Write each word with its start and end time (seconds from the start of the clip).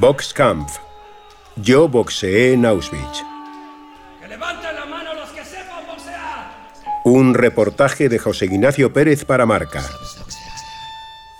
Boxkampf. 0.00 0.78
Yo 1.56 1.86
boxeé 1.86 2.54
en 2.54 2.64
Auschwitz. 2.64 3.22
Que 4.18 4.28
levanten 4.28 4.74
la 4.74 4.86
mano 4.86 5.12
los 5.12 5.28
que 5.28 5.44
sepan 5.44 5.84
boxear. 5.86 6.70
Un 7.04 7.34
reportaje 7.34 8.08
de 8.08 8.18
José 8.18 8.46
Ignacio 8.46 8.94
Pérez 8.94 9.26
para 9.26 9.44
Marca. 9.44 9.82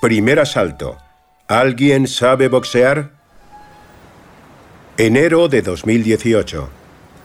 Primer 0.02 0.40
asalto. 0.40 0.98
¿Alguien 1.48 2.06
sabe 2.06 2.48
boxear? 2.48 3.12
Enero 4.98 5.48
de 5.48 5.62
2018. 5.62 6.68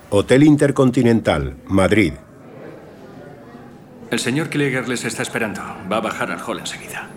Hotel 0.08 0.42
Intercontinental, 0.42 1.58
Madrid. 1.66 2.14
El 4.10 4.20
señor 4.20 4.48
Klieger 4.48 4.88
les 4.88 5.04
está 5.04 5.20
esperando. 5.20 5.60
Va 5.92 5.98
a 5.98 6.00
bajar 6.00 6.30
al 6.30 6.40
hall 6.40 6.60
enseguida. 6.60 7.10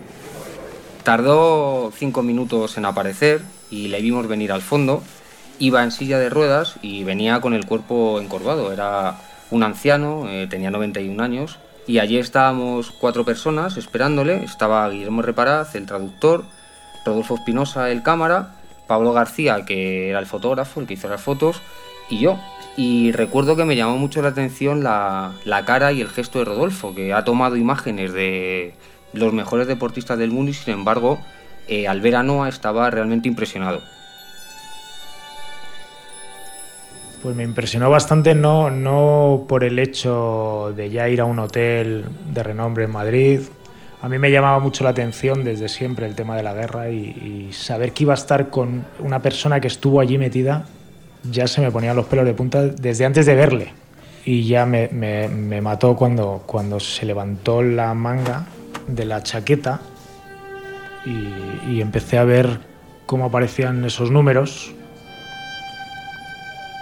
Tardó 1.04 1.90
cinco 1.96 2.22
minutos 2.22 2.76
en 2.76 2.84
aparecer 2.84 3.40
y 3.70 3.88
le 3.88 4.00
vimos 4.00 4.26
venir 4.26 4.52
al 4.52 4.62
fondo. 4.62 5.02
Iba 5.58 5.82
en 5.82 5.90
silla 5.90 6.18
de 6.18 6.30
ruedas 6.30 6.76
y 6.82 7.04
venía 7.04 7.40
con 7.40 7.54
el 7.54 7.66
cuerpo 7.66 8.20
encorvado. 8.20 8.72
Era 8.72 9.16
un 9.50 9.62
anciano, 9.62 10.28
eh, 10.28 10.46
tenía 10.48 10.70
91 10.70 11.22
años. 11.22 11.58
Y 11.86 11.98
allí 11.98 12.18
estábamos 12.18 12.90
cuatro 12.90 13.24
personas 13.24 13.76
esperándole. 13.76 14.44
Estaba 14.44 14.88
Guillermo 14.88 15.22
Reparaz, 15.22 15.74
el 15.74 15.86
traductor, 15.86 16.44
Rodolfo 17.04 17.34
Espinosa, 17.34 17.90
el 17.90 18.02
cámara, 18.02 18.54
Pablo 18.86 19.12
García, 19.12 19.64
que 19.64 20.10
era 20.10 20.18
el 20.18 20.26
fotógrafo, 20.26 20.80
el 20.80 20.86
que 20.86 20.94
hizo 20.94 21.08
las 21.08 21.20
fotos, 21.20 21.60
y 22.08 22.18
yo. 22.18 22.38
Y 22.76 23.12
recuerdo 23.12 23.56
que 23.56 23.64
me 23.64 23.76
llamó 23.76 23.98
mucho 23.98 24.22
la 24.22 24.28
atención 24.28 24.84
la, 24.84 25.32
la 25.44 25.64
cara 25.64 25.92
y 25.92 26.00
el 26.00 26.08
gesto 26.08 26.38
de 26.38 26.44
Rodolfo, 26.44 26.94
que 26.94 27.12
ha 27.12 27.24
tomado 27.24 27.56
imágenes 27.56 28.12
de 28.12 28.74
los 29.12 29.32
mejores 29.32 29.66
deportistas 29.66 30.18
del 30.18 30.30
mundo 30.30 30.52
y 30.52 30.54
sin 30.54 30.74
embargo 30.74 31.18
eh, 31.70 31.86
al 31.86 32.00
ver 32.00 32.16
a 32.16 32.24
Noah 32.24 32.48
estaba 32.48 32.90
realmente 32.90 33.28
impresionado. 33.28 33.80
Pues 37.22 37.36
me 37.36 37.44
impresionó 37.44 37.88
bastante 37.88 38.34
no, 38.34 38.70
no 38.70 39.44
por 39.48 39.62
el 39.62 39.78
hecho 39.78 40.72
de 40.74 40.90
ya 40.90 41.08
ir 41.08 41.20
a 41.20 41.26
un 41.26 41.38
hotel 41.38 42.06
de 42.32 42.42
renombre 42.42 42.84
en 42.84 42.90
Madrid. 42.90 43.40
A 44.02 44.08
mí 44.08 44.18
me 44.18 44.32
llamaba 44.32 44.58
mucho 44.58 44.82
la 44.82 44.90
atención 44.90 45.44
desde 45.44 45.68
siempre 45.68 46.06
el 46.06 46.16
tema 46.16 46.36
de 46.36 46.42
la 46.42 46.54
guerra 46.54 46.90
y, 46.90 47.50
saber 47.52 47.92
que 47.92 48.02
iba 48.02 48.14
a 48.14 48.16
estar 48.16 48.50
con 48.50 48.84
una 48.98 49.20
persona 49.20 49.60
que 49.60 49.68
estuvo 49.68 50.00
allí 50.00 50.18
metida, 50.18 50.64
ya 51.30 51.46
se 51.46 51.60
me 51.60 51.70
ponían 51.70 51.94
los 51.94 52.06
pelos 52.06 52.24
de 52.24 52.34
punta 52.34 52.62
desde 52.62 53.04
antes 53.04 53.26
de 53.26 53.34
verle. 53.36 53.72
Y 54.24 54.42
ya 54.42 54.66
me, 54.66 54.88
me, 54.88 55.28
me 55.28 55.60
mató 55.60 55.94
cuando, 55.94 56.42
cuando 56.46 56.80
se 56.80 57.06
levantó 57.06 57.62
la 57.62 57.94
manga 57.94 58.46
de 58.88 59.04
la 59.04 59.22
chaqueta 59.22 59.80
y, 61.04 61.70
y 61.70 61.80
empecé 61.80 62.18
a 62.18 62.24
ver 62.24 62.60
cómo 63.06 63.26
aparecían 63.26 63.84
esos 63.84 64.10
números 64.10 64.74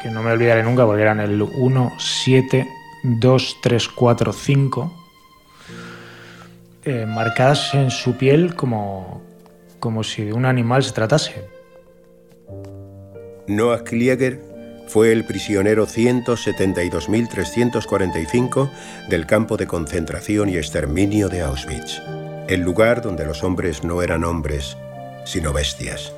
que 0.02 0.10
no 0.10 0.22
me 0.22 0.32
olvidaré 0.32 0.62
nunca 0.62 0.84
porque 0.86 1.02
eran 1.02 1.20
el 1.20 1.42
1, 1.42 1.92
7, 1.98 2.66
2, 3.02 3.56
3, 3.62 3.88
4, 3.88 4.32
5, 4.32 4.92
eh, 6.84 7.04
marcadas 7.06 7.74
en 7.74 7.90
su 7.90 8.16
piel 8.16 8.54
como, 8.54 9.20
como 9.80 10.04
si 10.04 10.22
de 10.24 10.32
un 10.32 10.46
animal 10.46 10.84
se 10.84 10.92
tratase. 10.92 11.48
Noah 13.46 13.84
Klieger 13.84 14.40
fue 14.86 15.12
el 15.12 15.24
prisionero 15.24 15.86
172.345 15.86 18.70
del 19.08 19.26
campo 19.26 19.56
de 19.56 19.66
concentración 19.66 20.48
y 20.48 20.56
exterminio 20.56 21.28
de 21.28 21.42
Auschwitz, 21.42 22.00
el 22.48 22.62
lugar 22.62 23.02
donde 23.02 23.26
los 23.26 23.44
hombres 23.44 23.84
no 23.84 24.00
eran 24.02 24.24
hombres, 24.24 24.76
sino 25.24 25.52
bestias. 25.52 26.14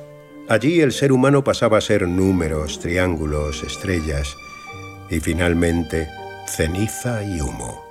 Allí 0.47 0.79
el 0.79 0.93
ser 0.93 1.11
humano 1.11 1.43
pasaba 1.43 1.77
a 1.77 1.81
ser 1.81 2.07
números, 2.07 2.79
triángulos, 2.79 3.63
estrellas 3.63 4.35
y 5.09 5.19
finalmente 5.19 6.07
ceniza 6.47 7.21
y 7.23 7.41
humo. 7.41 7.83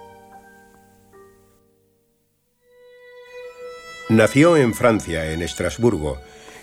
Nació 4.08 4.56
en 4.56 4.74
Francia, 4.74 5.32
en 5.32 5.42
Estrasburgo, 5.42 6.18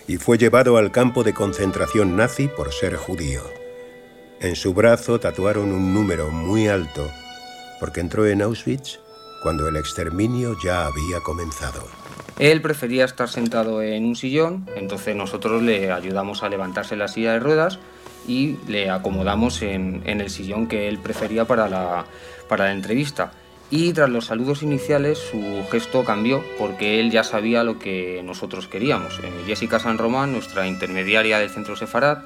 y 0.08 0.16
fue 0.16 0.36
llevado 0.36 0.78
al 0.78 0.90
campo 0.90 1.22
de 1.22 1.32
concentración 1.32 2.16
nazi 2.16 2.48
por 2.48 2.72
ser 2.72 2.96
judío. 2.96 3.42
En 4.40 4.56
su 4.56 4.74
brazo 4.74 5.20
tatuaron 5.20 5.72
un 5.72 5.94
número 5.94 6.30
muy 6.30 6.66
alto, 6.66 7.10
porque 7.78 8.00
entró 8.00 8.26
en 8.26 8.42
Auschwitz 8.42 8.98
cuando 9.42 9.68
el 9.68 9.76
exterminio 9.76 10.56
ya 10.62 10.86
había 10.86 11.20
comenzado. 11.20 11.86
Él 12.38 12.62
prefería 12.62 13.04
estar 13.04 13.28
sentado 13.28 13.82
en 13.82 14.04
un 14.04 14.14
sillón, 14.14 14.66
entonces 14.76 15.16
nosotros 15.16 15.62
le 15.62 15.90
ayudamos 15.90 16.42
a 16.42 16.48
levantarse 16.48 16.96
la 16.96 17.08
silla 17.08 17.32
de 17.32 17.40
ruedas 17.40 17.78
y 18.26 18.56
le 18.68 18.90
acomodamos 18.90 19.62
en, 19.62 20.02
en 20.04 20.20
el 20.20 20.30
sillón 20.30 20.68
que 20.68 20.88
él 20.88 20.98
prefería 20.98 21.46
para 21.46 21.68
la, 21.68 22.04
para 22.48 22.66
la 22.66 22.72
entrevista. 22.72 23.32
Y 23.70 23.92
tras 23.92 24.08
los 24.08 24.26
saludos 24.26 24.62
iniciales 24.62 25.18
su 25.18 25.62
gesto 25.70 26.02
cambió 26.02 26.42
porque 26.58 27.00
él 27.00 27.10
ya 27.10 27.22
sabía 27.22 27.64
lo 27.64 27.78
que 27.78 28.22
nosotros 28.24 28.66
queríamos. 28.66 29.18
Eh, 29.22 29.30
Jessica 29.46 29.78
San 29.78 29.98
Román, 29.98 30.32
nuestra 30.32 30.66
intermediaria 30.66 31.38
del 31.38 31.50
centro 31.50 31.76
Sefarad, 31.76 32.18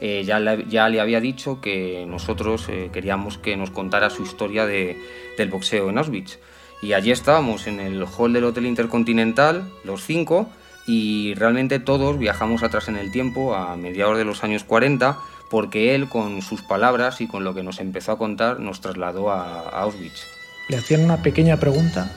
eh, 0.00 0.24
ya, 0.24 0.40
le, 0.40 0.64
ya, 0.68 0.88
le, 0.88 1.00
había 1.00 1.20
dicho 1.20 1.60
que 1.60 2.06
nosotros 2.06 2.66
eh, 2.68 2.90
queríamos 2.92 3.36
que 3.36 3.56
nos 3.56 3.70
contara 3.70 4.08
su 4.08 4.22
historia 4.22 4.66
de, 4.66 4.98
del 5.36 5.50
boxeo 5.50 5.90
en 5.90 5.98
Auschwitz. 5.98 6.38
Y 6.82 6.92
allí 6.92 7.10
estábamos 7.10 7.66
en 7.66 7.80
el 7.80 8.04
hall 8.04 8.32
del 8.32 8.44
Hotel 8.44 8.66
Intercontinental, 8.66 9.70
los 9.84 10.04
cinco, 10.04 10.48
y 10.86 11.34
realmente 11.34 11.80
todos 11.80 12.18
viajamos 12.18 12.62
atrás 12.62 12.88
en 12.88 12.96
el 12.96 13.10
tiempo, 13.10 13.54
a 13.54 13.76
mediados 13.76 14.18
de 14.18 14.24
los 14.24 14.44
años 14.44 14.64
40, 14.64 15.18
porque 15.50 15.94
él, 15.94 16.08
con 16.08 16.42
sus 16.42 16.62
palabras 16.62 17.20
y 17.20 17.26
con 17.26 17.44
lo 17.44 17.54
que 17.54 17.62
nos 17.62 17.80
empezó 17.80 18.12
a 18.12 18.18
contar, 18.18 18.60
nos 18.60 18.80
trasladó 18.80 19.30
a, 19.30 19.68
Auschwitz. 19.80 20.26
Le 20.68 20.76
hacían 20.76 21.02
una 21.02 21.22
pequeña 21.22 21.58
pregunta 21.58 22.12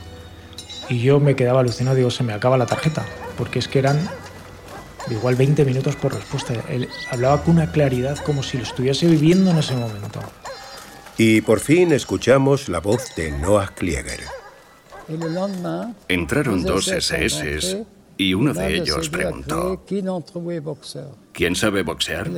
y 0.89 0.99
yo 0.99 1.19
me 1.19 1.35
quedaba 1.35 1.61
alucinado, 1.61 1.95
digo, 1.95 2.11
se 2.11 2.23
me 2.23 2.33
acaba 2.33 2.57
la 2.57 2.65
tarjeta, 2.65 3.05
porque 3.37 3.59
es 3.59 3.67
que 3.67 3.79
eran 3.79 4.09
igual 5.09 5.35
20 5.35 5.65
minutos 5.65 5.95
por 5.95 6.13
respuesta. 6.13 6.53
Él 6.69 6.89
hablaba 7.11 7.43
con 7.43 7.55
una 7.55 7.71
claridad 7.71 8.17
como 8.25 8.43
si 8.43 8.57
lo 8.57 8.63
estuviese 8.63 9.07
viviendo 9.07 9.51
en 9.51 9.57
ese 9.57 9.75
momento. 9.75 10.19
Y 11.17 11.41
por 11.41 11.59
fin 11.59 11.91
escuchamos 11.91 12.69
la 12.69 12.79
voz 12.79 13.15
de 13.15 13.31
Noah 13.31 13.73
Klieger. 13.75 14.38
Entraron 16.07 16.63
dos 16.63 16.87
SS 16.87 17.85
y 18.17 18.33
uno 18.33 18.53
de 18.53 18.75
ellos 18.75 19.09
preguntó, 19.09 19.83
¿quién 21.33 21.55
sabe 21.55 21.83
boxear? 21.83 22.29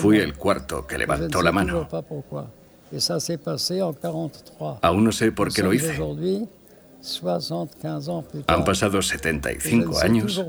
Fui 0.00 0.18
el 0.18 0.34
cuarto 0.34 0.86
que 0.86 0.98
levantó 0.98 1.42
la 1.42 1.52
mano. 1.52 1.88
Aún 4.82 5.04
no 5.04 5.12
sé 5.12 5.32
por 5.32 5.52
qué 5.52 5.62
lo 5.62 5.72
hice. 5.72 5.98
Han 8.46 8.64
pasado 8.64 9.02
75 9.02 9.98
años 10.00 10.42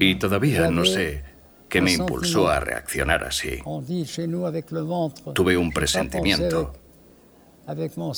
y 0.00 0.14
todavía 0.16 0.70
no 0.70 0.84
sé 0.84 1.22
qué 1.68 1.80
me 1.80 1.92
impulsó 1.92 2.48
a 2.48 2.60
reaccionar 2.60 3.24
así. 3.24 3.58
Tuve 5.34 5.56
un 5.56 5.70
presentimiento. 5.72 6.72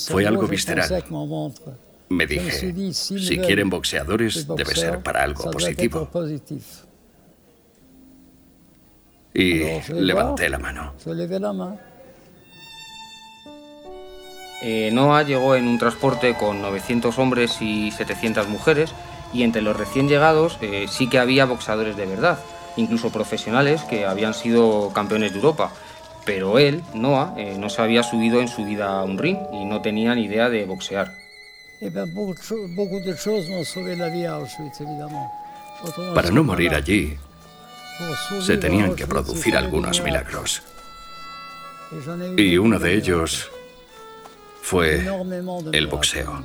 Fue 0.07 0.25
algo 0.25 0.47
visceral. 0.47 1.03
Me 2.09 2.27
dije, 2.27 2.73
si 2.91 3.37
quieren 3.37 3.69
boxeadores, 3.69 4.47
debe 4.47 4.75
ser 4.75 4.99
para 5.01 5.23
algo 5.23 5.49
positivo. 5.49 6.09
Y 9.33 9.63
levanté 9.93 10.49
la 10.49 10.57
mano. 10.57 10.93
Eh, 14.63 14.91
Noah 14.93 15.23
llegó 15.23 15.55
en 15.55 15.67
un 15.67 15.79
transporte 15.79 16.35
con 16.35 16.61
900 16.61 17.17
hombres 17.17 17.61
y 17.61 17.91
700 17.91 18.47
mujeres 18.47 18.93
y 19.33 19.43
entre 19.43 19.61
los 19.61 19.75
recién 19.75 20.07
llegados 20.07 20.59
eh, 20.61 20.85
sí 20.87 21.09
que 21.09 21.17
había 21.17 21.45
boxeadores 21.45 21.97
de 21.97 22.05
verdad, 22.05 22.37
incluso 22.77 23.11
profesionales 23.11 23.81
que 23.83 24.05
habían 24.05 24.35
sido 24.35 24.91
campeones 24.93 25.31
de 25.31 25.39
Europa. 25.39 25.71
Pero 26.25 26.59
él, 26.59 26.83
Noah, 26.93 27.33
eh, 27.37 27.55
no 27.57 27.69
se 27.69 27.81
había 27.81 28.03
subido 28.03 28.41
en 28.41 28.47
su 28.47 28.63
vida 28.63 28.99
a 28.99 29.03
un 29.03 29.17
ring 29.17 29.37
y 29.53 29.65
no 29.65 29.81
tenía 29.81 30.13
ni 30.15 30.25
idea 30.25 30.49
de 30.49 30.65
boxear. 30.65 31.11
Para 36.13 36.29
no 36.29 36.43
morir 36.43 36.75
allí, 36.75 37.17
se 38.41 38.57
tenían 38.57 38.95
que 38.95 39.07
producir 39.07 39.57
algunos 39.57 40.01
milagros. 40.03 40.61
Y 42.37 42.57
uno 42.57 42.79
de 42.79 42.93
ellos 42.93 43.49
fue 44.61 45.03
el 45.71 45.87
boxeo. 45.87 46.43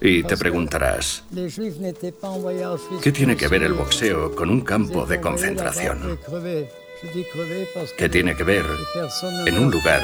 Y 0.00 0.22
te 0.22 0.36
preguntarás, 0.36 1.24
¿qué 3.02 3.12
tiene 3.12 3.36
que 3.36 3.48
ver 3.48 3.64
el 3.64 3.72
boxeo 3.72 4.34
con 4.34 4.48
un 4.48 4.60
campo 4.60 5.04
de 5.06 5.20
concentración? 5.20 6.18
¿Qué 7.96 8.08
tiene 8.08 8.36
que 8.36 8.44
ver 8.44 8.64
en 9.46 9.58
un 9.58 9.70
lugar 9.70 10.02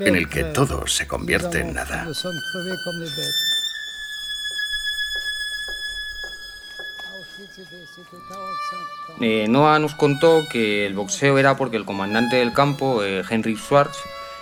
en 0.00 0.16
el 0.16 0.28
que 0.28 0.44
todo 0.44 0.86
se 0.86 1.06
convierte 1.06 1.60
en 1.60 1.74
nada. 1.74 2.06
Eh, 9.20 9.46
Noah 9.48 9.78
nos 9.78 9.94
contó 9.94 10.46
que 10.50 10.86
el 10.86 10.94
boxeo 10.94 11.38
era 11.38 11.56
porque 11.56 11.76
el 11.76 11.84
comandante 11.84 12.36
del 12.36 12.52
campo, 12.52 13.02
eh, 13.02 13.22
Henry 13.28 13.56
Schwartz, 13.56 13.98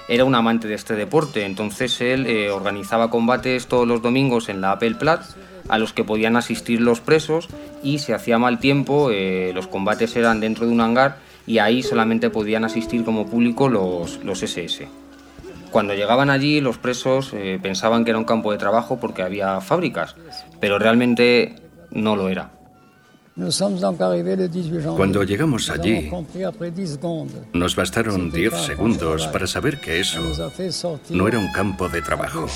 era 0.09 0.25
un 0.25 0.35
amante 0.35 0.69
de 0.69 0.75
este 0.75 0.95
deporte, 0.95 1.45
entonces 1.45 2.01
él 2.01 2.27
eh, 2.27 2.51
organizaba 2.51 3.11
combates 3.11 3.67
todos 3.67 3.87
los 3.87 4.03
domingos 4.03 4.49
en 4.49 4.61
la 4.61 4.73
Apple 4.73 4.95
Platz 4.95 5.37
a 5.69 5.79
los 5.79 5.93
que 5.93 6.05
podían 6.05 6.37
asistir 6.37 6.81
los 6.81 7.01
presos 7.01 7.49
y 7.83 7.99
si 7.99 8.13
hacía 8.13 8.39
mal 8.39 8.61
tiempo 8.61 9.11
los 9.53 9.67
combates 9.67 10.15
eran 10.15 10.39
dentro 10.39 10.65
de 10.65 10.73
un 10.73 10.81
hangar 10.81 11.17
y 11.45 11.59
ahí 11.59 11.83
solamente 11.83 12.31
podían 12.31 12.65
asistir 12.65 13.05
como 13.05 13.27
público 13.27 13.69
los, 13.69 14.23
los 14.23 14.43
SS. 14.45 14.87
Cuando 15.73 15.95
llegaban 15.95 16.31
allí 16.31 16.61
los 16.61 16.79
presos 16.79 17.35
pensaban 17.63 18.05
que 18.05 18.11
era 18.11 18.19
un 18.19 18.25
campo 18.25 18.53
de 18.53 18.59
trabajo 18.59 19.01
porque 19.01 19.23
había 19.23 19.61
fábricas, 19.61 20.15
pero 20.61 20.79
realmente 20.79 21.57
no 21.91 22.15
lo 22.15 22.29
era. 22.29 22.51
Cuando 24.97 25.23
llegamos 25.23 25.69
allí, 25.69 26.11
nos 27.53 27.77
bastaron 27.77 28.31
10 28.31 28.55
segundos 28.55 29.27
para 29.27 29.47
saber 29.47 29.79
que 29.79 30.01
eso 30.01 30.23
no 31.11 31.29
era 31.29 31.39
un 31.39 31.53
campo 31.53 31.87
de 31.91 32.01
trabajo. 32.01 32.47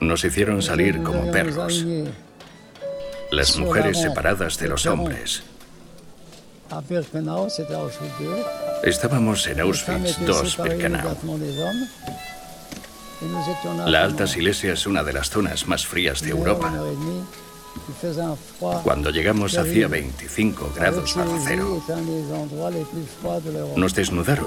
Nos 0.00 0.24
hicieron 0.24 0.62
salir 0.62 1.02
como 1.02 1.30
perros, 1.30 1.84
las 3.30 3.58
mujeres 3.58 4.00
separadas 4.00 4.58
de 4.58 4.68
los 4.68 4.86
hombres. 4.86 5.42
Estábamos 8.82 9.46
en 9.46 9.60
Auschwitz 9.60 10.18
II-Birkenau. 10.20 11.16
La 13.86 14.04
Alta 14.04 14.26
Silesia 14.26 14.72
es 14.72 14.86
una 14.86 15.02
de 15.04 15.12
las 15.12 15.28
zonas 15.28 15.68
más 15.68 15.86
frías 15.86 16.22
de 16.22 16.30
Europa. 16.30 16.72
Cuando 18.82 19.10
llegamos 19.10 19.56
hacía 19.56 19.88
25 19.88 20.72
grados 20.76 21.14
bajo 21.14 21.38
cero. 21.44 21.82
Nos 23.76 23.94
desnudaron 23.94 24.46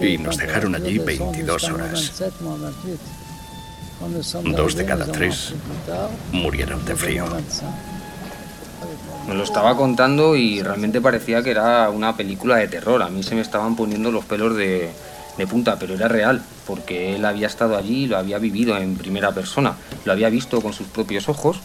y 0.00 0.18
nos 0.18 0.36
dejaron 0.36 0.74
allí 0.74 0.98
22 0.98 1.64
horas. 1.64 2.22
Dos 4.56 4.74
de 4.74 4.84
cada 4.86 5.04
tres 5.06 5.54
murieron 6.32 6.84
de 6.84 6.96
frío. 6.96 7.26
Me 9.28 9.34
lo 9.34 9.44
estaba 9.44 9.76
contando 9.76 10.34
y 10.36 10.62
realmente 10.62 11.00
parecía 11.00 11.42
que 11.42 11.50
era 11.50 11.90
una 11.90 12.16
película 12.16 12.56
de 12.56 12.68
terror. 12.68 13.02
A 13.02 13.10
mí 13.10 13.22
se 13.22 13.34
me 13.34 13.42
estaban 13.42 13.76
poniendo 13.76 14.10
los 14.10 14.24
pelos 14.24 14.56
de, 14.56 14.90
de 15.36 15.46
punta, 15.46 15.78
pero 15.78 15.94
era 15.94 16.08
real, 16.08 16.42
porque 16.66 17.14
él 17.16 17.24
había 17.24 17.46
estado 17.46 17.76
allí 17.76 18.06
lo 18.06 18.16
había 18.16 18.38
vivido 18.38 18.76
en 18.78 18.96
primera 18.96 19.32
persona. 19.32 19.76
Lo 20.04 20.12
había 20.12 20.30
visto 20.30 20.60
con 20.62 20.72
sus 20.72 20.86
propios 20.86 21.28
ojos 21.28 21.60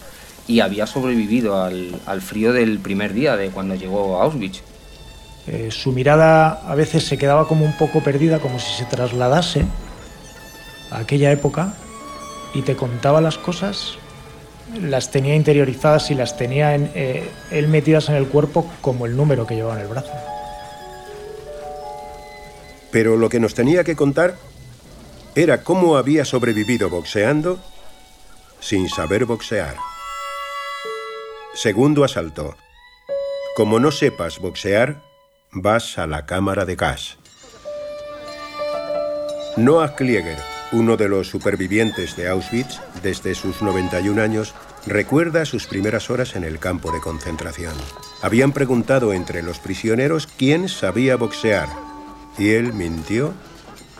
y 0.48 0.60
había 0.60 0.86
sobrevivido 0.86 1.62
al, 1.64 2.22
frío 2.22 2.54
del 2.54 2.80
primer 2.80 3.14
día 3.14 3.36
de 3.36 3.50
cuando 3.50 3.76
llegó 3.76 4.20
a 4.20 4.24
Auschwitz. 4.26 4.62
Eh, 5.48 5.70
su 5.72 5.92
mirada 5.92 6.62
a 6.68 6.76
veces 6.76 7.06
se 7.06 7.18
quedaba 7.18 7.48
como 7.48 7.66
un 7.66 7.78
poco 7.78 8.04
perdida, 8.04 8.40
como 8.40 8.60
si 8.60 8.72
se 8.78 8.86
trasladase 8.86 9.66
a 10.92 11.00
aquella 11.00 11.32
época 11.32 11.74
y 12.54 12.62
te 12.62 12.76
contaba 12.76 13.22
las 13.22 13.38
cosas, 13.38 13.98
las 14.82 15.12
tenía 15.12 15.36
interiorizadas 15.36 16.10
y 16.12 16.16
las 16.16 16.38
tenía 16.38 16.76
en, 16.76 16.92
eh, 16.96 17.30
él 17.52 17.68
metidas 17.68 18.10
en 18.10 18.16
el 18.16 18.28
cuerpo 18.28 18.72
como 18.82 19.06
el 19.06 19.16
número 19.16 19.46
que 19.46 19.56
llevaba 19.56 19.76
en 19.76 19.82
el 19.82 19.88
brazo. 19.88 20.12
Pero 22.92 23.18
lo 23.18 23.30
que 23.30 23.40
nos 23.40 23.54
tenía 23.54 23.84
que 23.84 23.96
contar 23.96 24.36
era 25.36 25.64
cómo 25.64 25.98
había 25.98 26.24
sobrevivido 26.24 26.90
boxeando 26.90 27.60
sin 28.62 28.88
saber 28.90 29.26
boxear. 29.26 29.76
Segundo 31.56 32.04
asalto. 32.04 32.57
Como 33.56 33.80
no 33.80 33.90
sepas 33.90 34.40
boxear, 34.40 35.02
vas 35.54 35.98
a 35.98 36.06
la 36.06 36.25
cámara 36.25 36.66
de 36.66 36.75
gas. 36.75 37.18
Noah 39.56 39.96
Klieger, 39.96 40.38
uno 40.74 40.98
de 40.98 41.07
los 41.07 41.30
supervivientes 41.30 42.18
de 42.18 42.28
Auschwitz 42.28 42.81
desde 43.02 43.36
sus 43.36 43.62
91 43.62 44.22
años, 44.22 44.54
recuerda 44.86 45.46
sus 45.46 45.66
primeras 45.66 46.10
horas 46.10 46.36
en 46.36 46.44
el 46.44 46.60
campo 46.60 46.92
de 46.92 47.00
concentración. 47.00 47.74
Habían 48.22 48.51
preguntado 48.51 49.13
entre 49.13 49.42
los 49.42 49.60
prisioneros 49.60 50.28
quién 50.28 50.68
sabía 50.68 51.16
boxear 51.16 51.69
y 52.38 52.50
él 52.50 52.74
mintió 52.74 53.34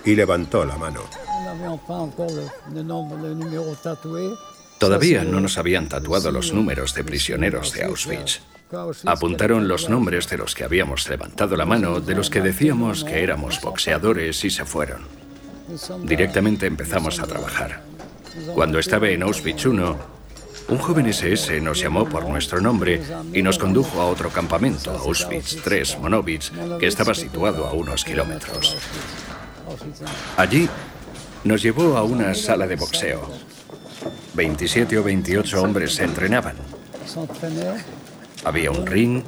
y 0.04 0.16
levantó 0.16 0.66
la 0.66 0.76
mano. 0.76 1.00
Todavía 4.78 5.24
no 5.24 5.40
nos 5.40 5.58
habían 5.58 5.88
tatuado 5.88 6.32
los 6.32 6.54
números 6.54 6.94
de 6.94 7.04
prisioneros 7.04 7.74
de 7.74 7.86
Auschwitz. 7.86 8.42
Apuntaron 9.06 9.68
los 9.68 9.90
nombres 9.90 10.28
de 10.30 10.38
los 10.38 10.54
que 10.56 10.64
habíamos 10.64 11.08
levantado 11.08 11.56
la 11.56 11.66
mano, 11.66 12.02
de 12.02 12.16
los 12.16 12.30
que 12.30 12.42
decíamos 12.42 13.04
que 13.04 13.24
éramos 13.24 13.62
boxeadores 13.62 14.44
y 14.44 14.50
se 14.50 14.66
fueron. 14.66 15.04
Directamente 16.04 16.66
empezamos 16.66 17.20
a 17.20 17.28
trabajar. 17.28 17.82
Cuando 18.54 18.80
estaba 18.80 19.10
en 19.10 19.24
Auschwitz 19.24 19.66
I, 19.66 19.70
un 20.68 20.80
joven 20.80 21.06
SS 21.06 21.62
nos 21.62 21.80
llamó 21.80 22.10
por 22.10 22.28
nuestro 22.28 22.60
nombre 22.60 23.02
y 23.34 23.42
nos 23.44 23.60
condujo 23.60 24.02
a 24.02 24.08
otro 24.08 24.30
campamento, 24.30 24.92
Auschwitz 24.92 25.58
III 25.66 26.02
Monowitz, 26.02 26.52
que 26.80 26.88
estaba 26.88 27.14
situado 27.14 27.68
a 27.68 27.74
unos 27.74 28.04
kilómetros. 28.04 28.76
Allí 30.36 30.68
nos 31.44 31.62
llevó 31.62 31.98
a 31.98 32.04
una 32.04 32.34
sala 32.34 32.66
de 32.68 32.76
boxeo. 32.76 33.30
27 34.34 34.98
o 34.98 35.04
28 35.04 35.62
hombres 35.62 35.96
se 35.96 36.04
entrenaban. 36.04 36.56
Había 38.44 38.72
un 38.72 38.86
ring, 38.86 39.24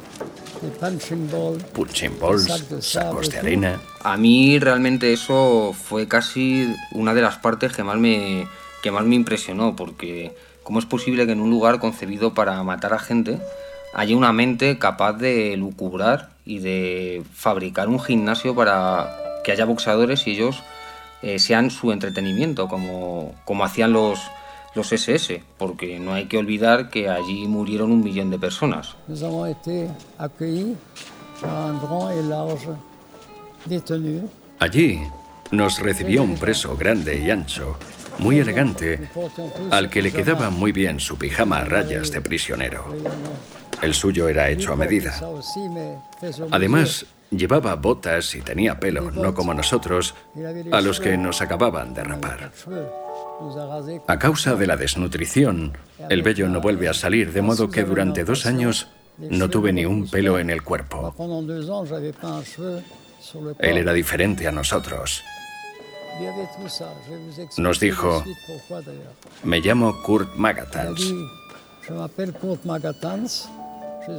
punching 1.74 2.20
balls, 2.20 2.66
sacos 2.82 3.30
de 3.30 3.40
arena. 3.40 3.80
A 4.04 4.18
mí 4.18 4.60
realmente 4.60 5.14
eso 5.14 5.74
fue 5.74 6.08
casi 6.08 6.74
una 6.92 7.14
de 7.14 7.22
las 7.22 7.38
partes 7.38 7.74
que 7.74 7.84
más 7.84 7.98
me, 7.98 8.48
que 8.82 8.92
más 8.92 9.06
me 9.06 9.16
impresionó, 9.16 9.76
porque 9.76 10.36
¿cómo 10.64 10.80
es 10.80 10.86
posible 10.86 11.26
que 11.26 11.32
en 11.32 11.42
un 11.42 11.50
lugar 11.50 11.80
concebido 11.80 12.34
para 12.34 12.62
matar 12.64 12.94
a 12.94 13.00
gente 13.00 13.40
haya 13.94 14.16
una 14.16 14.34
mente 14.34 14.78
capaz 14.78 15.14
de 15.14 15.56
lucubrar 15.58 16.30
y 16.46 16.60
de 16.60 17.24
fabricar 17.34 17.88
un 17.88 18.00
gimnasio 18.00 18.56
para 18.56 19.42
que 19.44 19.52
haya 19.52 19.66
boxeadores 19.66 20.28
y 20.28 20.32
ellos 20.32 20.62
eh, 21.22 21.40
sean 21.40 21.72
su 21.72 21.92
entretenimiento, 21.92 22.68
como, 22.68 23.34
como 23.46 23.64
hacían 23.64 23.94
los, 23.94 24.20
los 24.76 24.92
SS, 24.92 25.44
porque 25.58 26.00
no 26.00 26.14
hay 26.14 26.28
que 26.28 26.38
olvidar 26.38 26.90
que 26.90 27.10
allí 27.10 27.48
murieron 27.48 27.92
un 27.92 28.04
millón 28.04 28.30
de 28.30 28.40
personas. 28.40 28.96
Allí 34.60 35.02
nos 35.52 35.80
recibió 35.80 36.24
un 36.24 36.36
preso 36.36 36.76
grande 36.76 37.20
y 37.20 37.30
ancho, 37.30 37.78
muy 38.20 38.40
elegante, 38.40 39.10
al 39.72 39.90
que 39.90 40.02
le 40.02 40.12
quedaba 40.12 40.50
muy 40.50 40.72
bien 40.72 41.00
su 41.00 41.18
pijama 41.18 41.60
a 41.60 41.66
rayas 41.66 42.12
de 42.12 42.22
prisionero. 42.22 42.86
El 43.82 43.94
suyo 43.94 44.28
era 44.28 44.50
hecho 44.50 44.74
a 44.74 44.76
medida. 44.76 45.20
Además, 46.52 47.06
llevaba 47.30 47.76
botas 47.76 48.34
y 48.36 48.42
tenía 48.42 48.80
pelo, 48.80 49.12
no 49.12 49.34
como 49.34 49.54
nosotros, 49.54 50.16
a 50.72 50.82
los 50.82 51.00
que 51.00 51.18
nos 51.18 51.42
acababan 51.42 51.94
de 51.94 52.04
rapar. 52.04 52.52
A 54.08 54.20
causa 54.20 54.56
de 54.56 54.68
la 54.68 54.78
desnutrición, 54.78 55.78
el 56.10 56.24
vello 56.24 56.48
no 56.48 56.62
vuelve 56.62 56.90
a 56.90 56.94
salir, 56.94 57.32
de 57.34 57.42
modo 57.42 57.70
que 57.70 57.84
durante 57.84 58.24
dos 58.24 58.46
años 58.46 58.88
no 59.18 59.50
tuve 59.50 59.74
ni 59.74 59.86
un 59.86 60.10
pelo 60.10 60.40
en 60.40 60.50
el 60.50 60.64
cuerpo. 60.64 61.14
Él 63.60 63.78
era 63.78 63.94
diferente 63.94 64.48
a 64.48 64.52
nosotros. 64.52 65.24
Nos 67.58 67.80
dijo, 67.80 68.24
me 69.44 69.60
llamo 69.60 70.02
Kurt 70.04 70.36
Magatans 70.36 71.14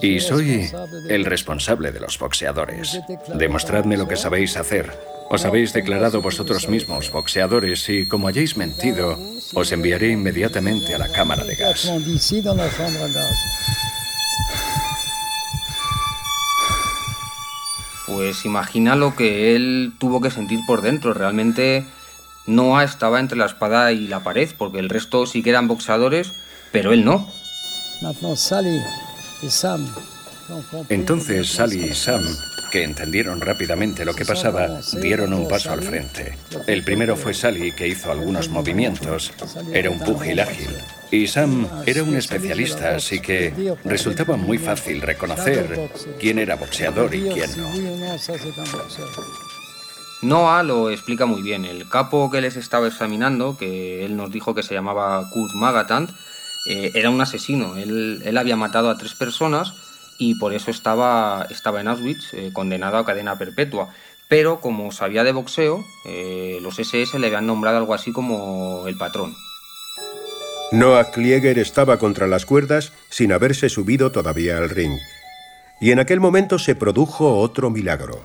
y 0.03 0.21
soy 0.21 0.71
el 1.09 1.25
responsable 1.25 1.93
de 1.93 2.01
los 2.01 2.19
boxeadores. 2.19 3.01
Demostradme 3.35 3.97
lo 3.97 4.07
que 4.07 4.17
sabéis 4.17 4.57
hacer. 4.57 5.18
Os 5.31 5.45
habéis 5.45 5.75
declarado 5.75 6.23
vosotros 6.23 6.69
mismos 6.69 7.11
boxeadores 7.13 7.87
y, 7.91 8.07
como 8.09 8.29
hayáis 8.29 8.57
mentido, 8.57 9.19
os 9.53 9.73
enviaré 9.73 10.09
inmediatamente 10.09 10.95
a 10.95 10.99
la 10.99 11.09
cámara 11.09 11.45
de 11.45 11.55
gas. 11.55 11.85
Pues 18.07 18.47
imagina 18.47 18.97
lo 18.97 19.15
que 19.15 19.55
él 19.55 19.93
tuvo 19.99 20.23
que 20.23 20.31
sentir 20.31 20.61
por 20.67 20.81
dentro. 20.81 21.13
Realmente 21.13 21.85
Noah 22.47 22.85
estaba 22.85 23.21
entre 23.21 23.37
la 23.37 23.45
espada 23.45 23.93
y 23.93 24.09
la 24.09 24.21
pared, 24.21 24.49
porque 24.57 24.79
el 24.79 24.89
resto 24.89 25.27
sí 25.27 25.43
que 25.43 25.51
eran 25.51 25.69
boxeadores, 25.69 26.33
pero 26.73 26.95
él 26.95 27.05
no. 27.05 27.29
Entonces 30.89 31.49
Sally 31.49 31.85
y 31.85 31.95
Sam, 31.95 32.23
que 32.71 32.85
entendieron 32.85 33.41
rápidamente 33.41 34.05
lo 34.05 34.15
que 34.15 34.25
pasaba, 34.25 34.81
dieron 35.01 35.33
un 35.33 35.49
paso 35.49 35.73
al 35.73 35.83
frente. 35.83 36.37
El 36.67 36.83
primero 36.85 37.17
fue 37.17 37.35
Sally, 37.35 37.73
que 37.73 37.89
hizo 37.89 38.11
algunos 38.11 38.49
movimientos. 38.49 39.33
Era 39.73 39.91
un 39.91 40.01
púgil 40.01 40.41
ágil. 40.41 40.71
Y 41.11 41.27
Sam 41.27 41.67
era 41.87 42.03
un 42.03 42.17
especialista, 42.17 42.97
así 42.97 43.21
que 43.21 43.75
resultaba 43.85 44.37
muy 44.37 44.59
fácil 44.59 45.01
reconocer 45.01 45.91
quién 46.19 46.39
era 46.39 46.57
boxeador 46.57 47.15
y 47.15 47.29
quién 47.29 47.51
no. 47.57 47.69
Noah 50.21 50.65
lo 50.65 50.91
explica 50.91 51.27
muy 51.27 51.43
bien. 51.43 51.65
El 51.65 51.89
capo 51.89 52.31
que 52.31 52.41
les 52.41 52.57
estaba 52.57 52.89
examinando, 52.89 53.57
que 53.57 54.05
él 54.05 54.17
nos 54.17 54.31
dijo 54.33 54.55
que 54.55 54.63
se 54.63 54.75
llamaba 54.75 55.31
Kurt 55.31 55.55
Magatant, 55.55 56.11
eh, 56.67 56.91
era 56.95 57.11
un 57.11 57.21
asesino. 57.21 57.77
Él, 57.77 58.37
había 58.37 58.57
matado 58.57 58.91
a 58.91 58.99
tres 58.99 59.15
personas 59.15 59.75
y 60.19 60.35
por 60.35 60.53
eso 60.53 60.71
estaba, 60.71 61.47
estaba 61.49 61.81
en 61.81 61.89
Auschwitz, 61.89 62.35
eh, 62.35 62.51
condenado 62.53 62.99
a 62.99 63.07
cadena 63.07 63.39
perpetua. 63.39 63.89
Pero 64.29 64.61
como 64.61 64.93
sabía 64.93 65.25
de 65.25 65.33
boxeo, 65.33 65.85
eh, 66.05 66.59
los 66.61 66.79
SS 66.79 67.19
le 67.19 67.29
habían 67.29 67.47
nombrado 67.47 67.79
algo 67.79 67.95
así 67.95 68.13
como 68.13 68.85
el 68.87 68.97
patrón. 68.97 69.35
Noah 70.71 71.11
Klieger 71.13 71.59
estaba 71.59 71.99
contra 71.99 72.27
las 72.27 72.45
cuerdas 72.45 72.93
sin 73.09 73.33
haberse 73.33 73.71
subido 73.71 74.13
todavía 74.13 74.59
al 74.59 74.69
ring. 74.69 74.99
Y 75.81 75.93
en 75.93 75.99
aquel 76.01 76.21
momento 76.21 76.59
se 76.59 76.75
produjo 76.75 77.39
otro 77.39 77.71
milagro. 77.71 78.21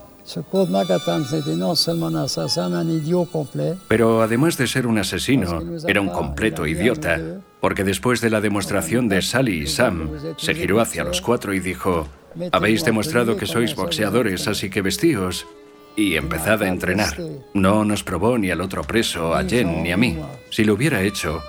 Pero 3.87 4.21
además 4.21 4.57
de 4.57 4.67
ser 4.67 4.87
un 4.87 4.97
asesino, 4.97 5.61
era 5.87 6.01
un 6.01 6.09
completo 6.09 6.65
idiota, 6.65 7.19
porque 7.63 7.85
después 7.85 8.19
de 8.19 8.29
la 8.29 8.41
demostración 8.41 9.07
de 9.07 9.21
Sally 9.21 9.61
y 9.61 9.67
Sam, 9.67 10.09
se 10.35 10.53
giró 10.53 10.81
hacia 10.81 11.05
los 11.05 11.21
cuatro 11.21 11.53
y 11.53 11.61
dijo, 11.61 12.09
habéis 12.51 12.83
demostrado 12.83 13.37
que 13.37 13.45
sois 13.45 13.73
boxeadores, 13.73 14.49
así 14.49 14.69
que 14.69 14.81
vestíos 14.81 15.47
y 15.95 16.17
empezad 16.17 16.61
a 16.61 16.67
entrenar. 16.67 17.15
No 17.53 17.85
nos 17.85 18.03
probó 18.03 18.37
ni 18.37 18.51
al 18.51 18.59
otro 18.59 18.83
preso, 18.83 19.33
a 19.33 19.45
Jen, 19.45 19.81
ni 19.81 19.93
a 19.93 19.97
mí. 19.97 20.19
Si 20.49 20.65
lo 20.65 20.73
hubiera 20.73 21.03
hecho, 21.03 21.41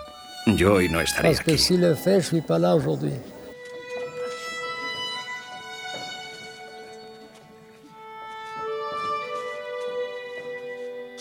yo 0.46 0.74
hoy 0.74 0.88
no 0.88 1.00
estaría 1.00 1.32
aquí. 1.32 1.58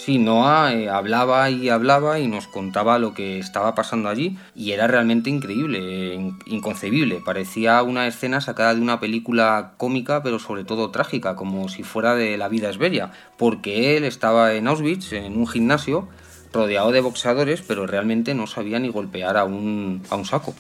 Sí, 0.04 0.18
Noah 0.18 0.74
eh, 0.74 0.90
hablaba 0.90 1.50
y 1.50 1.70
hablaba 1.70 2.20
y 2.20 2.28
nos 2.28 2.48
contaba 2.48 3.00
lo 3.00 3.14
que 3.14 3.40
estaba 3.40 3.74
pasando 3.74 4.10
allí 4.10 4.38
y 4.54 4.72
era 4.72 4.86
realmente 4.86 5.30
increíble, 5.30 6.34
inconcebible. 6.46 7.22
Parecía 7.24 7.82
una 7.84 8.06
escena 8.06 8.42
sacada 8.42 8.76
de 8.76 8.82
una 8.82 9.00
película 9.00 9.76
cómica, 9.78 10.22
pero 10.22 10.40
sobre 10.40 10.66
todo 10.66 10.92
trágica, 10.92 11.38
como 11.38 11.70
si 11.70 11.84
fuera 11.84 12.16
de 12.16 12.38
La 12.38 12.50
vida 12.50 12.70
es 12.70 12.78
bella, 12.78 13.14
porque 13.38 13.96
él 13.96 14.04
estaba 14.04 14.56
en 14.56 14.68
Auschwitz, 14.68 15.14
en 15.14 15.38
un 15.38 15.48
gimnasio, 15.48 16.10
rodeado 16.52 16.92
de 16.92 17.00
boxeadores, 17.00 17.62
pero 17.62 17.88
realmente 17.88 18.34
no 18.34 18.46
sabía 18.46 18.80
ni 18.80 18.90
golpear 18.90 19.38
a 19.38 19.46
un, 19.46 20.04
a 20.10 20.18
un 20.18 20.26
saco. 20.26 20.54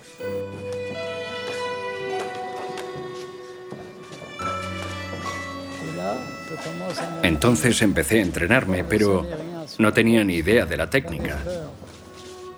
Entonces 7.21 7.81
empecé 7.81 8.19
a 8.19 8.23
entrenarme, 8.23 8.83
pero 8.83 9.27
no 9.77 9.93
tenía 9.93 10.23
ni 10.23 10.35
idea 10.35 10.65
de 10.65 10.77
la 10.77 10.89
técnica. 10.89 11.37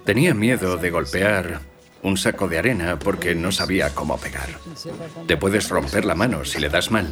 Tenía 0.03 0.33
miedo 0.33 0.77
de 0.77 0.89
golpear 0.89 1.61
un 2.03 2.17
saco 2.17 2.47
de 2.47 2.59
arena 2.59 2.99
porque 2.99 3.33
no 3.33 3.51
sabía 3.51 3.89
cómo 3.89 4.17
pegar. 4.17 4.49
Te 5.27 5.37
puedes 5.37 5.69
romper 5.69 6.05
la 6.05 6.13
mano 6.13 6.45
si 6.45 6.59
le 6.59 6.69
das 6.69 6.91
mal. 6.91 7.09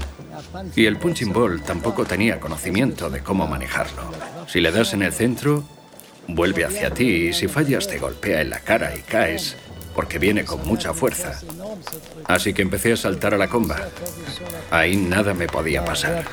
Y 0.76 0.86
el 0.86 0.98
punching 0.98 1.34
ball 1.34 1.62
tampoco 1.64 2.06
tenía 2.06 2.40
conocimiento 2.40 3.10
de 3.10 3.22
cómo 3.22 3.48
manejarlo. 3.48 4.04
Si 4.48 4.62
le 4.62 4.72
das 4.72 4.94
en 4.94 5.02
el 5.02 5.12
centro, 5.12 5.64
vuelve 6.28 6.66
hacia 6.66 6.92
ti 6.92 7.28
y 7.28 7.34
si 7.34 7.48
fallas 7.48 7.88
te 7.88 7.98
golpea 7.98 8.42
en 8.42 8.52
la 8.52 8.60
cara 8.60 8.96
y 8.96 9.00
caes 9.00 9.58
porque 9.94 10.20
viene 10.20 10.46
con 10.46 10.66
mucha 10.68 10.94
fuerza. 10.94 11.40
Así 12.26 12.54
que 12.54 12.62
empecé 12.62 12.94
a 12.94 12.98
saltar 12.98 13.34
a 13.34 13.38
la 13.38 13.48
comba. 13.48 13.78
Ahí 14.72 14.96
nada 14.96 15.34
me 15.34 15.48
podía 15.48 15.84
pasar. 15.86 16.26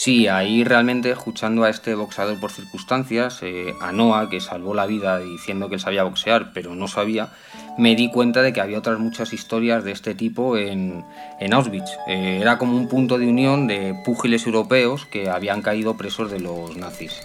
Sí, 0.00 0.28
ahí 0.28 0.62
realmente 0.62 1.10
escuchando 1.10 1.64
a 1.64 1.70
este 1.70 1.96
boxeador 1.96 2.38
por 2.38 2.52
circunstancias, 2.52 3.40
eh, 3.42 3.74
a 3.80 3.90
Noah, 3.90 4.30
que 4.30 4.40
salvó 4.40 4.72
la 4.72 4.86
vida 4.86 5.18
diciendo 5.18 5.68
que 5.68 5.74
él 5.74 5.80
sabía 5.80 6.04
boxear, 6.04 6.52
pero 6.54 6.76
no 6.76 6.86
sabía, 6.86 7.30
me 7.78 7.96
di 7.96 8.08
cuenta 8.08 8.42
de 8.42 8.52
que 8.52 8.60
había 8.60 8.78
otras 8.78 9.00
muchas 9.00 9.32
historias 9.32 9.82
de 9.82 9.90
este 9.90 10.14
tipo 10.14 10.56
en, 10.56 11.04
Auschwitz. 11.52 11.90
Eh, 12.06 12.38
era 12.40 12.58
como 12.58 12.76
un 12.76 12.86
punto 12.86 13.18
de 13.18 13.26
unión 13.26 13.66
de 13.66 14.00
púgiles 14.04 14.46
europeos 14.46 15.04
que 15.06 15.28
habían 15.28 15.62
caído 15.62 15.96
presos 15.96 16.30
de 16.30 16.38
los 16.38 16.76
nazis. 16.76 17.20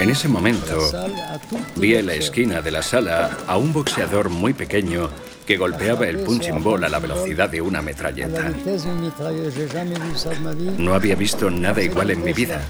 En 0.00 0.10
ese 0.10 0.28
momento 0.28 0.78
vi 1.76 1.94
en 1.94 2.04
la 2.04 2.14
esquina 2.14 2.60
de 2.60 2.70
la 2.70 2.82
sala 2.82 3.30
a 3.46 3.56
un 3.56 3.72
boxeador 3.72 4.28
muy 4.28 4.52
pequeño 4.52 5.08
que 5.46 5.56
golpeaba 5.56 6.06
el 6.06 6.20
punching 6.20 6.62
ball 6.62 6.84
a 6.84 6.88
la 6.88 6.98
velocidad 6.98 7.48
de 7.48 7.60
una 7.60 7.82
metralleta. 7.82 8.52
No 10.78 10.94
había 10.94 11.14
visto 11.14 11.50
nada 11.50 11.82
igual 11.82 12.10
en 12.10 12.22
mi 12.22 12.32
vida. 12.32 12.60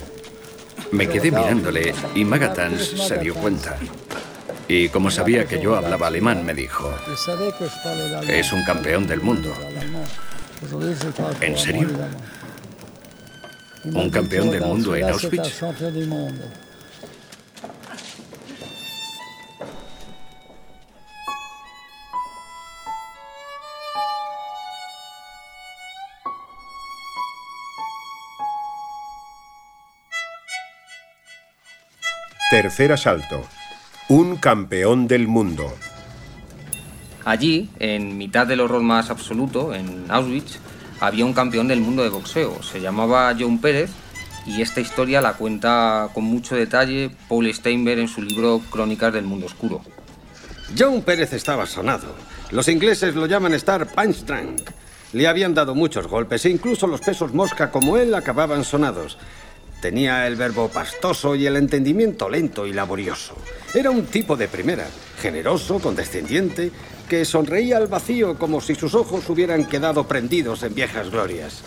Me 0.90 1.08
quedé 1.08 1.30
mirándole 1.30 1.94
y 2.14 2.24
Magatans 2.24 2.82
se 2.82 3.18
dio 3.18 3.34
cuenta. 3.34 3.76
Y 4.66 4.88
como 4.88 5.10
sabía 5.10 5.44
que 5.44 5.60
yo 5.60 5.76
hablaba 5.76 6.06
alemán, 6.06 6.44
me 6.44 6.54
dijo, 6.54 6.92
es 8.28 8.52
un 8.52 8.64
campeón 8.64 9.06
del 9.06 9.20
mundo. 9.20 9.52
¿En 11.40 11.58
serio? 11.58 11.88
¿Un 13.84 14.10
campeón 14.10 14.50
del 14.50 14.62
mundo 14.62 14.96
en 14.96 15.10
Auschwitz? 15.10 15.62
Tercer 32.54 32.92
asalto. 32.92 33.42
Un 34.08 34.36
campeón 34.36 35.08
del 35.08 35.26
mundo. 35.26 35.74
Allí, 37.24 37.68
en 37.80 38.16
mitad 38.16 38.46
del 38.46 38.60
horror 38.60 38.80
más 38.80 39.10
absoluto, 39.10 39.74
en 39.74 40.04
Auschwitz, 40.08 40.60
había 41.00 41.24
un 41.24 41.32
campeón 41.32 41.66
del 41.66 41.80
mundo 41.80 42.04
de 42.04 42.10
boxeo. 42.10 42.62
Se 42.62 42.80
llamaba 42.80 43.34
John 43.36 43.60
Pérez 43.60 43.90
y 44.46 44.62
esta 44.62 44.80
historia 44.80 45.20
la 45.20 45.32
cuenta 45.32 46.10
con 46.14 46.22
mucho 46.22 46.54
detalle 46.54 47.10
Paul 47.28 47.52
Steinberg 47.52 47.98
en 47.98 48.06
su 48.06 48.22
libro 48.22 48.60
Crónicas 48.70 49.12
del 49.12 49.24
Mundo 49.24 49.46
Oscuro. 49.46 49.80
John 50.78 51.02
Pérez 51.02 51.32
estaba 51.32 51.66
sonado. 51.66 52.14
Los 52.52 52.68
ingleses 52.68 53.16
lo 53.16 53.26
llaman 53.26 53.54
Star 53.54 53.88
Punch 53.88 54.24
Drunk. 54.26 54.70
Le 55.12 55.26
habían 55.26 55.54
dado 55.54 55.74
muchos 55.74 56.06
golpes 56.06 56.44
e 56.44 56.50
incluso 56.50 56.86
los 56.86 57.00
pesos 57.00 57.34
mosca 57.34 57.72
como 57.72 57.96
él 57.96 58.14
acababan 58.14 58.62
sonados. 58.62 59.18
Tenía 59.84 60.26
el 60.26 60.36
verbo 60.36 60.70
pastoso 60.70 61.34
y 61.34 61.44
el 61.44 61.56
entendimiento 61.56 62.30
lento 62.30 62.66
y 62.66 62.72
laborioso. 62.72 63.36
Era 63.74 63.90
un 63.90 64.06
tipo 64.06 64.34
de 64.34 64.48
primera, 64.48 64.86
generoso, 65.20 65.78
condescendiente, 65.78 66.70
que 67.06 67.26
sonreía 67.26 67.76
al 67.76 67.86
vacío 67.86 68.38
como 68.38 68.62
si 68.62 68.74
sus 68.74 68.94
ojos 68.94 69.28
hubieran 69.28 69.66
quedado 69.66 70.08
prendidos 70.08 70.62
en 70.62 70.74
viejas 70.74 71.10
glorias. 71.10 71.62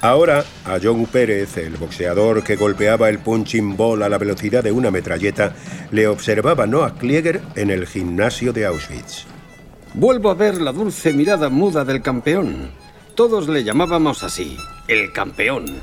Ahora, 0.00 0.44
a 0.64 0.80
John 0.82 1.06
Pérez, 1.06 1.56
el 1.58 1.76
boxeador 1.76 2.42
que 2.42 2.56
golpeaba 2.56 3.08
el 3.08 3.20
punching 3.20 3.76
ball 3.76 4.02
a 4.02 4.08
la 4.08 4.18
velocidad 4.18 4.64
de 4.64 4.72
una 4.72 4.90
metralleta, 4.90 5.54
le 5.92 6.08
observaba 6.08 6.66
Noah 6.66 6.96
Klieger 6.98 7.42
en 7.54 7.70
el 7.70 7.86
gimnasio 7.86 8.52
de 8.52 8.66
Auschwitz. 8.66 9.24
Vuelvo 9.94 10.30
a 10.30 10.34
ver 10.34 10.60
la 10.60 10.72
dulce 10.72 11.12
mirada 11.12 11.48
muda 11.48 11.84
del 11.84 12.02
campeón. 12.02 12.72
Todos 13.14 13.46
le 13.46 13.62
llamábamos 13.62 14.24
así, 14.24 14.56
el 14.88 15.12
campeón. 15.12 15.80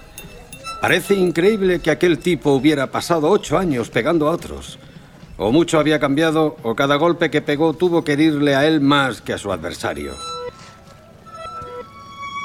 Parece 0.85 1.15
increíble 1.15 1.79
que 1.79 1.89
aquel 1.89 2.19
tipo 2.19 2.51
hubiera 2.51 2.91
pasado 2.91 3.31
ocho 3.31 3.57
años 3.57 3.89
pegando 3.89 4.27
a 4.27 4.31
otros. 4.33 4.77
O 5.35 5.51
mucho 5.51 5.79
había 5.79 5.99
cambiado, 5.99 6.57
o 6.61 6.75
cada 6.75 6.95
golpe 6.97 7.31
que 7.31 7.41
pegó 7.41 7.73
tuvo 7.73 8.03
que 8.03 8.13
herirle 8.13 8.53
a 8.53 8.67
él 8.67 8.81
más 8.81 9.19
que 9.19 9.33
a 9.33 9.39
su 9.39 9.51
adversario. 9.51 10.13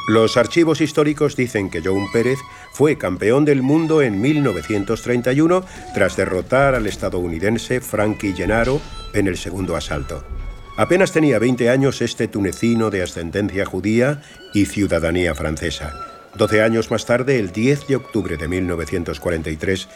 Los 0.08 0.38
archivos 0.38 0.80
históricos 0.80 1.36
dicen 1.36 1.68
que 1.68 1.82
John 1.84 2.10
Pérez 2.14 2.38
fue 2.72 2.96
campeón 2.96 3.44
del 3.44 3.60
mundo 3.60 4.00
en 4.00 4.22
1931 4.22 5.62
tras 5.92 6.16
derrotar 6.16 6.74
al 6.74 6.86
estadounidense 6.86 7.82
Frankie 7.82 8.32
Gennaro 8.32 8.80
en 9.12 9.28
el 9.28 9.36
segundo 9.36 9.76
asalto. 9.76 10.24
Apenas 10.78 11.12
tenía 11.12 11.38
20 11.38 11.68
años 11.68 12.00
este 12.00 12.26
tunecino 12.26 12.88
de 12.88 13.02
ascendencia 13.02 13.66
judía 13.66 14.22
y 14.54 14.64
ciudadanía 14.64 15.34
francesa. 15.34 16.09
Doce 16.34 16.62
años 16.62 16.90
más 16.90 17.06
tarde, 17.06 17.38
el 17.38 17.52
10 17.52 17.86
de 17.88 17.96
octubre 17.96 18.36
de 18.36 18.46
1943, 18.48 19.88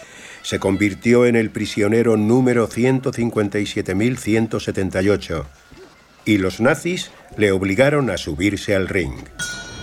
se 0.43 0.59
convirtió 0.59 1.27
en 1.27 1.37
el 1.37 1.51
prisionero 1.51 2.17
número 2.17 2.67
157.178 2.69 5.45
y 6.25 6.39
los 6.39 6.61
nazis 6.61 7.11
le 7.37 7.53
obligaron 7.53 8.11
a 8.11 8.17
subirse 8.17 8.75
al 8.75 8.89
ring. 8.89 9.15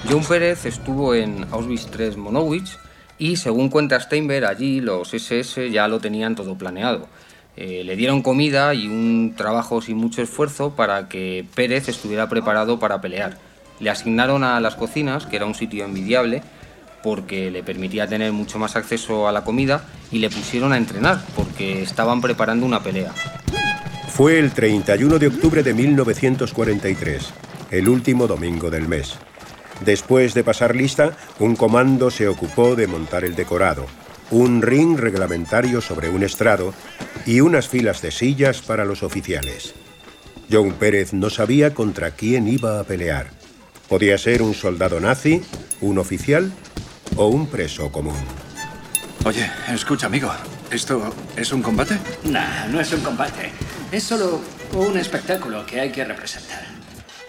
John 0.09 0.25
Pérez 0.25 0.65
estuvo 0.65 1.15
en 1.15 1.45
Auschwitz 1.51 1.87
III 1.97 2.17
Monowitz 2.17 2.77
y 3.17 3.37
según 3.37 3.69
cuenta 3.69 3.97
Steinberg, 3.99 4.45
allí 4.45 4.81
los 4.81 5.13
SS 5.13 5.69
ya 5.69 5.87
lo 5.87 5.99
tenían 5.99 6.35
todo 6.35 6.57
planeado. 6.57 7.07
Eh, 7.55 7.83
le 7.83 7.95
dieron 7.95 8.21
comida 8.21 8.73
y 8.73 8.87
un 8.87 9.35
trabajo 9.35 9.81
sin 9.81 9.97
mucho 9.97 10.21
esfuerzo 10.21 10.75
para 10.75 11.09
que 11.09 11.45
Pérez 11.53 11.89
estuviera 11.89 12.29
preparado 12.29 12.79
para 12.79 13.01
pelear. 13.01 13.37
Le 13.81 13.89
asignaron 13.89 14.45
a 14.45 14.59
las 14.61 14.75
cocinas, 14.75 15.25
que 15.25 15.35
era 15.35 15.45
un 15.45 15.55
sitio 15.55 15.83
envidiable, 15.83 16.41
porque 17.03 17.51
le 17.51 17.63
permitía 17.63 18.07
tener 18.07 18.31
mucho 18.31 18.59
más 18.59 18.75
acceso 18.75 19.27
a 19.27 19.31
la 19.31 19.43
comida, 19.43 19.83
y 20.11 20.19
le 20.19 20.29
pusieron 20.29 20.71
a 20.71 20.77
entrenar, 20.77 21.19
porque 21.35 21.81
estaban 21.81 22.21
preparando 22.21 22.65
una 22.65 22.81
pelea. 22.81 23.11
Fue 24.07 24.39
el 24.39 24.51
31 24.51 25.19
de 25.19 25.27
octubre 25.27 25.63
de 25.63 25.73
1943, 25.73 27.33
el 27.71 27.89
último 27.89 28.27
domingo 28.27 28.69
del 28.69 28.87
mes. 28.87 29.17
Después 29.83 30.35
de 30.35 30.43
pasar 30.43 30.75
lista, 30.75 31.17
un 31.39 31.55
comando 31.55 32.11
se 32.11 32.27
ocupó 32.27 32.75
de 32.75 32.85
montar 32.85 33.25
el 33.25 33.35
decorado, 33.35 33.87
un 34.29 34.61
ring 34.61 34.97
reglamentario 34.97 35.81
sobre 35.81 36.09
un 36.09 36.23
estrado 36.23 36.73
y 37.25 37.41
unas 37.41 37.67
filas 37.67 38.01
de 38.01 38.11
sillas 38.11 38.61
para 38.61 38.85
los 38.85 39.01
oficiales. 39.01 39.73
John 40.51 40.73
Pérez 40.73 41.13
no 41.13 41.29
sabía 41.29 41.73
contra 41.73 42.11
quién 42.11 42.47
iba 42.47 42.79
a 42.79 42.83
pelear. 42.83 43.40
Podía 43.91 44.17
ser 44.17 44.41
un 44.41 44.53
soldado 44.53 45.01
nazi, 45.01 45.41
un 45.81 45.97
oficial 45.97 46.49
o 47.17 47.27
un 47.27 47.47
preso 47.47 47.91
común. 47.91 48.15
Oye, 49.25 49.51
escucha, 49.67 50.05
amigo. 50.05 50.31
¿Esto 50.71 51.13
es 51.35 51.51
un 51.51 51.61
combate? 51.61 51.97
No, 52.23 52.39
no 52.69 52.79
es 52.79 52.93
un 52.93 53.01
combate. 53.01 53.51
Es 53.91 54.03
solo 54.03 54.39
un 54.75 54.97
espectáculo 54.97 55.65
que 55.65 55.81
hay 55.81 55.91
que 55.91 56.05
representar. 56.05 56.63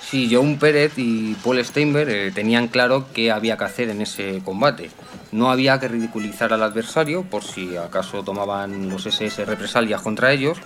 Sí, 0.01 0.31
John 0.31 0.57
Pérez 0.57 0.93
y 0.99 1.35
Paul 1.43 1.65
Steinberg 1.65 2.09
eh, 2.09 2.31
tenían 2.33 2.69
claro 2.69 3.09
qué 3.13 3.33
había 3.33 3.57
que 3.57 3.65
hacer 3.65 3.91
en 3.91 4.01
ese 4.01 4.41
combate. 4.45 4.89
No 5.33 5.51
había 5.51 5.81
que 5.81 5.89
ridiculizar 5.89 6.53
al 6.53 6.63
adversario 6.63 7.25
por 7.25 7.43
si 7.43 7.77
acaso 7.77 8.23
tomaban 8.23 8.89
los 8.89 9.05
SS 9.05 9.45
represalias 9.47 10.01
contra 10.01 10.31
ellos, 10.31 10.59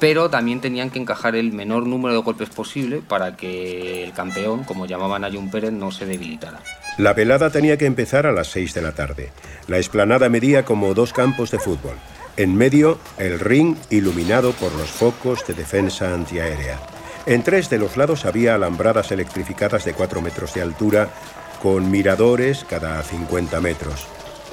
pero 0.00 0.30
también 0.30 0.60
tenían 0.60 0.90
que 0.90 0.98
encajar 0.98 1.36
el 1.36 1.52
menor 1.52 1.86
número 1.86 2.14
de 2.14 2.22
golpes 2.22 2.48
posible 2.48 3.02
para 3.06 3.36
que 3.36 4.02
el 4.02 4.12
campeón, 4.12 4.64
como 4.64 4.86
llamaban 4.86 5.24
a 5.24 5.30
John 5.32 5.50
Pérez, 5.50 5.72
no 5.72 5.92
se 5.92 6.06
debilitara. 6.06 6.60
La 6.96 7.12
velada 7.12 7.50
tenía 7.50 7.76
que 7.76 7.86
empezar 7.86 8.26
a 8.26 8.32
las 8.32 8.48
6 8.48 8.74
de 8.74 8.82
la 8.82 8.92
tarde. 8.92 9.30
La 9.68 9.76
explanada 9.76 10.28
medía 10.28 10.64
como 10.64 10.94
dos 10.94 11.12
campos 11.12 11.50
de 11.50 11.58
fútbol. 11.58 11.96
En 12.36 12.56
medio, 12.56 12.98
el 13.18 13.38
ring 13.38 13.76
iluminado 13.90 14.52
por 14.52 14.72
los 14.74 14.88
focos 14.90 15.46
de 15.46 15.54
defensa 15.54 16.14
antiaérea. 16.14 16.80
En 17.26 17.42
tres 17.42 17.68
de 17.68 17.78
los 17.78 17.98
lados 17.98 18.24
había 18.24 18.54
alambradas 18.54 19.12
electrificadas 19.12 19.84
de 19.84 19.92
4 19.92 20.22
metros 20.22 20.54
de 20.54 20.62
altura 20.62 21.10
con 21.62 21.90
miradores 21.90 22.64
cada 22.64 23.02
50 23.02 23.60
metros, 23.60 24.06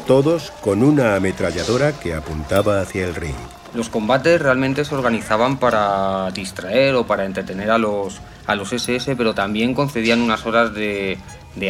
todos 0.06 0.52
con 0.62 0.84
una 0.84 1.16
ametralladora 1.16 1.94
que 1.98 2.14
apuntaba 2.14 2.82
hacia 2.82 3.06
el 3.06 3.16
ring. 3.16 3.57
Los 3.74 3.90
combates 3.90 4.42
realmente 4.42 4.86
se 4.86 4.96
organizaban 4.96 5.58
para 5.58 6.32
distraer 6.32 6.96
o 6.96 7.06
para 7.06 7.26
entretener 7.26 7.70
a 7.70 7.78
los, 7.78 8.22
a 8.46 8.56
los 8.56 8.72
SS, 8.72 9.16
pero 9.16 9.34
también 9.34 9.74
concedían 9.74 10.22
unas 10.22 10.46
horas 10.46 10.74
de, 10.74 11.18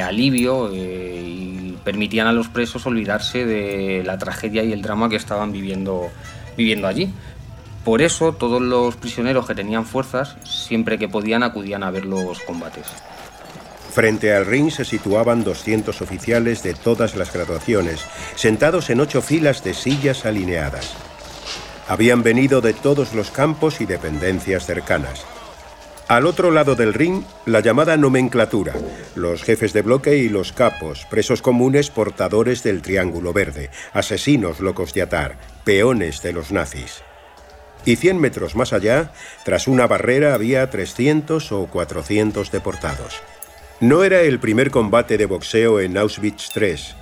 alivio 0.01 0.69
eh, 0.71 1.23
y 1.25 1.77
permitían 1.83 2.27
a 2.27 2.33
los 2.33 2.49
presos 2.49 2.86
olvidarse 2.86 3.45
de 3.45 4.03
la 4.05 4.17
tragedia 4.17 4.63
y 4.63 4.73
el 4.73 4.81
drama 4.81 5.10
que 5.10 5.15
estaban 5.15 5.51
viviendo, 5.51 6.10
viviendo 6.55 6.88
allí. 6.88 7.12
Por 7.83 8.01
eso 8.01 8.33
todos 8.33 8.62
los 8.62 8.97
prisioneros 8.97 9.47
que 9.47 9.55
tenían 9.55 9.86
fuerzas, 9.86 10.36
siempre 10.43 10.97
que 10.97 11.07
podían, 11.07 11.41
acudían 11.41 11.83
a 11.83 11.89
ver 11.89 12.05
los 12.05 12.39
combates. 12.41 12.86
Frente 13.91 14.36
al 14.36 14.45
ring 14.45 14.69
se 14.69 14.86
situaban 14.86 15.43
200 15.43 16.01
oficiales 16.01 16.62
de 16.62 16.75
todas 16.75 17.15
las 17.15 17.33
graduaciones, 17.33 18.05
sentados 18.36 18.89
en 18.91 18.99
ocho 18.99 19.21
filas 19.21 19.63
de 19.63 19.73
sillas 19.73 20.25
alineadas. 20.25 20.93
Habían 21.88 22.21
venido 22.21 22.60
de 22.62 22.73
todos 22.73 23.13
los 23.13 23.32
campos 23.32 23.80
y 23.80 23.86
dependencias 23.86 24.65
cercanas. 24.65 25.26
Al 26.10 26.26
otro 26.26 26.52
lado 26.52 26.76
del 26.76 26.93
ring, 26.93 27.23
la 27.45 27.60
llamada 27.60 27.97
nomenclatura, 27.97 28.73
los 29.15 29.43
jefes 29.43 29.73
de 29.73 29.82
bloque 29.82 30.17
y 30.17 30.30
los 30.30 30.54
capos, 30.54 31.06
presos 31.10 31.41
comunes 31.41 31.89
portadores 31.89 32.63
del 32.63 32.82
Triángulo 32.82 33.34
Verde, 33.34 33.69
asesinos 33.91 34.62
locos 34.62 34.93
de 34.93 35.02
atar, 35.02 35.38
peones 35.65 36.21
de 36.21 36.32
los 36.32 36.54
nazis. 36.54 37.04
Y 37.84 37.97
100 37.97 38.19
metros 38.19 38.56
más 38.56 38.71
allá, 38.71 39.12
tras 39.43 39.67
una 39.67 39.86
barrera, 39.86 40.34
había 40.34 40.69
300 40.69 41.52
o 41.52 41.67
400 41.67 42.52
deportados. 42.52 43.21
No 43.80 44.04
era 44.04 44.21
el 44.21 44.39
primer 44.39 44.71
combate 44.71 45.17
de 45.17 45.26
boxeo 45.26 45.80
en 45.82 45.97
Auschwitz 45.97 46.56
III, 46.56 46.95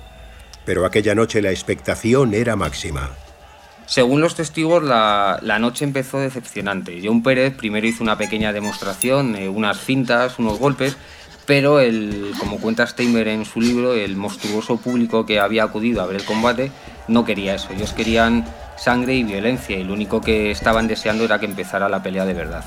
pero 0.64 0.84
aquella 0.84 1.14
noche 1.14 1.40
la 1.42 1.50
expectación 1.50 2.34
era 2.34 2.56
máxima. 2.56 3.10
Según 3.86 4.20
los 4.20 4.34
testigos, 4.34 4.82
la, 4.82 5.58
noche 5.60 5.84
empezó 5.84 6.18
decepcionante. 6.18 7.00
John 7.02 7.22
Pérez 7.22 7.54
primero 7.54 7.86
hizo 7.86 8.02
una 8.02 8.18
pequeña 8.18 8.52
demostración, 8.52 9.36
unas 9.48 9.78
cintas, 9.80 10.38
unos 10.38 10.58
golpes, 10.58 10.96
pero 11.46 11.78
el, 11.78 12.32
como 12.38 12.58
cuenta 12.58 12.86
Steinberg 12.86 13.28
en 13.28 13.44
su 13.44 13.60
libro, 13.60 13.94
el 13.94 14.16
monstruoso 14.16 14.76
público 14.76 15.24
que 15.24 15.38
había 15.38 15.62
acudido 15.62 16.02
a 16.02 16.06
ver 16.06 16.16
el 16.16 16.24
combate 16.24 16.72
no 17.06 17.24
quería 17.24 17.54
eso. 17.54 17.68
Ellos 17.72 17.92
querían 17.92 18.44
sangre 18.76 19.14
y 19.14 19.22
violencia 19.22 19.78
y 19.78 19.84
lo 19.84 19.94
único 19.94 20.20
que 20.20 20.50
estaban 20.50 20.88
deseando 20.88 21.24
era 21.24 21.38
que 21.38 21.46
empezara 21.46 21.88
la 21.88 22.02
pelea 22.02 22.24
de 22.26 22.34
verdad. 22.34 22.64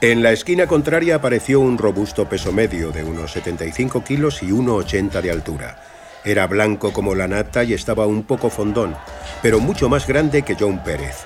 En 0.00 0.22
la 0.22 0.30
esquina 0.30 0.68
contraria 0.68 1.16
apareció 1.16 1.58
un 1.58 1.76
robusto 1.76 2.28
peso 2.28 2.52
medio 2.52 2.92
de 2.92 3.02
unos 3.02 3.32
75 3.32 4.04
kilos 4.04 4.44
y 4.44 4.50
1,80 4.50 5.20
de 5.20 5.30
altura. 5.32 5.76
Era 6.24 6.46
blanco 6.46 6.92
como 6.92 7.14
la 7.14 7.28
nata 7.28 7.64
y 7.64 7.74
estaba 7.74 8.06
un 8.06 8.24
poco 8.24 8.50
fondón, 8.50 8.96
pero 9.42 9.60
mucho 9.60 9.88
más 9.88 10.06
grande 10.06 10.42
que 10.42 10.56
John 10.58 10.82
Pérez. 10.82 11.24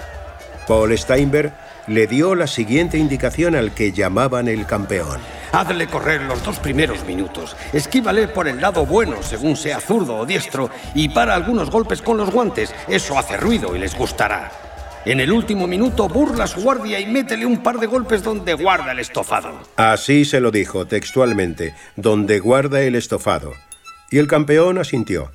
Paul 0.67 0.97
Steinberg 0.97 1.53
le 1.89 2.07
dio 2.07 2.35
la 2.35 2.47
siguiente 2.47 2.99
indicación 2.99 3.57
al 3.57 3.75
que 3.75 3.93
llamaban 3.93 4.49
el 4.49 4.67
campeón. 4.67 5.21
Hazle 5.53 5.87
correr 5.87 6.23
los 6.23 6.43
dos 6.45 6.59
primeros 6.59 7.05
minutos. 7.05 7.57
Esquívale 7.73 8.29
por 8.29 8.49
el 8.49 8.61
lado 8.61 8.87
bueno, 8.87 9.23
según 9.23 9.57
sea 9.57 9.81
zurdo 9.81 10.17
o 10.17 10.27
diestro, 10.27 10.71
y 10.95 11.09
para 11.09 11.35
algunos 11.35 11.71
golpes 11.71 12.01
con 12.01 12.17
los 12.17 12.31
guantes. 12.31 12.75
Eso 12.89 13.19
hace 13.19 13.37
ruido 13.37 13.75
y 13.75 13.79
les 13.79 13.97
gustará. 13.97 14.51
En 15.05 15.19
el 15.19 15.33
último 15.33 15.67
minuto 15.67 16.09
burla 16.09 16.47
su 16.47 16.61
guardia 16.63 17.01
y 17.01 17.07
métele 17.07 17.45
un 17.45 17.61
par 17.63 17.79
de 17.79 17.87
golpes 17.87 18.23
donde 18.23 18.55
guarda 18.55 18.93
el 18.93 19.01
estofado. 19.01 19.59
Así 19.77 20.25
se 20.25 20.39
lo 20.41 20.53
dijo 20.53 20.87
textualmente, 20.87 21.75
donde 21.97 22.39
guarda 22.39 22.81
el 22.83 22.95
estofado. 22.95 23.53
Y 24.13 24.19
el 24.19 24.27
campeón 24.29 24.77
asintió. 24.77 25.31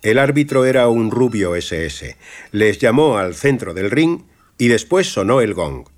El 0.00 0.18
árbitro 0.18 0.64
era 0.64 0.86
un 0.86 1.10
rubio 1.10 1.56
SS. 1.56 2.16
Les 2.52 2.78
llamó 2.78 3.18
al 3.18 3.34
centro 3.34 3.74
del 3.74 3.90
ring 3.90 4.22
y 4.56 4.68
después 4.68 5.12
sonó 5.12 5.40
el 5.40 5.52
gong. 5.52 5.88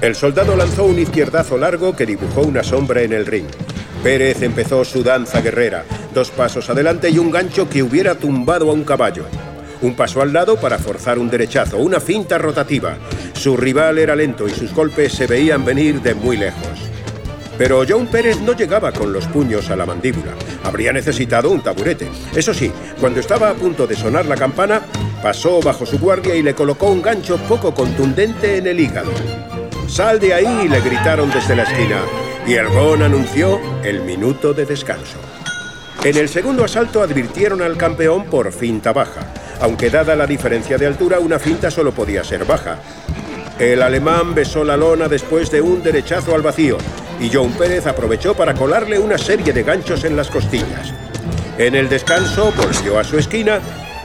El 0.00 0.14
soldado 0.14 0.54
lanzó 0.54 0.84
un 0.84 1.00
izquierdazo 1.00 1.58
largo 1.58 1.96
que 1.96 2.06
dibujó 2.06 2.42
una 2.42 2.62
sombra 2.62 3.02
en 3.02 3.12
el 3.12 3.26
ring. 3.26 3.48
Pérez 4.04 4.40
empezó 4.42 4.84
su 4.84 5.02
danza 5.02 5.40
guerrera, 5.40 5.84
dos 6.14 6.30
pasos 6.30 6.70
adelante 6.70 7.10
y 7.10 7.18
un 7.18 7.32
gancho 7.32 7.68
que 7.68 7.82
hubiera 7.82 8.14
tumbado 8.14 8.70
a 8.70 8.72
un 8.72 8.84
caballo. 8.84 9.26
Un 9.82 9.96
paso 9.96 10.22
al 10.22 10.32
lado 10.32 10.60
para 10.60 10.78
forzar 10.78 11.18
un 11.18 11.28
derechazo, 11.28 11.78
una 11.78 11.98
finta 11.98 12.38
rotativa. 12.38 12.96
Su 13.32 13.56
rival 13.56 13.98
era 13.98 14.14
lento 14.14 14.46
y 14.46 14.52
sus 14.52 14.72
golpes 14.72 15.12
se 15.12 15.26
veían 15.26 15.64
venir 15.64 16.00
de 16.00 16.14
muy 16.14 16.36
lejos. 16.36 16.89
Pero 17.60 17.84
John 17.86 18.06
Pérez 18.06 18.40
no 18.40 18.54
llegaba 18.54 18.90
con 18.90 19.12
los 19.12 19.26
puños 19.26 19.68
a 19.68 19.76
la 19.76 19.84
mandíbula. 19.84 20.32
Habría 20.64 20.94
necesitado 20.94 21.50
un 21.50 21.60
taburete. 21.60 22.08
Eso 22.34 22.54
sí, 22.54 22.72
cuando 22.98 23.20
estaba 23.20 23.50
a 23.50 23.54
punto 23.54 23.86
de 23.86 23.94
sonar 23.94 24.24
la 24.24 24.34
campana, 24.34 24.80
pasó 25.22 25.60
bajo 25.60 25.84
su 25.84 25.98
guardia 25.98 26.34
y 26.34 26.42
le 26.42 26.54
colocó 26.54 26.86
un 26.86 27.02
gancho 27.02 27.36
poco 27.46 27.74
contundente 27.74 28.56
en 28.56 28.66
el 28.66 28.80
hígado. 28.80 29.10
¡Sal 29.88 30.18
de 30.18 30.32
ahí! 30.32 30.68
le 30.70 30.80
gritaron 30.80 31.30
desde 31.30 31.54
la 31.54 31.64
esquina. 31.64 32.00
Y 32.46 32.54
el 32.54 32.66
gong 32.68 33.02
anunció 33.02 33.60
el 33.84 34.00
minuto 34.04 34.54
de 34.54 34.64
descanso. 34.64 35.18
En 36.02 36.16
el 36.16 36.30
segundo 36.30 36.64
asalto 36.64 37.02
advirtieron 37.02 37.60
al 37.60 37.76
campeón 37.76 38.24
por 38.24 38.52
finta 38.52 38.94
baja 38.94 39.34
aunque 39.62 39.90
dada 39.90 40.16
la 40.16 40.26
diferencia 40.26 40.78
de 40.78 40.86
altura, 40.86 41.18
una 41.18 41.38
finta 41.38 41.70
solo 41.70 41.92
podía 41.92 42.24
ser 42.24 42.46
baja. 42.46 42.78
El 43.58 43.82
alemán 43.82 44.34
besó 44.34 44.64
la 44.64 44.74
lona 44.74 45.06
después 45.06 45.50
de 45.50 45.60
un 45.60 45.82
derechazo 45.82 46.34
al 46.34 46.40
vacío 46.40 46.78
y 47.20 47.30
John 47.32 47.52
Pérez 47.52 47.86
aprovechó 47.86 48.34
para 48.34 48.54
colarle 48.54 48.98
una 48.98 49.18
serie 49.18 49.52
de 49.52 49.62
ganchos 49.62 50.04
en 50.04 50.16
las 50.16 50.28
costillas. 50.28 50.92
En 51.58 51.74
el 51.74 51.88
descanso 51.88 52.52
volvió 52.56 52.98
a 52.98 53.04
su 53.04 53.18
esquina 53.18 53.60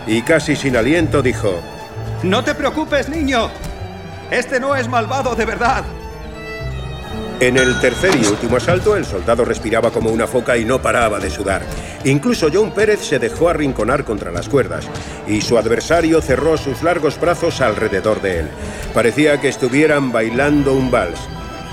y 0.06 0.22
casi 0.22 0.56
sin 0.56 0.76
aliento 0.76 1.22
dijo, 1.22 1.62
No 2.24 2.44
te 2.44 2.54
preocupes, 2.54 3.08
niño. 3.10 3.50
Este 4.30 4.60
no 4.60 4.76
es 4.76 4.88
malvado 4.90 5.36
de 5.36 5.46
verdad. 5.46 5.86
En 7.40 7.58
el 7.58 7.80
tercer 7.82 8.16
y 8.16 8.26
último 8.26 8.58
asalto, 8.58 8.96
el 8.96 9.06
soldado 9.06 9.44
respiraba 9.44 9.92
como 9.92 10.10
una 10.10 10.26
foca 10.26 10.58
y 10.58 10.64
no 10.64 10.82
paraba 10.82 11.20
de 11.20 11.30
sudar. 11.30 11.64
Incluso 12.06 12.50
John 12.52 12.72
Pérez 12.72 13.02
se 13.02 13.20
dejó 13.20 13.50
arrinconar 13.50 14.06
contra 14.06 14.32
las 14.32 14.48
cuerdas 14.48 14.86
y 15.28 15.42
su 15.42 15.58
adversario 15.58 16.22
cerró 16.22 16.58
sus 16.58 16.82
largos 16.82 17.20
brazos 17.20 17.60
alrededor 17.60 18.22
de 18.22 18.40
él. 18.40 18.50
Parecía 18.94 19.42
que 19.42 19.50
estuvieran 19.50 20.14
bailando 20.14 20.74
un 20.74 20.90
vals. 20.90 21.20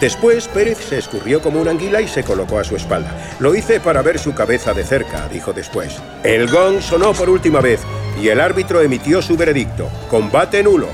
Después, 0.02 0.48
Pérez 0.48 0.78
se 0.78 0.98
escurrió 0.98 1.40
como 1.40 1.60
una 1.60 1.70
anguila 1.70 2.00
y 2.00 2.08
se 2.08 2.24
colocó 2.24 2.58
a 2.58 2.64
su 2.64 2.74
espalda. 2.74 3.36
Lo 3.38 3.54
hice 3.54 3.78
para 3.78 4.02
ver 4.02 4.18
su 4.18 4.34
cabeza 4.34 4.74
de 4.74 4.82
cerca, 4.82 5.28
dijo 5.28 5.52
después. 5.52 6.02
El 6.24 6.50
gong 6.50 6.80
sonó 6.80 7.12
por 7.12 7.30
última 7.30 7.60
vez 7.60 7.80
y 8.20 8.26
el 8.26 8.40
árbitro 8.40 8.80
emitió 8.80 9.22
su 9.22 9.36
veredicto. 9.36 9.88
Combate 10.10 10.64
nulo. 10.64 10.88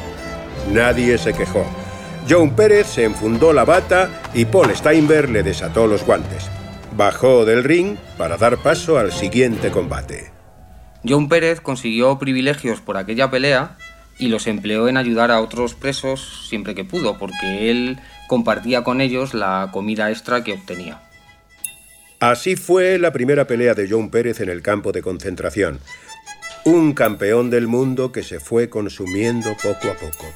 Nadie 0.70 1.16
se 1.16 1.32
quejó. 1.32 1.64
John 2.28 2.54
Pérez 2.54 2.86
se 2.86 3.04
enfundó 3.04 3.54
la 3.54 3.64
bata 3.64 4.10
y 4.34 4.44
Paul 4.44 4.76
Steinberg 4.76 5.30
le 5.30 5.42
desató 5.42 5.86
los 5.86 6.04
guantes. 6.04 6.50
Bajó 6.94 7.46
del 7.46 7.64
ring 7.64 7.96
para 8.18 8.36
dar 8.36 8.58
paso 8.58 8.98
al 8.98 9.10
siguiente 9.10 9.70
combate. 9.70 10.32
John 11.08 11.30
Pérez 11.30 11.62
consiguió 11.62 12.18
privilegios 12.18 12.82
por 12.82 12.98
aquella 12.98 13.30
pelea 13.30 13.78
y 14.18 14.28
los 14.28 14.46
empleó 14.46 14.86
en 14.86 14.98
ayudar 14.98 15.30
a 15.30 15.40
otros 15.40 15.74
presos 15.74 16.46
siempre 16.46 16.74
que 16.74 16.84
pudo, 16.84 17.16
porque 17.16 17.70
él 17.70 17.98
compartía 18.28 18.84
con 18.84 19.00
ellos 19.00 19.34
la 19.34 19.70
comida 19.72 20.10
extra 20.10 20.44
que 20.44 20.52
obtenía. 20.52 21.02
Así 22.20 22.54
fue 22.54 22.98
la 22.98 23.12
primera 23.12 23.46
pelea 23.46 23.74
de 23.74 23.88
John 23.90 24.10
Pérez 24.10 24.40
en 24.40 24.48
el 24.48 24.62
campo 24.62 24.92
de 24.92 25.02
concentración. 25.02 25.80
Un 26.64 26.92
campeón 26.92 27.50
del 27.50 27.66
mundo 27.66 28.12
que 28.12 28.22
se 28.22 28.38
fue 28.38 28.68
consumiendo 28.68 29.56
poco 29.56 29.90
a 29.90 29.94
poco. 29.94 30.26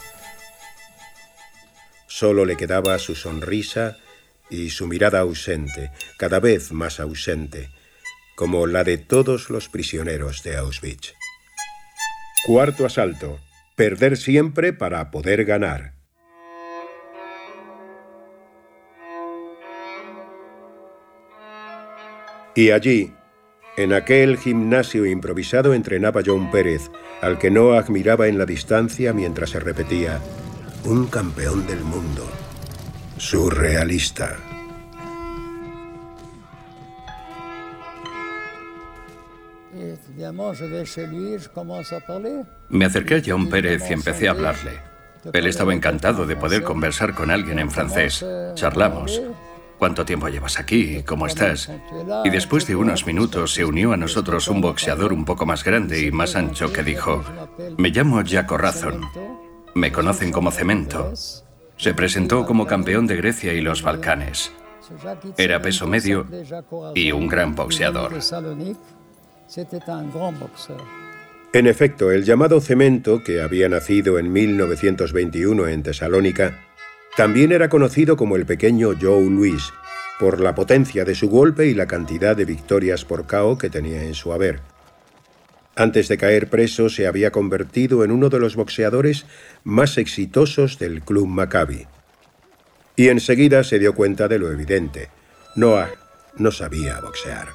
Solo 2.07 2.45
le 2.45 2.57
quedaba 2.57 2.99
su 2.99 3.15
sonrisa 3.15 3.97
y 4.49 4.71
su 4.71 4.87
mirada 4.87 5.21
ausente, 5.21 5.91
cada 6.19 6.41
vez 6.41 6.73
más 6.73 7.01
ausente, 7.01 7.71
como 8.37 8.67
la 8.67 8.85
de 8.85 8.99
todos 8.99 9.51
los 9.51 9.69
prisioneros 9.69 10.43
de 10.43 10.57
Auschwitz. 10.57 11.15
Cuarto 12.45 12.87
asalto. 12.87 13.39
Perder 13.77 14.17
siempre 14.17 14.73
para 14.73 15.11
poder 15.11 15.45
ganar. 15.45 15.95
Y 22.55 22.71
allí, 22.71 23.15
en 23.77 23.95
aquel 23.95 24.37
gimnasio 24.37 25.07
improvisado 25.07 25.73
entrenaba 25.73 26.21
John 26.25 26.51
Pérez, 26.51 26.91
al 27.23 27.39
que 27.39 27.51
no 27.51 27.73
admiraba 27.73 28.29
en 28.29 28.37
la 28.37 28.45
distancia 28.45 29.15
mientras 29.15 29.51
se 29.51 29.61
repetía, 29.61 30.21
un 30.85 31.07
campeón 31.07 31.67
del 31.67 31.81
mundo. 31.81 32.29
Surrealista. 33.17 34.37
Me 42.69 42.85
acerqué 42.85 43.15
a 43.15 43.23
John 43.25 43.49
Pérez 43.49 43.83
y 43.89 43.93
empecé 43.95 44.29
a 44.29 44.33
hablarle. 44.33 44.73
Él 45.33 45.47
estaba 45.47 45.73
encantado 45.73 46.27
de 46.27 46.37
poder 46.37 46.63
conversar 46.63 47.15
con 47.15 47.31
alguien 47.31 47.59
en 47.59 47.71
francés. 47.71 48.25
Charlamos. 48.55 49.23
¿Cuánto 49.83 50.05
tiempo 50.05 50.29
llevas 50.29 50.61
aquí? 50.61 51.03
¿Cómo 51.05 51.27
estás? 51.27 51.69
Y 52.25 52.31
después 52.31 52.69
de 52.69 52.77
unos 52.77 53.05
minutos 53.05 53.53
se 53.53 53.65
unió 53.65 53.93
a 53.93 53.97
nosotros 53.97 54.47
un 54.47 54.61
boxeador 54.61 55.13
un 55.13 55.25
poco 55.25 55.45
más 55.45 55.65
grande 55.65 56.07
y 56.07 56.13
más 56.13 56.37
ancho 56.37 56.73
que 56.73 56.85
dijo, 56.85 57.25
me 57.79 57.89
llamo 57.89 58.23
Jaco 58.25 58.57
Razon. 58.57 59.01
Me 59.75 59.91
conocen 59.91 60.31
como 60.31 60.53
Cemento. 60.53 61.13
Se 61.77 61.95
presentó 61.95 62.47
como 62.47 62.65
campeón 62.65 63.09
de 63.09 63.17
Grecia 63.17 63.55
y 63.55 63.61
los 63.61 63.83
Balcanes. 63.83 64.53
Era 65.37 65.61
peso 65.61 65.89
medio 65.89 66.29
y 66.95 67.11
un 67.11 67.27
gran 67.27 67.57
boxeador. 67.57 68.21
En 71.53 71.67
efecto, 71.67 72.13
el 72.13 72.23
llamado 72.23 72.61
Cemento, 72.61 73.25
que 73.25 73.43
había 73.43 73.69
nacido 73.69 74.21
en 74.21 74.33
1921 74.33 75.67
en 75.67 75.83
Tesalónica, 75.83 76.72
también 77.17 77.53
era 77.53 77.69
conocido 77.69 78.17
como 78.17 78.37
el 78.37 78.47
pequeño 78.47 78.91
Joe 79.01 79.29
Luis, 79.29 79.73
por 80.19 80.41
la 80.41 80.55
potencia 80.55 81.05
de 81.05 81.15
su 81.15 81.29
golpe 81.29 81.67
y 81.67 81.75
la 81.75 81.87
cantidad 81.87 82.37
de 82.37 82.45
victorias 82.45 83.05
por 83.05 83.27
KO 83.27 83.59
que 83.59 83.71
tenía 83.71 84.05
en 84.05 84.15
su 84.15 84.33
haber. 84.33 84.61
Antes 85.75 86.09
de 86.09 86.19
caer 86.19 86.49
preso 86.49 86.89
se 86.89 87.07
había 87.07 87.33
convertido 87.33 88.05
en 88.05 88.13
uno 88.13 88.29
de 88.29 88.39
los 88.39 88.57
boxeadores 88.57 89.27
más 89.65 89.97
exitosos 89.99 90.79
del 90.79 91.03
Club 91.03 91.27
Maccabi. 91.27 91.87
Y 92.95 93.09
enseguida 93.09 93.65
se 93.65 93.79
dio 93.79 93.95
cuenta 93.95 94.29
de 94.29 94.39
lo 94.39 94.53
evidente. 94.53 95.09
Noah 95.57 95.91
no 96.37 96.51
sabía 96.51 97.01
boxear. 97.01 97.49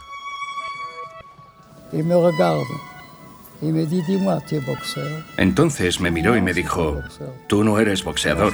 Entonces 5.37 5.99
me 5.99 6.11
miró 6.11 6.37
y 6.37 6.41
me 6.41 6.53
dijo, 6.53 7.01
tú 7.47 7.63
no 7.63 7.79
eres 7.79 8.03
boxeador. 8.03 8.53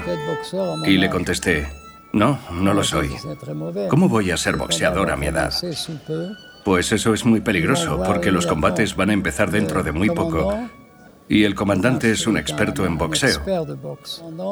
Y 0.85 0.97
le 0.97 1.09
contesté, 1.09 1.67
no, 2.13 2.39
no 2.51 2.73
lo 2.73 2.83
soy. 2.83 3.09
¿Cómo 3.89 4.07
voy 4.07 4.31
a 4.31 4.37
ser 4.37 4.55
boxeador 4.55 5.11
a 5.11 5.17
mi 5.17 5.27
edad? 5.27 5.53
Pues 6.63 6.91
eso 6.93 7.13
es 7.13 7.25
muy 7.25 7.41
peligroso, 7.41 8.01
porque 8.05 8.31
los 8.31 8.47
combates 8.47 8.95
van 8.95 9.09
a 9.09 9.13
empezar 9.13 9.51
dentro 9.51 9.83
de 9.83 9.91
muy 9.91 10.09
poco. 10.09 10.57
Y 11.27 11.45
el 11.45 11.55
comandante 11.55 12.11
es 12.11 12.27
un 12.27 12.37
experto 12.37 12.85
en 12.85 12.97
boxeo. 12.97 13.41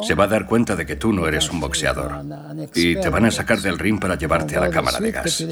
Se 0.04 0.16
va 0.16 0.24
a 0.24 0.28
dar 0.28 0.48
cuenta 0.48 0.76
de 0.76 0.86
que 0.86 0.96
tú 0.96 1.14
no 1.14 1.28
eres 1.28 1.50
un 1.50 1.60
boxeador. 1.60 2.24
Y 2.74 2.96
te 2.96 3.10
van 3.10 3.26
a 3.26 3.32
sacar 3.32 3.60
del 3.62 3.78
ring 3.78 4.00
para 4.00 4.16
llevarte 4.16 4.56
a 4.58 4.62
la 4.62 4.70
cámara 4.70 5.00
de 5.00 5.12
gas. 5.12 5.46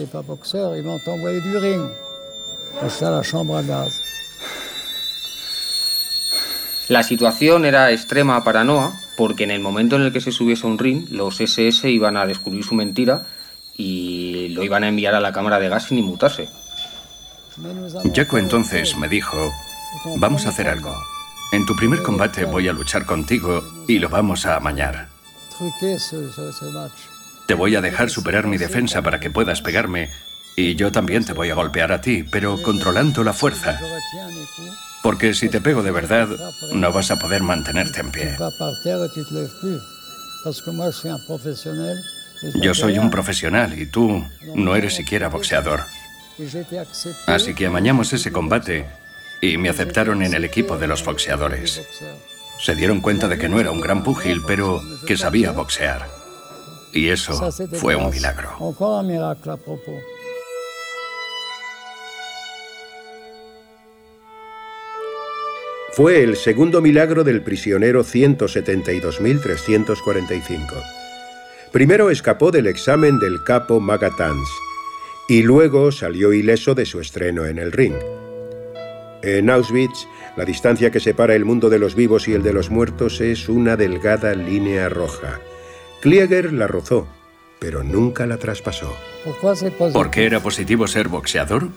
La 6.89 7.04
situación 7.04 7.65
era 7.65 7.91
extrema 7.91 8.43
para 8.43 8.63
Noah 8.63 8.99
porque 9.15 9.43
en 9.43 9.52
el 9.52 9.60
momento 9.60 9.95
en 9.95 10.02
el 10.02 10.12
que 10.12 10.21
se 10.21 10.32
subiese 10.32 10.65
a 10.65 10.69
un 10.71 10.80
ring, 10.80 11.08
los 11.12 11.39
SS 11.39 11.88
iban 11.88 12.17
a 12.17 12.25
descubrir 12.25 12.63
su 12.63 12.73
mentira 12.73 13.28
y 13.78 14.47
lo 14.49 14.63
iban 14.63 14.84
a 14.84 14.88
enviar 14.88 15.13
a 15.13 15.19
la 15.19 15.32
cámara 15.32 15.60
de 15.60 15.69
gas 15.69 15.84
sin 15.84 15.99
inmutarse. 15.99 16.49
Jaco 18.15 18.39
entonces 18.39 18.97
me 18.97 19.08
dijo, 19.08 19.52
vamos 20.17 20.47
a 20.47 20.49
hacer 20.49 20.67
algo. 20.67 20.95
En 21.52 21.63
tu 21.67 21.75
primer 21.75 22.02
combate 22.02 22.45
voy 22.45 22.67
a 22.67 22.73
luchar 22.73 23.06
contigo 23.06 23.63
y 23.88 23.99
lo 23.99 24.10
vamos 24.10 24.47
a 24.47 24.56
amañar. 24.56 25.10
Te 27.45 27.54
voy 27.54 27.75
a 27.75 27.82
dejar 27.82 28.10
superar 28.10 28.47
mi 28.47 28.58
defensa 28.58 29.04
para 29.04 29.19
que 29.19 29.30
puedas 29.30 29.62
pegarme 29.62 30.10
y 30.56 30.73
yo 30.73 30.91
también 30.91 31.23
te 31.23 31.34
voy 31.34 31.52
a 31.52 31.56
golpear 31.56 31.91
a 31.91 32.02
ti, 32.02 32.23
pero 32.23 32.60
controlando 32.63 33.23
la 33.23 33.34
fuerza. 33.34 33.80
Porque 35.01 35.33
si 35.33 35.49
te 35.49 35.62
pego 35.62 35.81
de 35.81 35.91
verdad, 35.91 36.27
no 36.73 36.91
vas 36.91 37.09
a 37.12 37.17
poder 37.17 37.41
mantenerte 37.41 38.01
en 38.01 38.12
pie. 38.12 38.35
Yo 42.62 42.73
soy 42.73 42.97
un 42.97 43.09
profesional 43.09 43.77
y 43.79 43.85
tú 43.85 44.23
no 44.55 44.75
eres 44.75 44.95
siquiera 44.95 45.27
boxeador. 45.29 45.83
Así 47.27 47.53
que 47.53 47.65
amañamos 47.65 48.13
ese 48.13 48.31
combate 48.31 48.85
y 49.41 49.57
me 49.57 49.69
aceptaron 49.69 50.21
en 50.23 50.33
el 50.33 50.45
equipo 50.45 50.77
de 50.77 50.88
los 50.88 51.03
boxeadores. 51.03 51.81
Se 52.59 52.75
dieron 52.75 53.01
cuenta 53.01 53.27
de 53.27 53.38
que 53.38 53.49
no 53.49 53.59
era 53.59 53.71
un 53.71 53.81
gran 53.81 54.03
púgil, 54.03 54.41
pero 54.45 54.81
que 55.05 55.17
sabía 55.17 55.51
boxear. 55.51 56.07
Y 56.93 57.09
eso 57.09 57.51
fue 57.73 57.95
un 57.95 58.09
milagro. 58.09 58.55
Fue 65.91 66.23
el 66.23 66.36
segundo 66.36 66.82
milagro 66.82 67.23
del 67.23 67.41
prisionero 67.41 68.04
172.345. 68.04 70.84
Primero 71.71 72.12
escapó 72.12 72.52
del 72.52 72.67
examen 72.67 73.19
del 73.19 73.43
capo 73.43 73.80
Magatans 73.80 74.47
y 75.28 75.41
luego 75.41 75.91
salió 75.91 76.32
ileso 76.32 76.75
de 76.75 76.86
su 76.86 76.99
estreno 76.99 77.45
en 77.45 77.58
el 77.58 77.71
ring. 77.71 77.95
En 79.23 79.49
Auschwitz, 79.49 80.06
la 80.38 80.45
distancia 80.45 80.91
que 80.91 80.99
separa 80.99 81.34
el 81.36 81.43
mundo 81.43 81.69
de 81.69 81.80
los 81.80 81.95
vivos 81.95 82.28
y 82.28 82.34
el 82.34 82.43
de 82.43 82.54
los 82.54 82.69
muertos 82.69 83.19
es 83.19 83.49
una 83.49 83.75
delgada 83.75 84.36
línea 84.36 84.89
roja. 84.89 85.39
Klieger 86.02 86.54
la 86.54 86.67
rozó, 86.67 87.08
pero 87.60 87.84
nunca 87.84 88.25
la 88.25 88.38
traspasó. 88.38 88.95
¿Por 89.91 90.12
qué 90.12 90.25
era 90.25 90.39
positivo 90.39 90.88
ser 90.88 91.10
boxeador? 91.10 91.67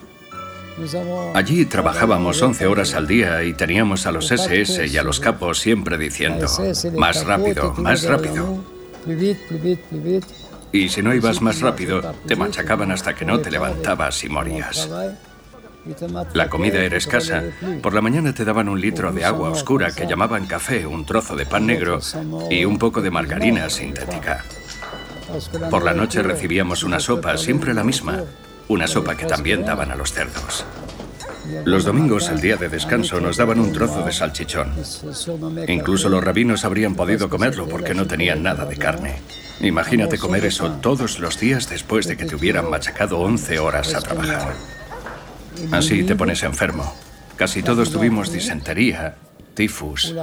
Allí 1.35 1.67
trabajábamos 1.67 2.41
11 2.41 2.67
horas 2.67 2.95
al 2.95 3.07
día 3.07 3.43
y 3.45 3.53
teníamos 3.53 4.07
a 4.07 4.13
los 4.13 4.31
SS 4.31 4.87
y 4.87 4.97
a 4.97 5.03
los 5.03 5.21
capos 5.21 5.59
siempre 5.59 5.99
diciendo, 5.99 6.47
más 6.97 7.25
rápido, 7.25 7.75
más 7.75 8.05
rápido. 8.05 8.65
Y 10.73 10.89
si 10.89 11.03
no 11.03 11.15
ibas 11.15 11.43
más 11.43 11.61
rápido, 11.61 12.15
te 12.27 12.37
machacaban 12.37 12.91
hasta 12.91 13.15
que 13.15 13.25
no 13.25 13.41
te 13.41 13.51
levantabas 13.51 14.25
y 14.25 14.29
morías. 14.29 14.89
La 16.33 16.49
comida 16.49 16.83
era 16.83 16.97
escasa. 16.97 17.43
Por 17.83 17.93
la 17.93 18.01
mañana 18.01 18.33
te 18.33 18.45
daban 18.45 18.69
un 18.69 18.81
litro 18.81 19.13
de 19.13 19.25
agua 19.25 19.51
oscura 19.51 19.91
que 19.91 20.07
llamaban 20.07 20.47
café, 20.47 20.87
un 20.87 21.05
trozo 21.05 21.37
de 21.37 21.45
pan 21.45 21.67
negro 21.67 21.99
y 22.51 22.65
un 22.65 22.79
poco 22.79 23.03
de 23.03 23.11
margarina 23.11 23.69
sintética. 23.69 24.45
Por 25.71 25.85
la 25.85 25.93
noche 25.93 26.23
recibíamos 26.23 26.85
una 26.85 27.01
sopa, 27.01 27.37
siempre 27.37 27.75
la 27.75 27.85
misma, 27.85 28.23
una 28.69 28.87
sopa 28.87 29.17
que 29.17 29.27
también 29.27 29.65
daban 29.65 29.91
a 29.91 29.97
los 29.97 30.13
cerdos. 30.13 30.65
Los 31.65 31.85
domingos, 31.85 32.29
el 32.29 32.41
día 32.41 32.57
de 32.57 32.69
descanso, 32.69 33.21
nos 33.21 33.37
daban 33.37 33.59
un 33.59 33.73
trozo 33.73 34.03
de 34.03 34.13
salchichón. 34.13 34.73
Incluso 35.69 36.09
los 36.09 36.23
rabinos 36.23 36.65
habrían 36.65 36.95
podido 36.95 37.29
comerlo 37.29 37.69
porque 37.69 37.95
no 37.95 38.07
tenían 38.07 38.43
nada 38.43 38.65
de 38.65 38.77
carne. 38.77 39.21
Imagínate 39.61 40.19
comer 40.19 40.45
eso 40.45 40.71
todos 40.81 41.19
los 41.19 41.39
días 41.39 41.69
después 41.69 42.07
de 42.07 42.17
que 42.17 42.25
te 42.25 42.37
hubieran 42.37 42.71
machacado 42.71 43.19
11 43.19 43.59
horas 43.59 43.95
a 43.95 44.01
trabajar. 44.01 44.55
Así 45.71 46.05
te 46.05 46.17
pones 46.17 46.43
enfermo. 46.43 46.95
Casi 47.37 47.63
todos 47.63 47.91
tuvimos 47.91 48.33
disentería, 48.33 49.17
tifus. 49.55 50.15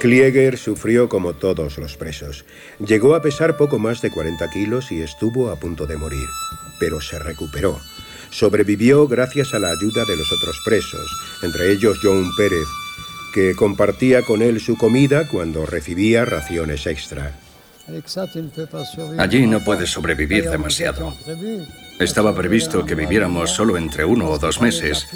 Klieger 0.00 0.56
sufrió 0.56 1.08
como 1.08 1.34
todos 1.34 1.76
los 1.76 1.96
presos. 1.96 2.44
Llegó 2.78 3.14
a 3.14 3.22
pesar 3.22 3.56
poco 3.56 3.78
más 3.78 4.00
de 4.00 4.10
40 4.10 4.48
kilos 4.50 4.90
y 4.90 5.02
estuvo 5.02 5.50
a 5.50 5.56
punto 5.56 5.86
de 5.86 5.98
morir, 5.98 6.26
pero 6.78 7.00
se 7.00 7.18
recuperó. 7.18 7.78
Sobrevivió 8.30 9.06
gracias 9.06 9.52
a 9.52 9.58
la 9.58 9.70
ayuda 9.70 10.04
de 10.06 10.16
los 10.16 10.32
otros 10.32 10.56
presos, 10.64 11.10
entre 11.42 11.70
ellos 11.72 11.98
John 12.02 12.30
Pérez, 12.36 12.66
que 13.34 13.54
compartía 13.54 14.22
con 14.22 14.40
él 14.40 14.60
su 14.60 14.76
comida 14.76 15.28
cuando 15.28 15.66
recibía 15.66 16.24
raciones 16.24 16.86
extra. 16.86 17.38
Allí 19.18 19.46
no 19.46 19.62
puedes 19.64 19.90
sobrevivir 19.90 20.48
demasiado. 20.48 21.14
Estaba 21.98 22.34
previsto 22.34 22.86
que 22.86 22.94
viviéramos 22.94 23.50
solo 23.50 23.76
entre 23.76 24.04
uno 24.04 24.28
o 24.30 24.38
dos 24.38 24.60
meses, 24.60 25.06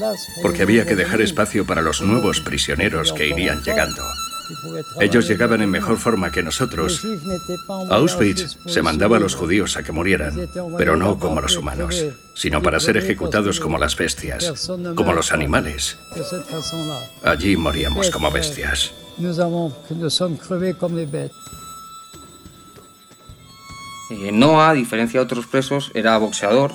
porque 0.42 0.62
había 0.62 0.85
que 0.85 0.96
dejar 0.96 1.22
espacio 1.22 1.64
para 1.64 1.83
los 1.83 2.03
nuevos 2.03 2.40
prisioneros 2.40 3.12
que 3.12 3.29
irían 3.29 3.62
llegando. 3.62 4.03
Ellos 5.00 5.28
llegaban 5.28 5.62
en 5.62 5.70
mejor 5.70 5.98
forma 5.98 6.30
que 6.30 6.42
nosotros. 6.42 7.04
A 7.90 7.96
Auschwitz 7.96 8.59
se 8.66 8.83
mandaba 8.83 9.16
a 9.16 9.20
los 9.20 9.35
judíos 9.35 9.76
a 9.76 9.83
que 9.83 9.92
murieran, 9.92 10.48
pero 10.76 10.96
no 10.96 11.18
como 11.18 11.40
los 11.40 11.57
humanos, 11.57 12.04
sino 12.35 12.62
para 12.62 12.80
ser 12.80 12.96
ejecutados 12.96 13.61
como 13.61 13.78
las 13.78 13.96
bestias, 13.96 14.70
como 14.94 15.12
los 15.12 15.33
animales. 15.33 15.98
Allí 17.22 17.57
moríamos 17.57 18.11
como 18.11 18.30
bestias. 18.30 18.92
Eh, 24.11 24.33
Noah, 24.33 24.70
a 24.70 24.74
diferencia 24.74 25.20
de 25.20 25.24
otros 25.24 25.46
presos, 25.46 25.90
era 25.94 26.18
boxeador 26.18 26.72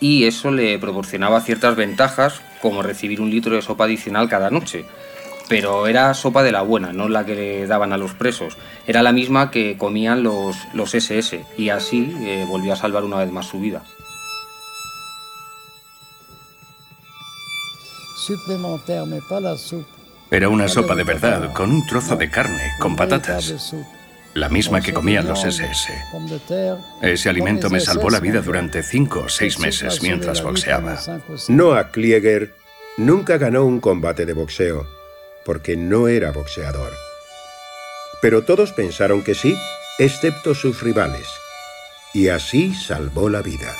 y 0.00 0.24
eso 0.24 0.50
le 0.50 0.78
proporcionaba 0.78 1.40
ciertas 1.40 1.74
ventajas, 1.76 2.40
como 2.62 2.82
recibir 2.82 3.20
un 3.20 3.30
litro 3.30 3.56
de 3.56 3.62
sopa 3.62 3.84
adicional 3.84 4.28
cada 4.28 4.50
noche 4.50 4.86
pero 5.50 5.88
era 5.88 6.14
sopa 6.14 6.44
de 6.44 6.52
la 6.52 6.62
buena, 6.62 6.92
no 6.92 7.08
la 7.08 7.26
que 7.26 7.34
le 7.34 7.66
daban 7.66 7.92
a 7.92 7.96
los 7.96 8.14
presos. 8.14 8.56
Era 8.86 9.02
la 9.02 9.10
misma 9.10 9.50
que 9.50 9.76
comían 9.76 10.22
los, 10.22 10.56
los 10.74 10.94
SS 10.94 11.44
y 11.58 11.70
así 11.70 12.16
eh, 12.20 12.44
volvió 12.46 12.72
a 12.72 12.76
salvar 12.76 13.02
una 13.02 13.16
vez 13.16 13.32
más 13.32 13.46
su 13.46 13.58
vida. 13.58 13.82
Era 20.30 20.48
una 20.48 20.68
sopa 20.68 20.94
de 20.94 21.02
verdad, 21.02 21.52
con 21.52 21.72
un 21.72 21.84
trozo 21.84 22.14
de 22.14 22.30
carne, 22.30 22.70
con 22.78 22.94
patatas. 22.94 23.74
La 24.34 24.48
misma 24.48 24.80
que 24.80 24.94
comían 24.94 25.26
los 25.26 25.44
SS. 25.44 25.92
Ese 27.02 27.28
alimento 27.28 27.68
me 27.70 27.80
salvó 27.80 28.08
la 28.08 28.20
vida 28.20 28.40
durante 28.40 28.84
cinco 28.84 29.24
o 29.26 29.28
seis 29.28 29.58
meses 29.58 30.00
mientras 30.00 30.44
boxeaba. 30.44 30.96
Noah 31.48 31.90
Klieger 31.90 32.54
nunca 32.98 33.36
ganó 33.36 33.64
un 33.64 33.80
combate 33.80 34.24
de 34.24 34.32
boxeo 34.32 34.99
porque 35.50 35.76
no 35.76 36.06
era 36.06 36.30
boxeador. 36.30 36.92
Pero 38.22 38.44
todos 38.44 38.70
pensaron 38.70 39.24
que 39.24 39.34
sí, 39.34 39.52
excepto 39.98 40.54
sus 40.54 40.80
rivales, 40.80 41.26
y 42.14 42.28
así 42.28 42.72
salvó 42.72 43.28
la 43.28 43.42
vida. 43.42 43.74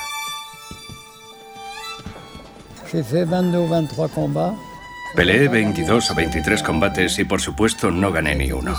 Peleé 5.14 5.46
22 5.46 6.11
o 6.11 6.14
23 6.16 6.61
combates 6.64 7.16
y 7.20 7.24
por 7.24 7.40
supuesto 7.40 7.92
no 7.92 8.11
gané 8.11 8.35
ni 8.35 8.50
uno. 8.50 8.74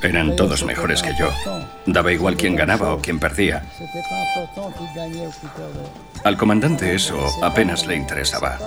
Eran 0.00 0.36
todos 0.36 0.64
mejores 0.64 1.02
que 1.02 1.16
yo. 1.18 1.28
Daba 1.86 2.12
igual 2.12 2.36
quién 2.36 2.54
ganaba 2.54 2.94
o 2.94 3.02
quién 3.02 3.18
perdía. 3.18 3.64
Al 6.22 6.36
comandante 6.36 6.94
eso 6.94 7.18
apenas 7.42 7.84
le 7.88 7.96
interesaba. 7.96 8.60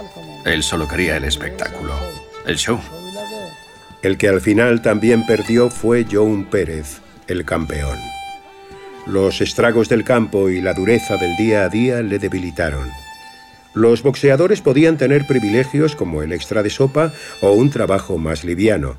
Él 0.43 0.61
solo 0.61 0.89
quería 0.89 1.15
el 1.15 1.23
espectáculo, 1.23 1.93
el 2.45 2.57
show. 2.57 2.81
El 4.03 4.17
que 4.17 4.27
al 4.27 4.41
final 4.41 4.81
también 4.81 5.25
perdió 5.25 5.69
fue 5.69 6.05
John 6.11 6.43
Pérez, 6.43 6.99
el 7.27 7.45
campeón. 7.45 7.97
Los 9.07 9.39
estragos 9.39 9.87
del 9.87 10.03
campo 10.03 10.49
y 10.49 10.59
la 10.59 10.73
dureza 10.73 11.15
del 11.15 11.37
día 11.37 11.63
a 11.63 11.69
día 11.69 12.01
le 12.01 12.19
debilitaron. 12.19 12.89
Los 13.73 14.03
boxeadores 14.03 14.59
podían 14.59 14.97
tener 14.97 15.25
privilegios 15.25 15.95
como 15.95 16.21
el 16.21 16.33
extra 16.33 16.63
de 16.63 16.69
sopa 16.69 17.13
o 17.41 17.53
un 17.53 17.69
trabajo 17.69 18.17
más 18.17 18.43
liviano, 18.43 18.97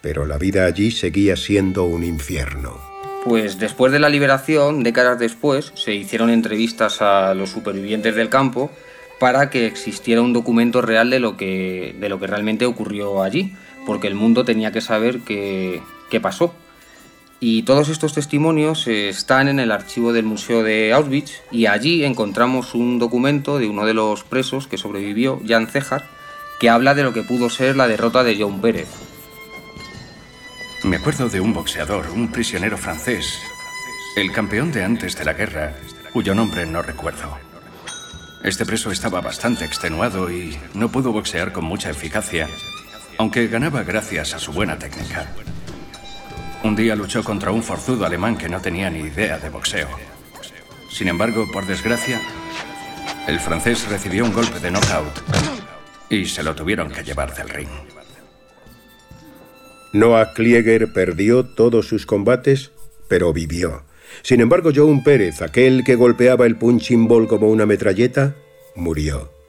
pero 0.00 0.26
la 0.26 0.38
vida 0.38 0.64
allí 0.64 0.92
seguía 0.92 1.36
siendo 1.36 1.84
un 1.84 2.04
infierno. 2.04 2.78
Pues 3.24 3.58
después 3.58 3.90
de 3.90 3.98
la 3.98 4.08
liberación, 4.08 4.84
décadas 4.84 5.18
después, 5.18 5.72
se 5.74 5.92
hicieron 5.92 6.30
entrevistas 6.30 7.02
a 7.02 7.34
los 7.34 7.50
supervivientes 7.50 8.14
del 8.14 8.28
campo 8.28 8.70
para 9.18 9.50
que 9.50 9.66
existiera 9.66 10.22
un 10.22 10.32
documento 10.32 10.82
real 10.82 11.10
de 11.10 11.18
lo 11.18 11.36
que, 11.36 11.96
de 11.98 12.08
lo 12.08 12.20
que 12.20 12.28
realmente 12.28 12.64
ocurrió 12.64 13.24
allí 13.24 13.54
porque 13.86 14.06
el 14.06 14.14
mundo 14.14 14.44
tenía 14.44 14.72
que 14.72 14.80
saber 14.80 15.20
qué, 15.20 15.82
pasó. 16.20 16.54
Y 17.42 17.62
todos 17.62 17.88
estos 17.88 18.12
testimonios 18.12 18.86
están 18.86 19.48
en 19.48 19.60
el 19.60 19.72
archivo 19.72 20.12
del 20.12 20.24
Museo 20.24 20.62
de 20.62 20.92
Auschwitz 20.92 21.40
y 21.50 21.66
allí 21.66 22.04
encontramos 22.04 22.74
un 22.74 22.98
documento 22.98 23.58
de 23.58 23.66
uno 23.66 23.86
de 23.86 23.94
los 23.94 24.24
presos 24.24 24.66
que 24.66 24.76
sobrevivió, 24.76 25.40
Jan 25.46 25.66
Cejar, 25.66 26.04
que 26.60 26.68
habla 26.68 26.94
de 26.94 27.02
lo 27.02 27.14
que 27.14 27.22
pudo 27.22 27.48
ser 27.48 27.76
la 27.76 27.88
derrota 27.88 28.22
de 28.24 28.36
John 28.38 28.60
Pérez. 28.60 28.88
Me 30.84 30.96
acuerdo 30.96 31.28
de 31.28 31.40
un 31.40 31.54
boxeador, 31.54 32.10
un 32.10 32.28
prisionero 32.28 32.76
francés, 32.76 33.38
el 34.16 34.32
campeón 34.32 34.70
de 34.72 34.84
antes 34.84 35.16
de 35.16 35.24
la 35.24 35.32
guerra, 35.32 35.74
cuyo 36.12 36.34
nombre 36.34 36.66
no 36.66 36.82
recuerdo. 36.82 37.38
Este 38.44 38.66
preso 38.66 38.90
estaba 38.90 39.20
bastante 39.20 39.64
extenuado 39.64 40.30
y 40.30 40.58
no 40.74 40.90
pudo 40.90 41.12
boxear 41.12 41.52
con 41.52 41.64
mucha 41.64 41.90
eficacia 41.90 42.48
aunque 43.20 43.48
ganaba 43.48 43.82
gracias 43.82 44.32
a 44.32 44.38
su 44.38 44.50
buena 44.50 44.78
técnica. 44.78 45.30
Un 46.64 46.74
día 46.74 46.96
luchó 46.96 47.22
contra 47.22 47.50
un 47.52 47.62
forzudo 47.62 48.06
alemán 48.06 48.38
que 48.38 48.48
no 48.48 48.62
tenía 48.62 48.88
ni 48.88 49.00
idea 49.00 49.38
de 49.38 49.50
boxeo. 49.50 49.88
Sin 50.90 51.06
embargo, 51.06 51.46
por 51.52 51.66
desgracia, 51.66 52.18
el 53.28 53.38
francés 53.38 53.86
recibió 53.90 54.24
un 54.24 54.32
golpe 54.32 54.58
de 54.58 54.70
knockout 54.70 55.12
y 56.08 56.24
se 56.24 56.42
lo 56.42 56.54
tuvieron 56.54 56.90
que 56.90 57.04
llevar 57.04 57.34
del 57.34 57.50
ring. 57.50 57.68
Noah 59.92 60.32
Klieger 60.32 60.90
perdió 60.94 61.44
todos 61.44 61.88
sus 61.88 62.06
combates, 62.06 62.70
pero 63.06 63.34
vivió. 63.34 63.82
Sin 64.22 64.40
embargo, 64.40 64.70
John 64.74 65.04
Pérez, 65.04 65.42
aquel 65.42 65.84
que 65.84 65.94
golpeaba 65.94 66.46
el 66.46 66.56
punching 66.56 67.06
ball 67.06 67.28
como 67.28 67.50
una 67.50 67.66
metralleta, 67.66 68.34
murió. 68.74 69.39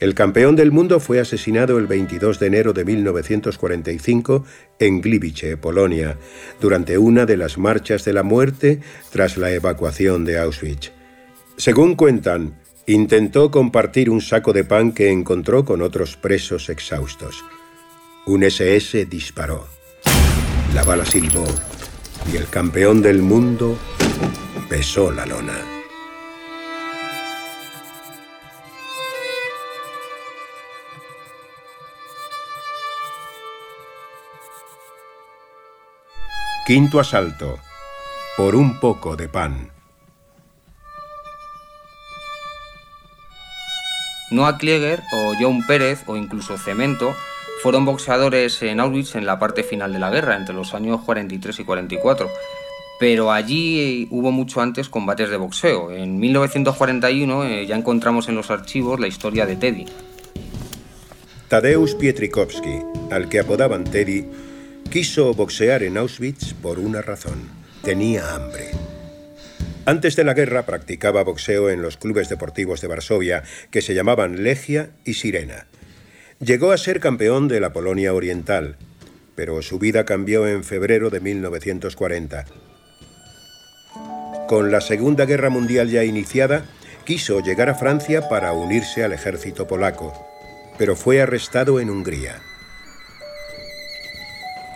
El 0.00 0.14
campeón 0.14 0.56
del 0.56 0.72
mundo 0.72 0.98
fue 0.98 1.20
asesinado 1.20 1.78
el 1.78 1.86
22 1.86 2.40
de 2.40 2.46
enero 2.46 2.72
de 2.72 2.86
1945 2.86 4.46
en 4.78 5.02
Gliwice, 5.02 5.58
Polonia, 5.58 6.16
durante 6.58 6.96
una 6.96 7.26
de 7.26 7.36
las 7.36 7.58
marchas 7.58 8.06
de 8.06 8.14
la 8.14 8.22
muerte 8.22 8.80
tras 9.10 9.36
la 9.36 9.52
evacuación 9.52 10.24
de 10.24 10.38
Auschwitz. 10.38 10.92
Según 11.58 11.96
cuentan, 11.96 12.58
intentó 12.86 13.50
compartir 13.50 14.08
un 14.08 14.22
saco 14.22 14.54
de 14.54 14.64
pan 14.64 14.92
que 14.92 15.10
encontró 15.10 15.66
con 15.66 15.82
otros 15.82 16.16
presos 16.16 16.70
exhaustos. 16.70 17.44
Un 18.26 18.42
SS 18.42 19.04
disparó. 19.04 19.66
La 20.74 20.82
bala 20.82 21.04
silbó 21.04 21.44
y 22.32 22.36
el 22.38 22.48
campeón 22.48 23.02
del 23.02 23.20
mundo 23.20 23.76
besó 24.70 25.12
la 25.12 25.26
lona. 25.26 25.69
Quinto 36.70 37.00
asalto. 37.00 37.58
Por 38.36 38.54
un 38.54 38.78
poco 38.78 39.16
de 39.16 39.28
pan. 39.28 39.72
Noah 44.30 44.56
Klieger 44.56 45.00
o 45.12 45.32
John 45.40 45.66
Pérez 45.66 46.04
o 46.06 46.16
incluso 46.16 46.58
Cemento 46.58 47.12
fueron 47.64 47.84
boxeadores 47.84 48.62
en 48.62 48.78
Auschwitz 48.78 49.16
en 49.16 49.26
la 49.26 49.40
parte 49.40 49.64
final 49.64 49.92
de 49.92 49.98
la 49.98 50.10
guerra, 50.10 50.36
entre 50.36 50.54
los 50.54 50.72
años 50.72 51.00
43 51.04 51.58
y 51.58 51.64
44. 51.64 52.30
Pero 53.00 53.32
allí 53.32 54.06
hubo 54.12 54.30
mucho 54.30 54.60
antes 54.60 54.88
combates 54.88 55.28
de 55.28 55.38
boxeo. 55.38 55.90
En 55.90 56.20
1941 56.20 57.46
eh, 57.46 57.66
ya 57.66 57.74
encontramos 57.74 58.28
en 58.28 58.36
los 58.36 58.48
archivos 58.52 59.00
la 59.00 59.08
historia 59.08 59.44
de 59.44 59.56
Teddy. 59.56 59.86
Tadeusz 61.48 61.96
Pietrikowski, 61.96 62.78
al 63.10 63.28
que 63.28 63.40
apodaban 63.40 63.82
Teddy, 63.82 64.24
Quiso 64.90 65.32
boxear 65.34 65.84
en 65.84 65.96
Auschwitz 65.98 66.52
por 66.54 66.80
una 66.80 67.00
razón. 67.00 67.48
tenía 67.84 68.34
hambre. 68.34 68.72
Antes 69.86 70.16
de 70.16 70.24
la 70.24 70.34
guerra 70.34 70.66
practicaba 70.66 71.22
boxeo 71.22 71.70
en 71.70 71.80
los 71.80 71.96
clubes 71.96 72.28
deportivos 72.28 72.80
de 72.80 72.88
Varsovia 72.88 73.44
que 73.70 73.82
se 73.82 73.94
llamaban 73.94 74.42
Legia 74.42 74.90
y 75.04 75.14
Sirena. 75.14 75.68
Llegó 76.40 76.72
a 76.72 76.76
ser 76.76 76.98
campeón 76.98 77.46
de 77.46 77.60
la 77.60 77.72
Polonia 77.72 78.12
Oriental, 78.12 78.78
pero 79.36 79.62
su 79.62 79.78
vida 79.78 80.04
cambió 80.04 80.48
en 80.48 80.64
febrero 80.64 81.08
de 81.08 81.20
1940. 81.20 82.46
Con 84.48 84.72
la 84.72 84.80
Segunda 84.80 85.24
Guerra 85.24 85.50
Mundial 85.50 85.88
ya 85.88 86.02
iniciada, 86.02 86.64
quiso 87.04 87.38
llegar 87.38 87.68
a 87.68 87.76
Francia 87.76 88.28
para 88.28 88.52
unirse 88.54 89.04
al 89.04 89.12
ejército 89.12 89.68
polaco, 89.68 90.12
pero 90.78 90.96
fue 90.96 91.22
arrestado 91.22 91.78
en 91.78 91.90
Hungría. 91.90 92.42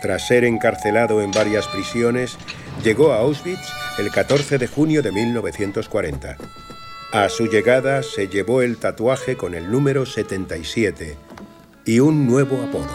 Tras 0.05 0.27
ser 0.27 0.43
encarcelado 0.43 1.23
en 1.23 1.31
varias 1.31 1.67
prisiones, 1.67 2.37
llegó 2.83 3.11
a 3.11 3.21
Auschwitz 3.21 3.67
el 3.97 4.11
14 4.11 4.59
de 4.59 4.67
junio 4.67 5.01
de 5.01 5.11
1940. 5.11 6.37
A 7.11 7.27
su 7.29 7.47
llegada 7.47 8.03
se 8.03 8.27
llevó 8.27 8.61
el 8.61 8.77
tatuaje 8.77 9.35
con 9.35 9.55
el 9.55 9.71
número 9.71 10.05
77 10.05 11.17
y 11.85 12.01
un 12.01 12.27
nuevo 12.27 12.61
apodo. 12.61 12.85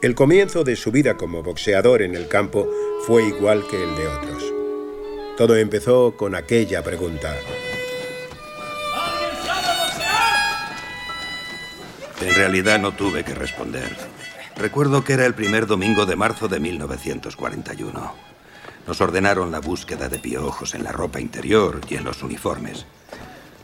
El 0.00 0.14
comienzo 0.14 0.64
de 0.64 0.76
su 0.76 0.90
vida 0.90 1.18
como 1.18 1.42
boxeador 1.42 2.00
en 2.00 2.14
el 2.14 2.26
campo 2.26 2.66
fue 3.06 3.22
igual 3.24 3.66
que 3.70 3.84
el 3.84 3.94
de 3.94 4.08
otros. 4.08 4.54
Todo 5.36 5.56
empezó 5.56 6.16
con 6.16 6.34
aquella 6.34 6.82
pregunta. 6.82 7.36
En 12.22 12.34
realidad 12.34 12.80
no 12.80 12.92
tuve 12.92 13.22
que 13.22 13.34
responder. 13.34 14.11
Recuerdo 14.56 15.02
que 15.04 15.14
era 15.14 15.26
el 15.26 15.34
primer 15.34 15.66
domingo 15.66 16.06
de 16.06 16.16
marzo 16.16 16.48
de 16.48 16.60
1941. 16.60 18.14
Nos 18.86 19.00
ordenaron 19.00 19.50
la 19.50 19.60
búsqueda 19.60 20.08
de 20.08 20.18
piojos 20.18 20.74
en 20.74 20.84
la 20.84 20.92
ropa 20.92 21.20
interior 21.20 21.80
y 21.88 21.96
en 21.96 22.04
los 22.04 22.22
uniformes. 22.22 22.86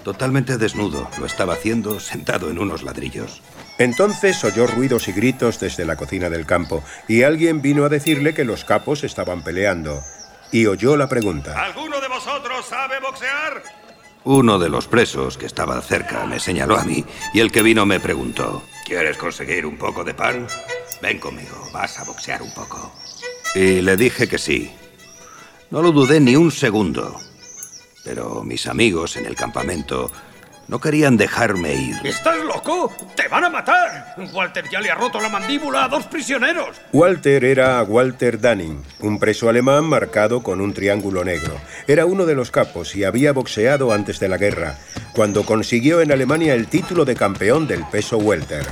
Totalmente 0.04 0.56
desnudo, 0.56 1.08
lo 1.18 1.26
estaba 1.26 1.54
haciendo 1.54 2.00
sentado 2.00 2.50
en 2.50 2.58
unos 2.58 2.82
ladrillos. 2.82 3.42
Entonces 3.78 4.42
oyó 4.44 4.66
ruidos 4.66 5.08
y 5.08 5.12
gritos 5.12 5.60
desde 5.60 5.84
la 5.84 5.96
cocina 5.96 6.30
del 6.30 6.46
campo 6.46 6.82
y 7.06 7.22
alguien 7.22 7.60
vino 7.62 7.84
a 7.84 7.88
decirle 7.88 8.32
que 8.32 8.44
los 8.44 8.64
capos 8.64 9.04
estaban 9.04 9.42
peleando. 9.42 10.00
Y 10.50 10.66
oyó 10.66 10.96
la 10.96 11.08
pregunta. 11.08 11.62
¿Alguno 11.62 12.00
de 12.00 12.08
vosotros 12.08 12.64
sabe 12.64 13.00
boxear? 13.00 13.62
Uno 14.24 14.58
de 14.58 14.68
los 14.68 14.88
presos 14.88 15.36
que 15.36 15.46
estaba 15.46 15.80
cerca 15.80 16.24
me 16.26 16.40
señaló 16.40 16.78
a 16.78 16.84
mí 16.84 17.04
y 17.34 17.40
el 17.40 17.52
que 17.52 17.62
vino 17.62 17.86
me 17.86 18.00
preguntó, 18.00 18.62
¿quieres 18.84 19.16
conseguir 19.16 19.64
un 19.66 19.76
poco 19.76 20.04
de 20.04 20.14
pan? 20.14 20.46
Ven 21.00 21.18
conmigo, 21.18 21.68
vas 21.72 21.98
a 21.98 22.04
boxear 22.04 22.42
un 22.42 22.52
poco. 22.52 22.92
Y 23.54 23.80
le 23.80 23.96
dije 23.96 24.28
que 24.28 24.38
sí. 24.38 24.72
No 25.70 25.82
lo 25.82 25.92
dudé 25.92 26.20
ni 26.20 26.36
un 26.36 26.50
segundo. 26.50 27.18
Pero 28.04 28.42
mis 28.42 28.66
amigos 28.66 29.16
en 29.16 29.26
el 29.26 29.34
campamento 29.34 30.10
no 30.68 30.80
querían 30.80 31.16
dejarme 31.16 31.74
ir. 31.74 31.96
¿Estás 32.04 32.36
loco? 32.44 32.92
¡Te 33.16 33.26
van 33.28 33.44
a 33.44 33.50
matar! 33.50 34.14
Walter 34.32 34.64
ya 34.70 34.80
le 34.80 34.90
ha 34.90 34.94
roto 34.94 35.20
la 35.20 35.28
mandíbula 35.28 35.84
a 35.84 35.88
dos 35.88 36.06
prisioneros. 36.06 36.76
Walter 36.92 37.44
era 37.44 37.82
Walter 37.82 38.38
Dunning, 38.38 38.82
un 39.00 39.18
preso 39.18 39.48
alemán 39.48 39.84
marcado 39.84 40.42
con 40.42 40.60
un 40.60 40.74
triángulo 40.74 41.24
negro. 41.24 41.54
Era 41.86 42.04
uno 42.04 42.26
de 42.26 42.34
los 42.34 42.50
capos 42.50 42.94
y 42.96 43.04
había 43.04 43.32
boxeado 43.32 43.92
antes 43.92 44.20
de 44.20 44.28
la 44.28 44.36
guerra, 44.36 44.78
cuando 45.14 45.44
consiguió 45.44 46.02
en 46.02 46.12
Alemania 46.12 46.54
el 46.54 46.66
título 46.66 47.04
de 47.04 47.16
campeón 47.16 47.66
del 47.66 47.84
peso 47.86 48.18
welter. 48.18 48.66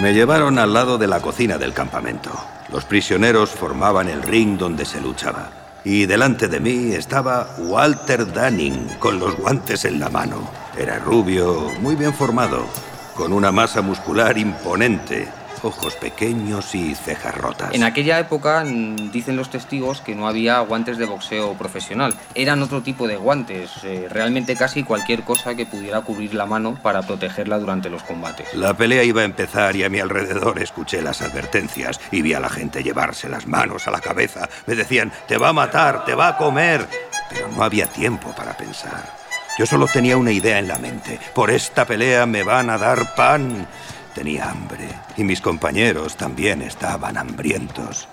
Me 0.00 0.12
llevaron 0.12 0.58
al 0.58 0.72
lado 0.72 0.98
de 0.98 1.06
la 1.06 1.20
cocina 1.20 1.56
del 1.56 1.72
campamento. 1.72 2.30
Los 2.72 2.84
prisioneros 2.84 3.50
formaban 3.50 4.08
el 4.08 4.22
ring 4.22 4.58
donde 4.58 4.84
se 4.84 5.00
luchaba. 5.00 5.50
Y 5.84 6.06
delante 6.06 6.48
de 6.48 6.58
mí 6.58 6.92
estaba 6.92 7.54
Walter 7.58 8.32
Dunning, 8.32 8.88
con 8.98 9.20
los 9.20 9.36
guantes 9.36 9.84
en 9.84 10.00
la 10.00 10.08
mano. 10.08 10.50
Era 10.76 10.98
rubio, 10.98 11.70
muy 11.80 11.94
bien 11.94 12.12
formado, 12.12 12.66
con 13.14 13.32
una 13.32 13.52
masa 13.52 13.82
muscular 13.82 14.36
imponente, 14.36 15.28
ojos 15.64 15.94
pequeños 15.96 16.74
y 16.74 16.94
cejas 16.94 17.36
rotas. 17.36 17.74
En 17.74 17.84
aquella 17.84 18.18
época 18.18 18.64
mm, 18.64 19.10
dicen 19.10 19.36
los 19.36 19.50
testigos 19.50 20.00
que 20.00 20.14
no 20.14 20.28
había 20.28 20.60
guantes 20.60 20.98
de 20.98 21.06
boxeo 21.06 21.54
profesional. 21.54 22.14
Eran 22.34 22.62
otro 22.62 22.82
tipo 22.82 23.06
de 23.06 23.16
guantes, 23.16 23.70
eh, 23.84 24.06
realmente 24.10 24.56
casi 24.56 24.82
cualquier 24.82 25.22
cosa 25.22 25.54
que 25.54 25.66
pudiera 25.66 26.02
cubrir 26.02 26.34
la 26.34 26.46
mano 26.46 26.78
para 26.82 27.02
protegerla 27.02 27.58
durante 27.58 27.90
los 27.90 28.02
combates. 28.02 28.52
La 28.54 28.74
pelea 28.74 29.02
iba 29.02 29.22
a 29.22 29.24
empezar 29.24 29.74
y 29.76 29.84
a 29.84 29.88
mi 29.88 30.00
alrededor 30.00 30.58
escuché 30.60 31.02
las 31.02 31.22
advertencias 31.22 32.00
y 32.10 32.22
vi 32.22 32.34
a 32.34 32.40
la 32.40 32.48
gente 32.48 32.82
llevarse 32.82 33.28
las 33.28 33.46
manos 33.46 33.88
a 33.88 33.90
la 33.90 34.00
cabeza. 34.00 34.48
Me 34.66 34.74
decían, 34.74 35.12
te 35.26 35.38
va 35.38 35.48
a 35.48 35.52
matar, 35.52 36.04
te 36.04 36.14
va 36.14 36.28
a 36.28 36.36
comer. 36.36 36.86
Pero 37.30 37.48
no 37.48 37.64
había 37.64 37.86
tiempo 37.86 38.32
para 38.36 38.56
pensar. 38.56 39.24
Yo 39.56 39.66
solo 39.66 39.86
tenía 39.86 40.16
una 40.16 40.32
idea 40.32 40.58
en 40.58 40.66
la 40.66 40.78
mente. 40.78 41.20
Por 41.32 41.50
esta 41.50 41.84
pelea 41.84 42.26
me 42.26 42.42
van 42.42 42.70
a 42.70 42.78
dar 42.78 43.14
pan. 43.14 43.66
Tenía 44.14 44.50
hambre 44.50 44.88
y 45.16 45.24
mis 45.24 45.40
compañeros 45.40 46.16
también 46.16 46.62
estaban 46.62 47.16
hambrientos. 47.16 48.08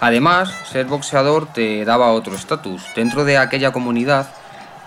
Además, 0.00 0.52
ser 0.70 0.86
boxeador 0.86 1.52
te 1.52 1.84
daba 1.84 2.12
otro 2.12 2.34
estatus. 2.34 2.82
Dentro 2.96 3.24
de 3.24 3.38
aquella 3.38 3.72
comunidad 3.72 4.28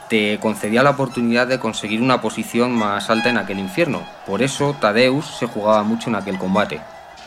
te 0.10 0.40
concedía 0.40 0.84
la 0.84 0.92
oportunidad 0.92 1.48
de 1.48 1.60
conseguir 1.60 2.02
una 2.02 2.22
posición 2.22 2.74
más 2.74 3.10
alta 3.10 3.30
en 3.30 3.38
aquel 3.38 3.60
infierno. 3.60 4.06
Por 4.26 4.42
eso 4.42 4.76
Tadeus 4.80 5.38
se 5.40 5.48
jugaba 5.48 5.84
mucho 5.84 6.10
en 6.10 6.16
aquel 6.16 6.38
combate. 6.38 6.82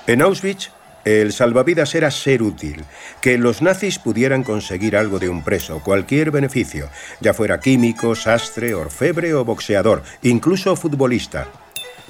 En 0.07 0.23
Auschwitz 0.23 0.71
el 1.05 1.33
salvavidas 1.33 1.95
era 1.95 2.11
ser 2.11 2.43
útil, 2.43 2.85
que 3.23 3.39
los 3.39 3.63
nazis 3.63 3.99
pudieran 3.99 4.45
conseguir 4.45 4.97
algo 4.97 5.19
de 5.19 5.31
un 5.31 5.43
preso, 5.43 5.81
cualquier 5.81 6.31
beneficio, 6.31 6.91
ya 7.21 7.33
fuera 7.33 7.59
químico, 7.59 8.15
sastre, 8.15 8.75
orfebre 8.75 9.33
o 9.33 9.45
boxeador, 9.45 10.03
incluso 10.23 10.77
futbolista, 10.77 11.49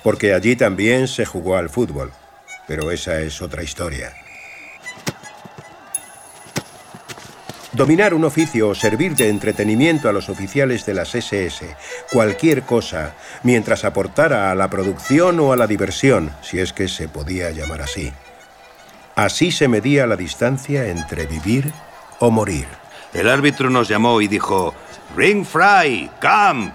porque 0.03 0.35
allí 0.35 0.57
también 0.57 1.09
se 1.09 1.25
jugó 1.25 1.57
al 1.57 1.69
fútbol. 1.69 2.13
Pero 2.67 2.91
esa 2.91 3.21
es 3.21 3.43
otra 3.43 3.63
historia. 3.63 4.13
Dominar 7.73 8.15
un 8.15 8.25
oficio 8.25 8.69
o 8.69 8.75
servir 8.75 9.15
de 9.15 9.29
entretenimiento 9.29 10.09
a 10.09 10.13
los 10.13 10.29
oficiales 10.29 10.85
de 10.87 10.95
las 10.95 11.15
SS, 11.15 11.77
cualquier 12.11 12.63
cosa, 12.63 13.15
mientras 13.45 13.85
aportara 13.85 14.51
a 14.51 14.57
la 14.57 14.69
producción 14.69 15.39
o 15.39 15.53
a 15.53 15.57
la 15.57 15.69
diversión, 15.69 16.33
si 16.43 16.59
es 16.59 16.73
que 16.73 16.89
se 16.89 17.09
podía 17.09 17.51
llamar 17.51 17.83
así. 17.83 18.13
Así 19.15 19.53
se 19.53 19.69
medía 19.69 20.07
la 20.09 20.17
distancia 20.17 20.89
entre 20.89 21.27
vivir 21.27 21.73
o 22.19 22.31
morir. 22.33 22.67
El 23.15 23.29
árbitro 23.29 23.71
nos 23.71 23.89
llamó 23.89 24.21
y 24.21 24.27
dijo, 24.27 24.75
Ring 25.17 25.45
Fry, 25.45 26.11
Camp, 26.21 26.75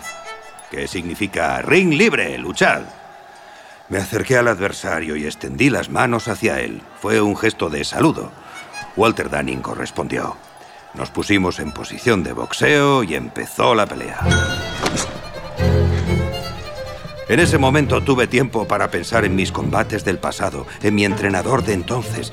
que 0.72 0.88
significa 0.88 1.62
ring 1.62 1.94
libre, 1.94 2.38
luchad. 2.38 2.84
Me 3.88 4.00
acerqué 4.00 4.38
al 4.38 4.48
adversario 4.48 5.16
y 5.16 5.26
extendí 5.26 5.70
las 5.70 5.90
manos 5.90 6.28
hacia 6.28 6.60
él. 6.60 6.82
Fue 7.02 7.22
un 7.22 7.38
gesto 7.38 7.70
de 7.70 7.84
saludo. 7.84 8.32
Walter 8.96 9.30
Dunning 9.30 9.62
correspondió. 9.62 10.38
Nos 10.96 11.12
pusimos 11.12 11.60
en 11.60 11.72
posición 11.72 12.24
de 12.24 12.34
boxeo 12.34 13.04
y 13.04 13.16
empezó 13.16 13.76
la 13.76 13.86
pelea. 13.86 14.20
En 17.28 17.40
ese 17.40 17.58
momento 17.58 18.02
tuve 18.02 18.28
tiempo 18.28 18.68
para 18.68 18.90
pensar 18.90 19.26
en 19.26 19.36
mis 19.36 19.52
combates 19.52 20.06
del 20.06 20.20
pasado, 20.20 20.66
en 20.82 20.96
mi 20.96 21.06
entrenador 21.06 21.64
de 21.64 21.74
entonces. 21.74 22.32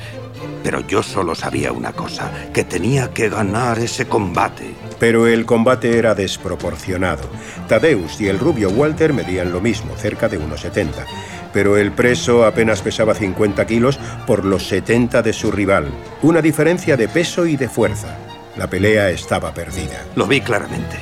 Pero 0.62 0.86
yo 0.86 1.02
solo 1.02 1.34
sabía 1.34 1.72
una 1.72 1.92
cosa, 1.92 2.30
que 2.52 2.64
tenía 2.64 3.12
que 3.12 3.28
ganar 3.28 3.78
ese 3.78 4.06
combate. 4.06 4.74
Pero 4.98 5.26
el 5.26 5.44
combate 5.44 5.98
era 5.98 6.14
desproporcionado. 6.14 7.22
Tadeus 7.68 8.20
y 8.20 8.28
el 8.28 8.38
rubio 8.38 8.70
Walter 8.70 9.12
medían 9.12 9.52
lo 9.52 9.60
mismo, 9.60 9.96
cerca 9.96 10.28
de 10.28 10.38
unos 10.38 10.60
70. 10.60 11.04
Pero 11.52 11.76
el 11.76 11.92
preso 11.92 12.44
apenas 12.44 12.82
pesaba 12.82 13.14
50 13.14 13.66
kilos 13.66 13.98
por 14.26 14.44
los 14.44 14.66
70 14.68 15.22
de 15.22 15.32
su 15.32 15.50
rival. 15.50 15.88
Una 16.22 16.40
diferencia 16.40 16.96
de 16.96 17.08
peso 17.08 17.46
y 17.46 17.56
de 17.56 17.68
fuerza. 17.68 18.16
La 18.56 18.68
pelea 18.68 19.10
estaba 19.10 19.52
perdida. 19.52 20.04
Lo 20.14 20.26
vi 20.26 20.40
claramente. 20.40 20.96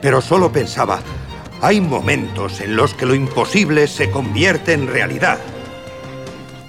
Pero 0.00 0.20
solo 0.20 0.52
pensaba, 0.52 1.00
hay 1.60 1.80
momentos 1.80 2.60
en 2.60 2.76
los 2.76 2.94
que 2.94 3.06
lo 3.06 3.14
imposible 3.14 3.86
se 3.86 4.10
convierte 4.10 4.72
en 4.72 4.86
realidad. 4.86 5.38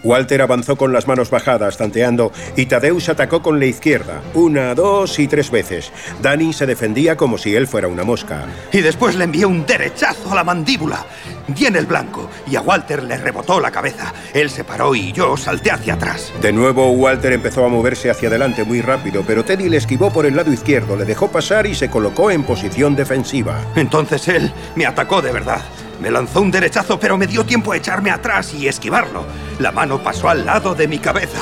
Walter 0.07 0.41
avanzó 0.41 0.77
con 0.77 0.93
las 0.93 1.05
manos 1.05 1.29
bajadas, 1.29 1.77
tanteando, 1.77 2.31
y 2.55 2.67
Tadeus 2.67 3.09
atacó 3.09 3.41
con 3.41 3.59
la 3.59 3.65
izquierda, 3.65 4.21
una, 4.33 4.73
dos 4.73 5.19
y 5.19 5.27
tres 5.27 5.51
veces. 5.51 5.91
Danny 6.21 6.53
se 6.53 6.65
defendía 6.65 7.17
como 7.17 7.37
si 7.37 7.53
él 7.53 7.67
fuera 7.67 7.89
una 7.89 8.05
mosca. 8.05 8.45
Y 8.71 8.79
después 8.79 9.15
le 9.15 9.25
envió 9.25 9.49
un 9.49 9.65
derechazo 9.65 10.31
a 10.31 10.35
la 10.35 10.45
mandíbula. 10.45 11.05
Viene 11.49 11.79
el 11.79 11.85
blanco, 11.85 12.29
y 12.49 12.55
a 12.55 12.61
Walter 12.61 13.03
le 13.03 13.17
rebotó 13.17 13.59
la 13.59 13.69
cabeza. 13.69 14.13
Él 14.33 14.49
se 14.49 14.63
paró 14.63 14.95
y 14.95 15.11
yo 15.11 15.35
salté 15.35 15.71
hacia 15.71 15.95
atrás. 15.95 16.31
De 16.41 16.53
nuevo, 16.53 16.89
Walter 16.91 17.33
empezó 17.33 17.65
a 17.65 17.69
moverse 17.69 18.09
hacia 18.09 18.29
adelante 18.29 18.63
muy 18.63 18.81
rápido, 18.81 19.23
pero 19.27 19.43
Teddy 19.43 19.67
le 19.67 19.77
esquivó 19.77 20.09
por 20.09 20.25
el 20.25 20.37
lado 20.37 20.53
izquierdo, 20.53 20.95
le 20.95 21.03
dejó 21.03 21.29
pasar 21.29 21.67
y 21.67 21.75
se 21.75 21.89
colocó 21.89 22.31
en 22.31 22.43
posición 22.43 22.95
defensiva. 22.95 23.59
Entonces 23.75 24.27
él 24.29 24.53
me 24.75 24.85
atacó 24.85 25.21
de 25.21 25.33
verdad. 25.33 25.61
Me 26.01 26.11
lanzó 26.11 26.41
un 26.41 26.51
derechazo, 26.51 26.99
pero 26.99 27.17
me 27.17 27.27
dio 27.27 27.45
tiempo 27.45 27.71
a 27.71 27.77
echarme 27.77 28.11
atrás 28.11 28.53
y 28.53 28.67
esquivarlo. 28.67 29.25
La 29.59 29.71
mano 29.71 30.01
pasó 30.01 30.29
al 30.29 30.45
lado 30.45 30.75
de 30.75 30.87
mi 30.87 30.99
cabeza. 30.99 31.41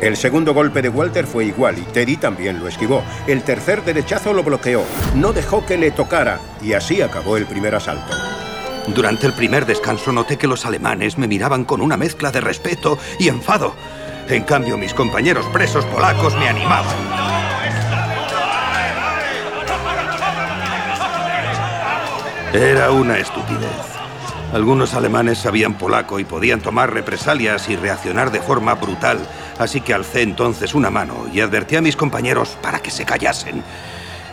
El 0.00 0.16
segundo 0.16 0.54
golpe 0.54 0.80
de 0.80 0.88
Walter 0.88 1.26
fue 1.26 1.44
igual 1.44 1.78
y 1.78 1.82
Teddy 1.82 2.16
también 2.16 2.58
lo 2.58 2.68
esquivó. 2.68 3.04
El 3.26 3.42
tercer 3.42 3.84
derechazo 3.84 4.32
lo 4.32 4.42
bloqueó, 4.42 4.82
no 5.14 5.32
dejó 5.32 5.66
que 5.66 5.76
le 5.76 5.90
tocara 5.90 6.40
y 6.62 6.72
así 6.72 7.02
acabó 7.02 7.36
el 7.36 7.44
primer 7.44 7.74
asalto. 7.74 8.16
Durante 8.86 9.26
el 9.26 9.34
primer 9.34 9.66
descanso 9.66 10.10
noté 10.10 10.38
que 10.38 10.46
los 10.46 10.64
alemanes 10.64 11.18
me 11.18 11.28
miraban 11.28 11.64
con 11.64 11.82
una 11.82 11.98
mezcla 11.98 12.32
de 12.32 12.40
respeto 12.40 12.98
y 13.18 13.28
enfado. 13.28 13.74
En 14.28 14.42
cambio, 14.44 14.78
mis 14.78 14.94
compañeros 14.94 15.44
presos 15.52 15.84
polacos 15.84 16.34
me 16.36 16.48
animaban. 16.48 16.96
Era 22.52 22.90
una 22.90 23.16
estupidez. 23.16 23.70
Algunos 24.52 24.94
alemanes 24.94 25.38
sabían 25.38 25.74
polaco 25.74 26.18
y 26.18 26.24
podían 26.24 26.60
tomar 26.60 26.92
represalias 26.92 27.68
y 27.68 27.76
reaccionar 27.76 28.32
de 28.32 28.40
forma 28.40 28.74
brutal, 28.74 29.20
así 29.60 29.80
que 29.80 29.94
alcé 29.94 30.22
entonces 30.22 30.74
una 30.74 30.90
mano 30.90 31.26
y 31.32 31.42
advertí 31.42 31.76
a 31.76 31.80
mis 31.80 31.94
compañeros 31.94 32.58
para 32.60 32.80
que 32.80 32.90
se 32.90 33.04
callasen. 33.04 33.62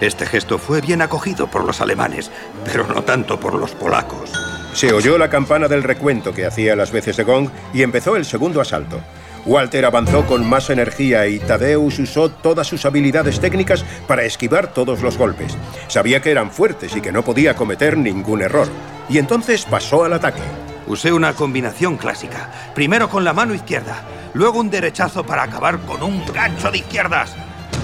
Este 0.01 0.26
gesto 0.26 0.57
fue 0.57 0.82
bien 0.82 1.03
acogido 1.03 1.45
por 1.45 1.63
los 1.63 1.80
alemanes, 1.80 2.32
pero 2.65 2.88
no 2.88 3.03
tanto 3.03 3.39
por 3.39 3.53
los 3.53 3.74
polacos. 3.74 4.32
Se 4.74 4.91
oyó 4.91 5.20
la 5.20 5.30
campana 5.30 5.68
del 5.68 5.84
recuento 5.84 6.34
que 6.34 6.47
hacía 6.47 6.76
las 6.76 6.91
veces 6.91 7.18
de 7.18 7.24
gong 7.24 7.49
y 7.72 7.84
empezó 7.84 8.15
el 8.15 8.26
segundo 8.26 8.61
asalto. 8.61 8.99
Walter 9.47 9.85
avanzó 9.85 10.25
con 10.25 10.45
más 10.45 10.69
energía 10.69 11.25
y 11.27 11.39
Tadeus 11.39 11.99
usó 11.99 12.29
todas 12.29 12.67
sus 12.67 12.85
habilidades 12.85 13.39
técnicas 13.39 13.85
para 14.05 14.23
esquivar 14.23 14.73
todos 14.73 15.01
los 15.01 15.17
golpes. 15.17 15.57
Sabía 15.87 16.21
que 16.21 16.31
eran 16.31 16.51
fuertes 16.51 16.93
y 16.97 17.01
que 17.01 17.13
no 17.13 17.23
podía 17.23 17.55
cometer 17.55 17.97
ningún 17.97 18.41
error. 18.41 18.67
Y 19.07 19.19
entonces 19.19 19.63
pasó 19.63 20.03
al 20.03 20.11
ataque. 20.11 20.41
Usé 20.85 21.13
una 21.13 21.31
combinación 21.33 21.95
clásica. 21.95 22.51
Primero 22.75 23.09
con 23.09 23.23
la 23.23 23.31
mano 23.31 23.53
izquierda, 23.53 24.03
luego 24.33 24.59
un 24.59 24.69
derechazo 24.69 25.25
para 25.25 25.43
acabar 25.43 25.79
con 25.79 26.03
un 26.03 26.25
gancho 26.33 26.69
de 26.69 26.79
izquierdas. 26.79 27.33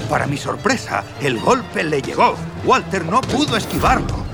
Para 0.10 0.28
mi 0.28 0.36
sorpresa, 0.36 1.06
el 1.22 1.40
golpe 1.40 1.86
le 1.86 2.02
llegó. 2.02 2.36
Walter 2.66 3.06
no 3.06 3.22
pudo 3.22 3.56
esquivarlo. 3.56 4.33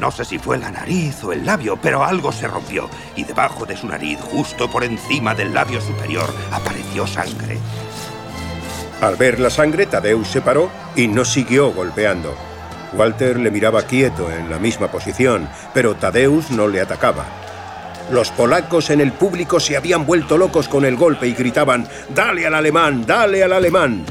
No 0.00 0.10
sé 0.10 0.24
si 0.24 0.38
fue 0.38 0.58
la 0.58 0.70
nariz 0.70 1.22
o 1.24 1.32
el 1.32 1.44
labio, 1.44 1.76
pero 1.80 2.04
algo 2.04 2.32
se 2.32 2.46
rompió 2.46 2.88
y 3.16 3.24
debajo 3.24 3.66
de 3.66 3.76
su 3.76 3.86
nariz, 3.86 4.18
justo 4.20 4.70
por 4.70 4.84
encima 4.84 5.34
del 5.34 5.52
labio 5.52 5.80
superior, 5.80 6.32
apareció 6.52 7.06
sangre. 7.06 7.58
Al 9.00 9.16
ver 9.16 9.38
la 9.38 9.50
sangre, 9.50 9.86
Tadeus 9.86 10.28
se 10.28 10.40
paró 10.40 10.70
y 10.96 11.06
no 11.08 11.24
siguió 11.24 11.72
golpeando. 11.72 12.34
Walter 12.94 13.38
le 13.38 13.50
miraba 13.50 13.82
quieto 13.82 14.30
en 14.30 14.50
la 14.50 14.58
misma 14.58 14.88
posición, 14.88 15.48
pero 15.74 15.94
Tadeus 15.94 16.50
no 16.50 16.68
le 16.68 16.80
atacaba. 16.80 17.26
Los 18.10 18.30
polacos 18.30 18.90
en 18.90 19.00
el 19.00 19.12
público 19.12 19.60
se 19.60 19.76
habían 19.76 20.06
vuelto 20.06 20.38
locos 20.38 20.68
con 20.68 20.84
el 20.84 20.96
golpe 20.96 21.26
y 21.26 21.34
gritaban, 21.34 21.86
¡Dale 22.08 22.46
al 22.46 22.54
alemán! 22.54 23.04
¡Dale 23.06 23.44
al 23.44 23.52
alemán! 23.52 24.04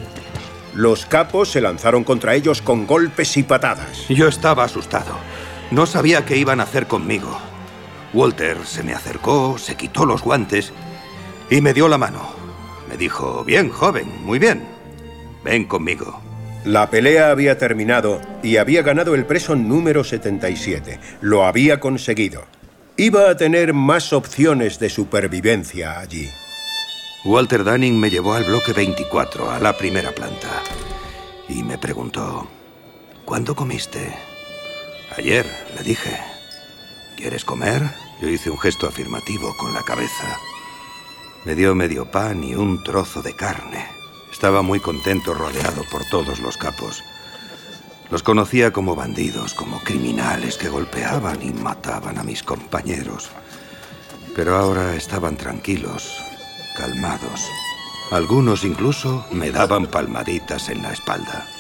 Los 0.76 1.08
capos 1.08 1.50
se 1.50 1.60
lanzaron 1.60 2.04
contra 2.04 2.36
ellos 2.36 2.62
con 2.62 2.86
golpes 2.86 3.36
y 3.38 3.44
patadas. 3.44 4.08
Yo 4.10 4.28
estaba 4.28 4.64
asustado. 4.64 5.18
No 5.70 5.86
sabía 5.86 6.26
qué 6.26 6.38
iban 6.38 6.60
a 6.60 6.64
hacer 6.64 6.88
conmigo. 6.88 7.38
Walter 8.14 8.66
se 8.66 8.84
me 8.84 8.94
acercó, 8.94 9.58
se 9.58 9.76
quitó 9.76 10.06
los 10.06 10.24
guantes 10.24 10.72
y 11.50 11.60
me 11.62 11.74
dio 11.74 11.88
la 11.90 11.98
mano. 11.98 12.30
Me 12.90 12.96
dijo, 12.96 13.44
bien, 13.44 13.70
joven, 13.70 14.10
muy 14.24 14.40
bien. 14.40 14.66
Ven 15.44 15.66
conmigo. 15.66 16.22
La 16.64 16.90
pelea 16.90 17.32
había 17.32 17.58
terminado 17.58 18.22
y 18.44 18.58
había 18.58 18.82
ganado 18.82 19.14
el 19.14 19.26
preso 19.26 19.56
número 19.56 20.04
77. 20.04 21.00
Lo 21.22 21.46
había 21.46 21.80
conseguido. 21.80 22.46
Iba 22.96 23.30
a 23.30 23.38
tener 23.38 23.74
más 23.74 24.14
opciones 24.14 24.80
de 24.80 24.90
supervivencia 24.90 26.00
allí. 26.00 26.30
Walter 27.26 27.64
Dunning 27.64 28.00
me 28.00 28.10
llevó 28.10 28.34
al 28.34 28.46
bloque 28.46 28.72
24, 28.72 29.52
a 29.52 29.60
la 29.60 29.78
primera 29.78 30.12
planta, 30.12 30.64
y 31.50 31.62
me 31.62 31.78
preguntó, 31.78 32.48
¿cuándo 33.26 33.56
comiste? 33.56 34.14
Ayer, 35.18 35.48
le 35.76 35.82
dije. 35.82 36.16
¿Quieres 37.16 37.44
comer? 37.44 37.82
Yo 38.22 38.30
hice 38.30 38.52
un 38.52 38.60
gesto 38.60 38.88
afirmativo 38.88 39.58
con 39.58 39.74
la 39.74 39.82
cabeza. 39.82 40.40
Me 41.44 41.56
dio 41.56 41.74
medio 41.74 42.12
pan 42.12 42.44
y 42.44 42.54
un 42.54 42.84
trozo 42.84 43.24
de 43.24 43.36
carne. 43.36 43.88
Estaba 44.32 44.62
muy 44.62 44.80
contento 44.80 45.34
rodeado 45.34 45.84
por 45.90 46.04
todos 46.12 46.40
los 46.40 46.56
capos. 46.58 47.04
Los 48.12 48.22
conocía 48.22 48.72
como 48.72 48.96
bandidos, 48.96 49.56
como 49.56 49.80
criminales 49.80 50.56
que 50.56 50.70
golpeaban 50.70 51.42
y 51.42 51.52
mataban 51.52 52.20
a 52.20 52.24
mis 52.24 52.44
compañeros. 52.44 53.32
Pero 54.36 54.56
ahora 54.56 54.96
estaban 54.96 55.36
tranquilos, 55.36 56.14
calmados. 56.78 57.50
Algunos 58.12 58.64
incluso 58.64 59.26
me 59.32 59.50
daban 59.50 59.88
palmaditas 59.88 60.70
en 60.70 60.84
la 60.84 60.94
espalda. 60.94 61.57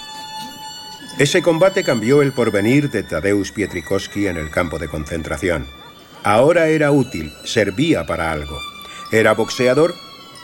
Ese 1.19 1.41
combate 1.41 1.83
cambió 1.83 2.21
el 2.21 2.31
porvenir 2.31 2.91
de 2.91 3.01
Tadeusz 3.01 3.51
Pietrikowski 3.51 4.27
en 4.27 4.37
el 4.37 4.51
campo 4.51 4.77
de 4.77 4.87
concentración. 4.87 5.65
Ahora 6.23 6.67
era 6.67 6.91
útil, 6.91 7.33
servía 7.43 8.05
para 8.05 8.31
algo. 8.31 8.55
Era 9.11 9.33
boxeador 9.33 9.95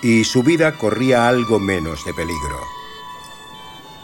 y 0.02 0.24
su 0.24 0.42
vida 0.42 0.72
corría 0.72 1.28
algo 1.28 1.60
menos 1.60 2.04
de 2.06 2.16
peligro. 2.16 2.60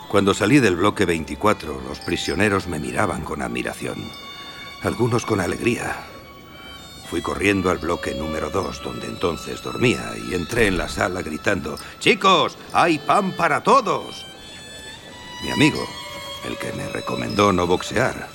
Cuando 0.09 0.35
salí 0.35 0.59
del 0.59 0.75
bloque 0.75 1.05
24, 1.05 1.81
los 1.87 1.99
prisioneros 2.01 2.67
me 2.67 2.77
miraban 2.77 3.23
con 3.23 3.41
admiración, 3.41 3.97
algunos 4.83 5.25
con 5.25 5.39
alegría. 5.39 5.95
Fui 7.09 7.23
corriendo 7.23 7.71
al 7.71 7.79
bloque 7.79 8.13
número 8.13 8.51
2, 8.51 8.83
donde 8.83 9.07
entonces 9.07 9.63
dormía, 9.63 10.13
y 10.29 10.35
entré 10.35 10.67
en 10.67 10.77
la 10.77 10.87
sala 10.87 11.23
gritando, 11.23 11.79
Chicos, 11.99 12.59
hay 12.73 12.99
pan 12.99 13.31
para 13.31 13.63
todos. 13.63 14.23
Mi 15.43 15.49
amigo, 15.49 15.87
el 16.45 16.57
que 16.57 16.71
me 16.73 16.87
recomendó 16.89 17.51
no 17.51 17.67
boxear. 17.67 18.27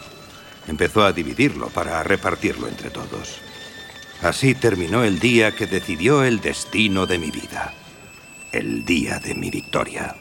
Empezó 0.67 1.05
a 1.05 1.13
dividirlo 1.13 1.69
para 1.69 2.03
repartirlo 2.03 2.69
entre 2.69 2.91
todos. 2.91 3.41
Así 4.23 4.55
terminó 4.55 5.05
el 5.05 5.19
día 5.19 5.55
que 5.55 5.67
decidió 5.67 6.25
el 6.25 6.41
destino 6.41 7.07
de 7.07 7.19
mi 7.19 7.31
vida. 7.31 7.75
El 8.53 8.85
día 8.85 9.19
de 9.19 9.35
mi 9.35 9.51
victoria. 9.51 10.17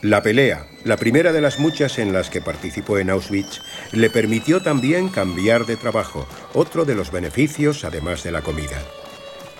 La 0.00 0.22
pelea, 0.22 0.66
la 0.84 0.96
primera 0.96 1.32
de 1.32 1.40
las 1.40 1.58
muchas 1.58 1.98
en 1.98 2.12
las 2.12 2.28
que 2.28 2.42
participó 2.42 2.98
en 2.98 3.10
Auschwitz, 3.10 3.60
le 3.92 4.10
permitió 4.10 4.60
también 4.60 5.08
cambiar 5.08 5.64
de 5.66 5.76
trabajo, 5.76 6.26
otro 6.52 6.84
de 6.84 6.94
los 6.94 7.10
beneficios 7.10 7.84
además 7.84 8.22
de 8.22 8.32
la 8.32 8.42
comida. 8.42 8.82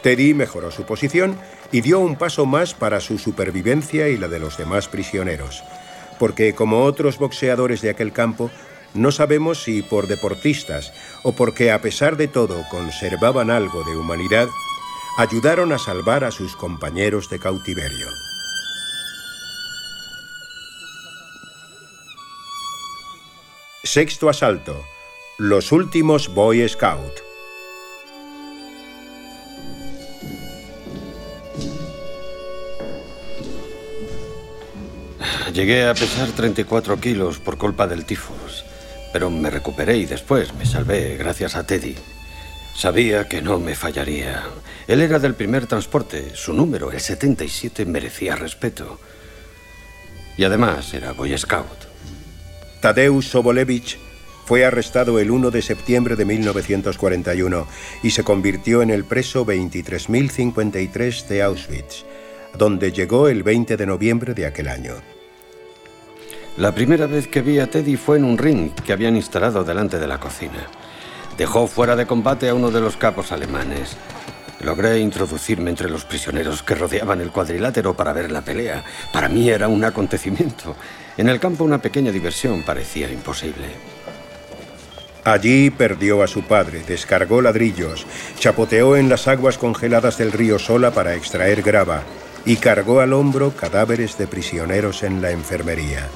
Teddy 0.02 0.34
mejoró 0.34 0.70
su 0.70 0.84
posición 0.84 1.38
y 1.72 1.80
dio 1.80 1.98
un 2.00 2.16
paso 2.16 2.44
más 2.44 2.74
para 2.74 3.00
su 3.00 3.18
supervivencia 3.18 4.08
y 4.08 4.18
la 4.18 4.28
de 4.28 4.38
los 4.38 4.58
demás 4.58 4.88
prisioneros 4.88 5.62
porque 6.18 6.54
como 6.54 6.84
otros 6.84 7.18
boxeadores 7.18 7.82
de 7.82 7.90
aquel 7.90 8.12
campo, 8.12 8.50
no 8.94 9.10
sabemos 9.10 9.62
si 9.62 9.82
por 9.82 10.06
deportistas 10.06 10.92
o 11.24 11.32
porque 11.32 11.72
a 11.72 11.80
pesar 11.80 12.16
de 12.16 12.28
todo 12.28 12.64
conservaban 12.70 13.50
algo 13.50 13.82
de 13.84 13.96
humanidad, 13.96 14.48
ayudaron 15.18 15.72
a 15.72 15.78
salvar 15.78 16.24
a 16.24 16.30
sus 16.30 16.56
compañeros 16.56 17.28
de 17.28 17.38
cautiverio. 17.38 18.06
Sexto 23.82 24.28
asalto. 24.28 24.82
Los 25.38 25.70
últimos 25.72 26.32
Boy 26.32 26.66
Scout. 26.68 27.33
Llegué 35.54 35.86
a 35.86 35.94
pesar 35.94 36.30
34 36.30 36.98
kilos 36.98 37.38
por 37.38 37.56
culpa 37.56 37.86
del 37.86 38.04
tifus, 38.04 38.64
pero 39.12 39.30
me 39.30 39.50
recuperé 39.50 39.96
y 39.98 40.04
después 40.04 40.52
me 40.52 40.66
salvé 40.66 41.16
gracias 41.16 41.54
a 41.54 41.64
Teddy. 41.64 41.94
Sabía 42.74 43.28
que 43.28 43.40
no 43.40 43.60
me 43.60 43.76
fallaría. 43.76 44.42
Él 44.88 45.00
era 45.00 45.20
del 45.20 45.36
primer 45.36 45.68
transporte. 45.68 46.32
Su 46.34 46.52
número, 46.54 46.90
el 46.90 46.98
77, 46.98 47.86
merecía 47.86 48.34
respeto. 48.34 48.98
Y 50.36 50.42
además 50.42 50.92
era 50.92 51.12
Boy 51.12 51.38
Scout. 51.38 51.86
Tadeusz 52.80 53.28
Sobolevich 53.28 53.96
fue 54.46 54.64
arrestado 54.64 55.20
el 55.20 55.30
1 55.30 55.52
de 55.52 55.62
septiembre 55.62 56.16
de 56.16 56.24
1941 56.24 57.68
y 58.02 58.10
se 58.10 58.24
convirtió 58.24 58.82
en 58.82 58.90
el 58.90 59.04
preso 59.04 59.46
23.053 59.46 61.28
de 61.28 61.42
Auschwitz, 61.44 62.04
donde 62.58 62.90
llegó 62.90 63.28
el 63.28 63.44
20 63.44 63.76
de 63.76 63.86
noviembre 63.86 64.34
de 64.34 64.46
aquel 64.46 64.66
año. 64.66 65.13
La 66.56 66.72
primera 66.72 67.08
vez 67.08 67.26
que 67.26 67.42
vi 67.42 67.58
a 67.58 67.68
Teddy 67.68 67.96
fue 67.96 68.16
en 68.16 68.24
un 68.24 68.38
ring 68.38 68.70
que 68.86 68.92
habían 68.92 69.16
instalado 69.16 69.64
delante 69.64 69.98
de 69.98 70.06
la 70.06 70.20
cocina. 70.20 70.68
Dejó 71.36 71.66
fuera 71.66 71.96
de 71.96 72.06
combate 72.06 72.48
a 72.48 72.54
uno 72.54 72.70
de 72.70 72.80
los 72.80 72.96
capos 72.96 73.32
alemanes. 73.32 73.96
Logré 74.60 75.00
introducirme 75.00 75.70
entre 75.70 75.90
los 75.90 76.04
prisioneros 76.04 76.62
que 76.62 76.76
rodeaban 76.76 77.20
el 77.20 77.32
cuadrilátero 77.32 77.94
para 77.94 78.12
ver 78.12 78.30
la 78.30 78.42
pelea. 78.42 78.84
Para 79.12 79.28
mí 79.28 79.50
era 79.50 79.66
un 79.66 79.82
acontecimiento. 79.82 80.76
En 81.16 81.28
el 81.28 81.40
campo 81.40 81.64
una 81.64 81.82
pequeña 81.82 82.12
diversión 82.12 82.62
parecía 82.62 83.10
imposible. 83.10 83.66
Allí 85.24 85.70
perdió 85.70 86.22
a 86.22 86.28
su 86.28 86.42
padre, 86.42 86.84
descargó 86.86 87.42
ladrillos, 87.42 88.06
chapoteó 88.38 88.96
en 88.96 89.08
las 89.08 89.26
aguas 89.26 89.58
congeladas 89.58 90.18
del 90.18 90.30
río 90.30 90.60
Sola 90.60 90.92
para 90.92 91.16
extraer 91.16 91.62
grava 91.62 92.04
y 92.44 92.56
cargó 92.56 93.00
al 93.00 93.12
hombro 93.12 93.50
cadáveres 93.56 94.16
de 94.18 94.28
prisioneros 94.28 95.02
en 95.02 95.20
la 95.20 95.32
enfermería. 95.32 96.08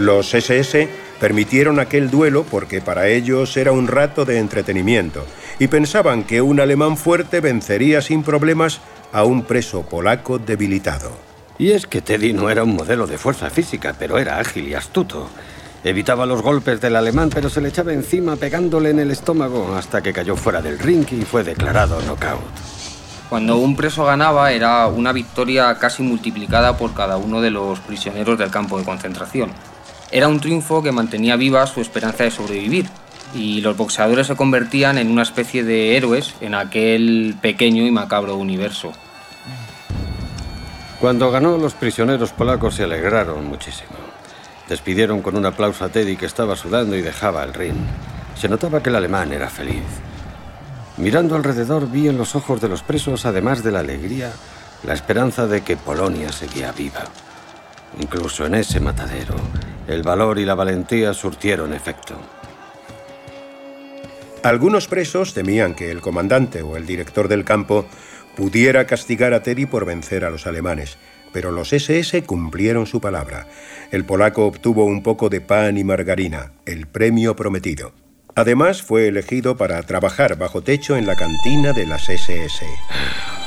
Los 0.00 0.32
SS 0.32 0.88
permitieron 1.20 1.78
aquel 1.78 2.10
duelo 2.10 2.46
porque 2.50 2.80
para 2.80 3.08
ellos 3.08 3.54
era 3.58 3.72
un 3.72 3.86
rato 3.86 4.24
de 4.24 4.38
entretenimiento 4.38 5.26
y 5.58 5.66
pensaban 5.66 6.24
que 6.24 6.40
un 6.40 6.58
alemán 6.58 6.96
fuerte 6.96 7.40
vencería 7.40 8.00
sin 8.00 8.22
problemas 8.22 8.80
a 9.12 9.24
un 9.24 9.42
preso 9.42 9.82
polaco 9.82 10.38
debilitado. 10.38 11.12
Y 11.58 11.72
es 11.72 11.86
que 11.86 12.00
Teddy 12.00 12.32
no 12.32 12.48
era 12.48 12.64
un 12.64 12.76
modelo 12.76 13.06
de 13.06 13.18
fuerza 13.18 13.50
física, 13.50 13.94
pero 13.98 14.16
era 14.16 14.38
ágil 14.38 14.68
y 14.68 14.72
astuto. 14.72 15.28
Evitaba 15.84 16.24
los 16.24 16.40
golpes 16.40 16.80
del 16.80 16.96
alemán, 16.96 17.28
pero 17.28 17.50
se 17.50 17.60
le 17.60 17.68
echaba 17.68 17.92
encima 17.92 18.36
pegándole 18.36 18.88
en 18.88 19.00
el 19.00 19.10
estómago 19.10 19.74
hasta 19.76 20.00
que 20.00 20.14
cayó 20.14 20.34
fuera 20.34 20.62
del 20.62 20.78
ring 20.78 21.04
y 21.10 21.26
fue 21.26 21.44
declarado 21.44 22.00
knockout. 22.00 22.40
Cuando 23.28 23.58
un 23.58 23.76
preso 23.76 24.06
ganaba 24.06 24.50
era 24.52 24.86
una 24.86 25.12
victoria 25.12 25.78
casi 25.78 26.02
multiplicada 26.02 26.78
por 26.78 26.94
cada 26.94 27.18
uno 27.18 27.42
de 27.42 27.50
los 27.50 27.80
prisioneros 27.80 28.38
del 28.38 28.50
campo 28.50 28.78
de 28.78 28.84
concentración. 28.84 29.50
Era 30.12 30.28
un 30.28 30.40
triunfo 30.40 30.82
que 30.82 30.92
mantenía 30.92 31.36
viva 31.36 31.66
su 31.66 31.80
esperanza 31.80 32.24
de 32.24 32.30
sobrevivir 32.30 32.86
y 33.34 33.60
los 33.60 33.76
boxeadores 33.76 34.26
se 34.26 34.36
convertían 34.36 34.98
en 34.98 35.10
una 35.10 35.22
especie 35.22 35.62
de 35.62 35.96
héroes 35.96 36.34
en 36.40 36.54
aquel 36.54 37.36
pequeño 37.40 37.84
y 37.86 37.90
macabro 37.90 38.36
universo. 38.36 38.92
Cuando 41.00 41.30
ganó, 41.30 41.56
los 41.56 41.74
prisioneros 41.74 42.32
polacos 42.32 42.74
se 42.74 42.84
alegraron 42.84 43.46
muchísimo. 43.46 43.92
Despidieron 44.68 45.22
con 45.22 45.36
un 45.36 45.46
aplauso 45.46 45.84
a 45.84 45.88
Teddy 45.88 46.16
que 46.16 46.26
estaba 46.26 46.56
sudando 46.56 46.96
y 46.96 47.02
dejaba 47.02 47.42
el 47.44 47.54
ring. 47.54 47.76
Se 48.36 48.48
notaba 48.48 48.82
que 48.82 48.90
el 48.90 48.96
alemán 48.96 49.32
era 49.32 49.48
feliz. 49.48 49.82
Mirando 50.96 51.36
alrededor 51.36 51.90
vi 51.90 52.08
en 52.08 52.18
los 52.18 52.34
ojos 52.34 52.60
de 52.60 52.68
los 52.68 52.82
presos, 52.82 53.24
además 53.24 53.62
de 53.62 53.72
la 53.72 53.80
alegría, 53.80 54.30
la 54.84 54.92
esperanza 54.92 55.46
de 55.46 55.62
que 55.62 55.76
Polonia 55.76 56.30
seguía 56.32 56.72
viva. 56.72 57.04
Incluso 57.98 58.44
en 58.44 58.56
ese 58.56 58.80
matadero, 58.80 59.36
el 59.92 60.02
valor 60.02 60.38
y 60.38 60.44
la 60.44 60.54
valentía 60.54 61.14
surtieron 61.14 61.72
efecto. 61.72 62.14
Algunos 64.42 64.88
presos 64.88 65.34
temían 65.34 65.74
que 65.74 65.90
el 65.90 66.00
comandante 66.00 66.62
o 66.62 66.76
el 66.76 66.86
director 66.86 67.28
del 67.28 67.44
campo 67.44 67.84
pudiera 68.36 68.86
castigar 68.86 69.34
a 69.34 69.42
Teddy 69.42 69.66
por 69.66 69.84
vencer 69.84 70.24
a 70.24 70.30
los 70.30 70.46
alemanes, 70.46 70.96
pero 71.32 71.50
los 71.50 71.72
SS 71.72 72.22
cumplieron 72.24 72.86
su 72.86 73.00
palabra. 73.00 73.46
El 73.90 74.04
polaco 74.04 74.46
obtuvo 74.46 74.84
un 74.86 75.02
poco 75.02 75.28
de 75.28 75.40
pan 75.40 75.76
y 75.76 75.84
margarina, 75.84 76.52
el 76.64 76.86
premio 76.86 77.36
prometido. 77.36 77.92
Además, 78.34 78.82
fue 78.82 79.08
elegido 79.08 79.56
para 79.56 79.82
trabajar 79.82 80.38
bajo 80.38 80.62
techo 80.62 80.96
en 80.96 81.06
la 81.06 81.16
cantina 81.16 81.72
de 81.72 81.86
las 81.86 82.08
SS. 82.08 82.64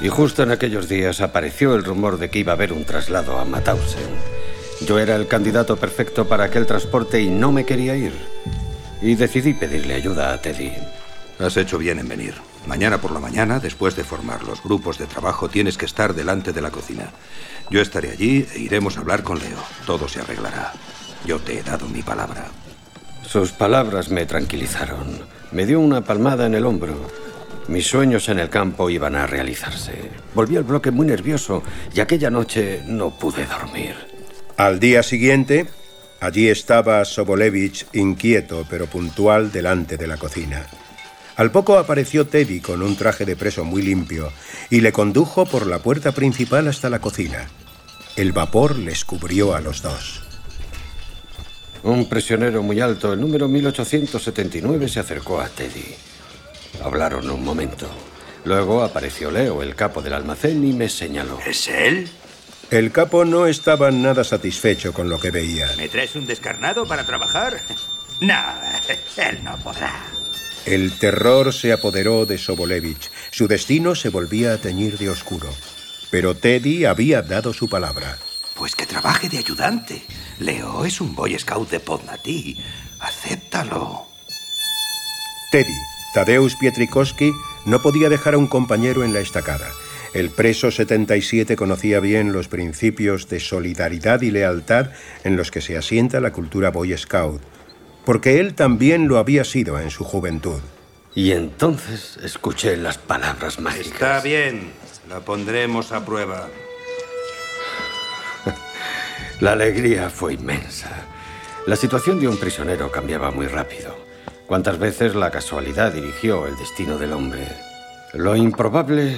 Y 0.00 0.08
justo 0.08 0.42
en 0.42 0.52
aquellos 0.52 0.88
días 0.88 1.20
apareció 1.20 1.74
el 1.74 1.84
rumor 1.84 2.18
de 2.18 2.30
que 2.30 2.38
iba 2.38 2.52
a 2.52 2.54
haber 2.54 2.72
un 2.72 2.84
traslado 2.84 3.38
a 3.38 3.44
Mauthausen. 3.44 4.08
Yo 4.86 4.98
era 4.98 5.16
el 5.16 5.26
candidato 5.26 5.76
perfecto 5.76 6.28
para 6.28 6.44
aquel 6.44 6.66
transporte 6.66 7.20
y 7.20 7.28
no 7.28 7.50
me 7.50 7.64
quería 7.64 7.96
ir. 7.96 8.12
Y 9.02 9.16
decidí 9.16 9.54
pedirle 9.54 9.94
ayuda 9.94 10.32
a 10.32 10.40
Teddy. 10.40 10.72
Has 11.40 11.56
hecho 11.56 11.78
bien 11.78 11.98
en 11.98 12.08
venir. 12.08 12.34
Mañana 12.66 13.00
por 13.00 13.12
la 13.12 13.20
mañana, 13.20 13.60
después 13.60 13.96
de 13.96 14.04
formar 14.04 14.44
los 14.44 14.62
grupos 14.62 14.98
de 14.98 15.06
trabajo, 15.06 15.48
tienes 15.48 15.78
que 15.78 15.86
estar 15.86 16.14
delante 16.14 16.52
de 16.52 16.60
la 16.60 16.70
cocina. 16.70 17.10
Yo 17.70 17.80
estaré 17.80 18.10
allí 18.10 18.46
e 18.54 18.60
iremos 18.60 18.96
a 18.96 19.00
hablar 19.00 19.22
con 19.22 19.38
Leo. 19.38 19.58
Todo 19.86 20.08
se 20.08 20.20
arreglará. 20.20 20.72
Yo 21.24 21.38
te 21.40 21.58
he 21.58 21.62
dado 21.62 21.88
mi 21.88 22.02
palabra. 22.02 22.46
Sus 23.22 23.52
palabras 23.52 24.10
me 24.10 24.26
tranquilizaron. 24.26 25.20
Me 25.50 25.66
dio 25.66 25.80
una 25.80 26.02
palmada 26.02 26.46
en 26.46 26.54
el 26.54 26.66
hombro. 26.66 26.94
Mis 27.68 27.86
sueños 27.86 28.30
en 28.30 28.38
el 28.38 28.48
campo 28.48 28.88
iban 28.88 29.14
a 29.14 29.26
realizarse. 29.26 29.92
Volví 30.34 30.56
al 30.56 30.64
bloque 30.64 30.90
muy 30.90 31.06
nervioso 31.06 31.62
y 31.94 32.00
aquella 32.00 32.30
noche 32.30 32.82
no 32.86 33.10
pude 33.10 33.44
dormir. 33.44 33.94
Al 34.56 34.80
día 34.80 35.02
siguiente, 35.02 35.66
allí 36.18 36.48
estaba 36.48 37.04
Sobolevich 37.04 37.86
inquieto 37.92 38.66
pero 38.68 38.86
puntual 38.86 39.52
delante 39.52 39.98
de 39.98 40.06
la 40.06 40.16
cocina. 40.16 40.66
Al 41.36 41.52
poco 41.52 41.78
apareció 41.78 42.26
Teddy 42.26 42.60
con 42.60 42.82
un 42.82 42.96
traje 42.96 43.26
de 43.26 43.36
preso 43.36 43.64
muy 43.64 43.82
limpio 43.82 44.32
y 44.70 44.80
le 44.80 44.90
condujo 44.90 45.44
por 45.44 45.66
la 45.66 45.78
puerta 45.80 46.12
principal 46.12 46.68
hasta 46.68 46.88
la 46.88 47.00
cocina. 47.00 47.48
El 48.16 48.32
vapor 48.32 48.76
les 48.78 49.04
cubrió 49.04 49.54
a 49.54 49.60
los 49.60 49.82
dos. 49.82 50.22
Un 51.82 52.08
prisionero 52.08 52.62
muy 52.62 52.80
alto, 52.80 53.12
el 53.12 53.20
número 53.20 53.46
1879, 53.46 54.88
se 54.88 55.00
acercó 55.00 55.40
a 55.40 55.48
Teddy. 55.48 56.07
Hablaron 56.82 57.30
un 57.30 57.44
momento. 57.44 57.88
Luego 58.44 58.82
apareció 58.82 59.30
Leo, 59.30 59.62
el 59.62 59.74
capo 59.74 60.00
del 60.00 60.14
almacén, 60.14 60.64
y 60.64 60.72
me 60.72 60.88
señaló. 60.88 61.38
¿Es 61.46 61.68
él? 61.68 62.08
El 62.70 62.92
capo 62.92 63.24
no 63.24 63.46
estaba 63.46 63.90
nada 63.90 64.24
satisfecho 64.24 64.92
con 64.92 65.08
lo 65.08 65.18
que 65.18 65.30
veía. 65.30 65.68
¿Me 65.76 65.88
traes 65.88 66.14
un 66.16 66.26
descarnado 66.26 66.86
para 66.86 67.04
trabajar? 67.04 67.60
No, 68.20 68.34
él 69.16 69.42
no 69.42 69.56
podrá. 69.58 69.92
El 70.66 70.92
terror 70.98 71.54
se 71.54 71.72
apoderó 71.72 72.26
de 72.26 72.36
Sobolevich. 72.36 73.10
Su 73.30 73.48
destino 73.48 73.94
se 73.94 74.10
volvía 74.10 74.52
a 74.52 74.58
teñir 74.58 74.98
de 74.98 75.08
oscuro. 75.08 75.48
Pero 76.10 76.36
Teddy 76.36 76.84
había 76.84 77.22
dado 77.22 77.54
su 77.54 77.68
palabra. 77.68 78.18
Pues 78.54 78.74
que 78.74 78.84
trabaje 78.84 79.28
de 79.28 79.38
ayudante. 79.38 80.04
Leo 80.38 80.84
es 80.84 81.00
un 81.00 81.14
Boy 81.14 81.38
Scout 81.38 81.70
de 81.70 81.80
Podnatí. 81.80 82.58
Acéptalo. 83.00 84.06
Teddy, 85.50 85.78
Tadeusz 86.14 86.56
Pietrikowski, 86.58 87.32
no 87.66 87.82
podía 87.82 88.08
dejar 88.08 88.34
a 88.34 88.38
un 88.38 88.46
compañero 88.46 89.04
en 89.04 89.12
la 89.12 89.20
estacada. 89.20 89.68
El 90.14 90.30
preso 90.30 90.70
77 90.70 91.54
conocía 91.54 92.00
bien 92.00 92.32
los 92.32 92.48
principios 92.48 93.28
de 93.28 93.40
solidaridad 93.40 94.22
y 94.22 94.30
lealtad 94.30 94.90
en 95.22 95.36
los 95.36 95.50
que 95.50 95.60
se 95.60 95.76
asienta 95.76 96.20
la 96.20 96.32
cultura 96.32 96.70
Boy 96.70 96.96
Scout, 96.96 97.42
porque 98.06 98.40
él 98.40 98.54
también 98.54 99.06
lo 99.06 99.18
había 99.18 99.44
sido 99.44 99.78
en 99.78 99.90
su 99.90 100.04
juventud. 100.04 100.60
Y 101.14 101.32
entonces 101.32 102.18
escuché 102.22 102.76
las 102.76 102.96
palabras 102.96 103.60
mágicas. 103.60 103.92
Está 103.92 104.20
bien, 104.22 104.70
la 105.10 105.20
pondremos 105.20 105.92
a 105.92 106.04
prueba. 106.04 106.48
La 109.40 109.52
alegría 109.52 110.10
fue 110.10 110.34
inmensa. 110.34 110.90
La 111.66 111.76
situación 111.76 112.18
de 112.18 112.28
un 112.28 112.38
prisionero 112.38 112.90
cambiaba 112.90 113.30
muy 113.30 113.46
rápido. 113.46 114.07
Cuántas 114.48 114.78
veces 114.78 115.14
la 115.14 115.30
casualidad 115.30 115.92
dirigió 115.92 116.46
el 116.46 116.56
destino 116.56 116.96
del 116.96 117.12
hombre. 117.12 117.46
Lo 118.14 118.34
improbable 118.34 119.14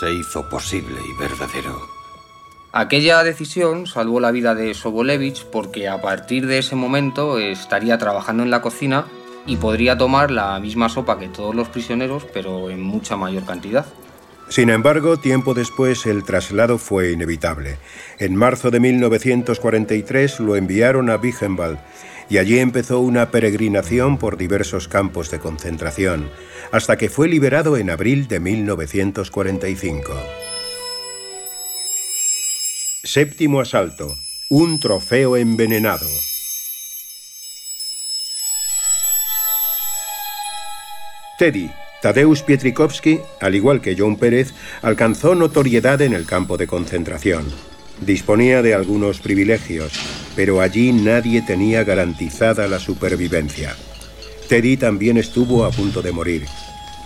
se 0.00 0.12
hizo 0.12 0.48
posible 0.48 0.96
y 1.00 1.16
verdadero. 1.16 1.80
Aquella 2.72 3.22
decisión 3.22 3.86
salvó 3.86 4.18
la 4.18 4.32
vida 4.32 4.56
de 4.56 4.74
Sobolevich 4.74 5.44
porque 5.44 5.86
a 5.86 6.02
partir 6.02 6.48
de 6.48 6.58
ese 6.58 6.74
momento 6.74 7.38
estaría 7.38 7.98
trabajando 7.98 8.42
en 8.42 8.50
la 8.50 8.62
cocina 8.62 9.06
y 9.46 9.58
podría 9.58 9.96
tomar 9.96 10.32
la 10.32 10.58
misma 10.58 10.88
sopa 10.88 11.20
que 11.20 11.28
todos 11.28 11.54
los 11.54 11.68
prisioneros, 11.68 12.26
pero 12.34 12.68
en 12.68 12.82
mucha 12.82 13.16
mayor 13.16 13.44
cantidad. 13.44 13.86
Sin 14.48 14.70
embargo, 14.70 15.18
tiempo 15.18 15.54
después 15.54 16.04
el 16.04 16.24
traslado 16.24 16.78
fue 16.78 17.12
inevitable. 17.12 17.78
En 18.18 18.34
marzo 18.34 18.72
de 18.72 18.80
1943 18.80 20.40
lo 20.40 20.56
enviaron 20.56 21.10
a 21.10 21.16
Buchenwald 21.16 21.78
y 22.28 22.38
allí 22.38 22.58
empezó 22.58 23.00
una 23.00 23.30
peregrinación 23.30 24.18
por 24.18 24.36
diversos 24.36 24.88
campos 24.88 25.30
de 25.30 25.38
concentración, 25.38 26.30
hasta 26.72 26.96
que 26.96 27.08
fue 27.08 27.28
liberado 27.28 27.76
en 27.76 27.90
abril 27.90 28.28
de 28.28 28.40
1945. 28.40 30.14
Séptimo 33.02 33.60
asalto. 33.60 34.16
Un 34.48 34.80
trofeo 34.80 35.36
envenenado. 35.36 36.06
Teddy, 41.38 41.70
Tadeusz 42.00 42.42
Pietrikowski, 42.42 43.20
al 43.40 43.54
igual 43.54 43.80
que 43.80 43.96
John 43.98 44.16
Pérez, 44.16 44.54
alcanzó 44.82 45.34
notoriedad 45.34 46.00
en 46.02 46.14
el 46.14 46.26
campo 46.26 46.56
de 46.56 46.66
concentración. 46.66 47.73
Disponía 48.00 48.62
de 48.62 48.74
algunos 48.74 49.20
privilegios, 49.20 49.92
pero 50.36 50.60
allí 50.60 50.92
nadie 50.92 51.42
tenía 51.42 51.84
garantizada 51.84 52.68
la 52.68 52.78
supervivencia. 52.78 53.74
Teddy 54.48 54.76
también 54.76 55.16
estuvo 55.16 55.64
a 55.64 55.70
punto 55.70 56.02
de 56.02 56.12
morir, 56.12 56.46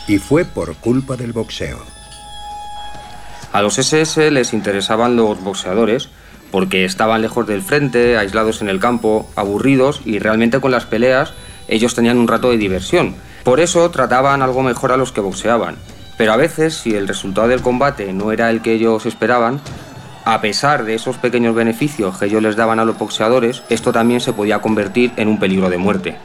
y 0.07 0.19
fue 0.19 0.45
por 0.45 0.75
culpa 0.77 1.17
del 1.17 1.33
boxeo. 1.33 1.79
A 3.53 3.63
los 3.63 3.79
SS 3.79 4.31
les 4.31 4.53
interesaban 4.53 5.17
los 5.17 5.43
boxeadores 5.43 6.09
porque 6.51 6.85
estaban 6.85 7.23
lejos 7.23 7.47
del 7.47 7.63
frente, 7.63 8.17
aislados 8.17 8.63
en 8.63 8.69
el 8.69 8.81
campo, 8.81 9.31
aburridos 9.37 10.01
y 10.05 10.19
realmente 10.19 10.61
con 10.61 10.71
las 10.71 10.87
peleas 10.87 11.35
ellos 11.69 11.95
tenían 11.95 12.17
un 12.17 12.29
rato 12.29 12.51
de 12.51 12.57
diversión 12.57 13.17
por 13.49 13.61
eso 13.61 13.91
trataban 13.91 14.43
algo 14.43 14.63
mejor 14.63 14.93
a 14.93 14.99
los 14.99 15.11
que 15.11 15.23
boxeaban. 15.23 15.77
Pero 16.19 16.35
a 16.35 16.37
veces, 16.37 16.75
si 16.75 16.95
el 16.95 17.09
resultado 17.09 17.49
del 17.49 17.63
combate 17.63 18.13
no 18.13 18.31
era 18.31 18.51
el 18.51 18.61
que 18.61 18.75
ellos 18.75 19.07
esperaban, 19.07 19.59
a 20.29 20.43
pesar 20.43 20.85
de 20.85 20.95
esos 20.95 21.17
pequeños 21.17 21.55
beneficios 21.55 22.19
que 22.19 22.27
ellos 22.27 22.43
les 22.43 22.55
daban 22.55 22.79
a 22.79 22.85
los 22.85 22.99
boxeadores, 22.99 23.63
esto 23.71 23.93
también 23.93 24.21
se 24.21 24.35
podía 24.35 24.61
convertir 24.61 25.11
en 25.17 25.27
un 25.27 25.41
peligro 25.41 25.71
de 25.71 25.79
muerte. 25.79 26.19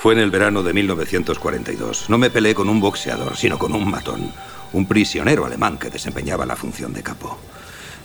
Fue 0.00 0.14
en 0.14 0.18
el 0.18 0.32
verano 0.32 0.64
de 0.64 0.72
1942. 0.72 2.10
No 2.10 2.18
me 2.18 2.30
peleé 2.30 2.52
con 2.52 2.68
un 2.68 2.80
boxeador, 2.80 3.36
sino 3.36 3.60
con 3.60 3.76
un 3.76 3.88
matón, 3.88 4.32
un 4.72 4.86
prisionero 4.86 5.46
alemán 5.46 5.78
que 5.78 5.88
desempeñaba 5.88 6.46
la 6.46 6.56
función 6.56 6.92
de 6.92 7.04
capo. 7.04 7.38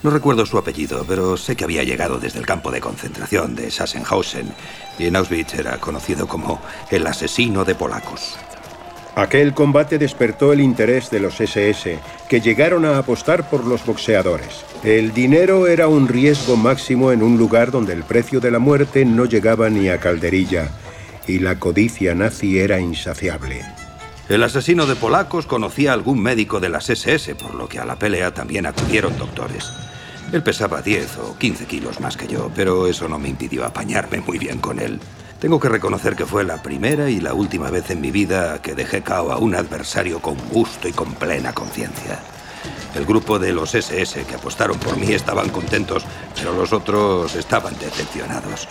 No 0.04 0.12
recuerdo 0.12 0.46
su 0.46 0.60
apellido, 0.60 1.04
pero 1.08 1.36
sé 1.36 1.56
que 1.56 1.64
había 1.64 1.84
llegado 1.84 2.20
desde 2.20 2.38
el 2.38 2.46
campo 2.46 2.70
de 2.70 2.80
concentración 2.80 3.56
de 3.56 3.72
Sachsenhausen 3.72 4.54
y 5.00 5.08
en 5.08 5.16
Auschwitz 5.16 5.56
era 5.56 5.80
conocido 5.80 6.28
como 6.28 6.62
el 6.92 7.08
asesino 7.08 7.66
de 7.66 7.74
polacos. 7.74 8.38
Aquel 9.16 9.54
combate 9.54 9.98
despertó 9.98 10.54
el 10.54 10.62
interés 10.62 11.10
de 11.10 11.20
los 11.20 11.42
SS, 11.42 12.00
que 12.30 12.40
llegaron 12.40 12.86
a 12.86 12.98
apostar 12.98 13.50
por 13.50 13.66
los 13.66 13.86
boxeadores. 13.86 14.64
El 14.84 15.14
dinero 15.14 15.68
era 15.68 15.90
un 15.90 16.08
riesgo 16.08 16.56
máximo 16.56 17.12
en 17.12 17.22
un 17.22 17.38
lugar 17.38 17.72
donde 17.72 17.92
el 17.92 18.04
precio 18.04 18.40
de 18.40 18.52
la 18.52 18.60
muerte 18.60 19.04
no 19.04 19.26
llegaba 19.26 19.70
ni 19.70 19.90
a 19.90 20.00
calderilla, 20.00 20.70
y 21.28 21.40
la 21.40 21.60
codicia 21.60 22.16
nazi 22.16 22.60
era 22.60 22.80
insaciable. 22.80 23.62
El 24.30 24.44
asesino 24.44 24.86
de 24.86 24.96
polacos 24.96 25.46
conocía 25.46 25.92
a 25.92 25.94
algún 25.94 26.22
médico 26.22 26.62
de 26.62 26.70
las 26.70 26.90
SS, 26.90 27.36
por 27.36 27.54
lo 27.54 27.68
que 27.68 27.80
a 27.80 27.86
la 27.86 27.98
pelea 27.98 28.34
también 28.34 28.66
acudieron 28.66 29.18
doctores. 29.18 29.70
Él 30.32 30.42
pesaba 30.42 30.82
10 30.82 31.18
o 31.18 31.38
15 31.38 31.66
kilos 31.66 32.00
más 32.00 32.16
que 32.16 32.28
yo, 32.28 32.50
pero 32.56 32.88
eso 32.88 33.10
no 33.10 33.20
me 33.20 33.28
impidió 33.28 33.66
apañarme 33.66 34.22
muy 34.22 34.38
bien 34.38 34.60
con 34.60 34.80
él. 34.80 35.02
Tengo 35.42 35.60
que 35.60 35.70
reconocer 35.70 36.16
que 36.16 36.28
fue 36.28 36.44
la 36.44 36.62
primera 36.62 37.10
y 37.10 37.20
la 37.20 37.34
última 37.34 37.72
vez 37.72 37.90
en 37.90 38.00
mi 38.00 38.12
vida 38.12 38.62
que 38.62 38.76
dejé 38.76 39.02
cao 39.02 39.32
a 39.32 39.40
un 39.40 39.56
adversario 39.56 40.22
con 40.22 40.38
gusto 40.50 40.88
y 40.88 40.92
con 40.92 41.16
plena 41.16 41.52
conciencia. 41.52 42.20
El 42.94 43.08
grupo 43.08 43.40
de 43.40 43.52
los 43.52 43.74
SS 43.74 44.24
que 44.26 44.36
apostaron 44.36 44.78
por 44.78 44.98
mí 44.98 45.12
estaban 45.14 45.50
contentos, 45.50 46.06
pero 46.36 46.54
los 46.54 46.72
otros 46.74 47.34
estaban 47.34 47.76
decepcionados. 47.80 48.68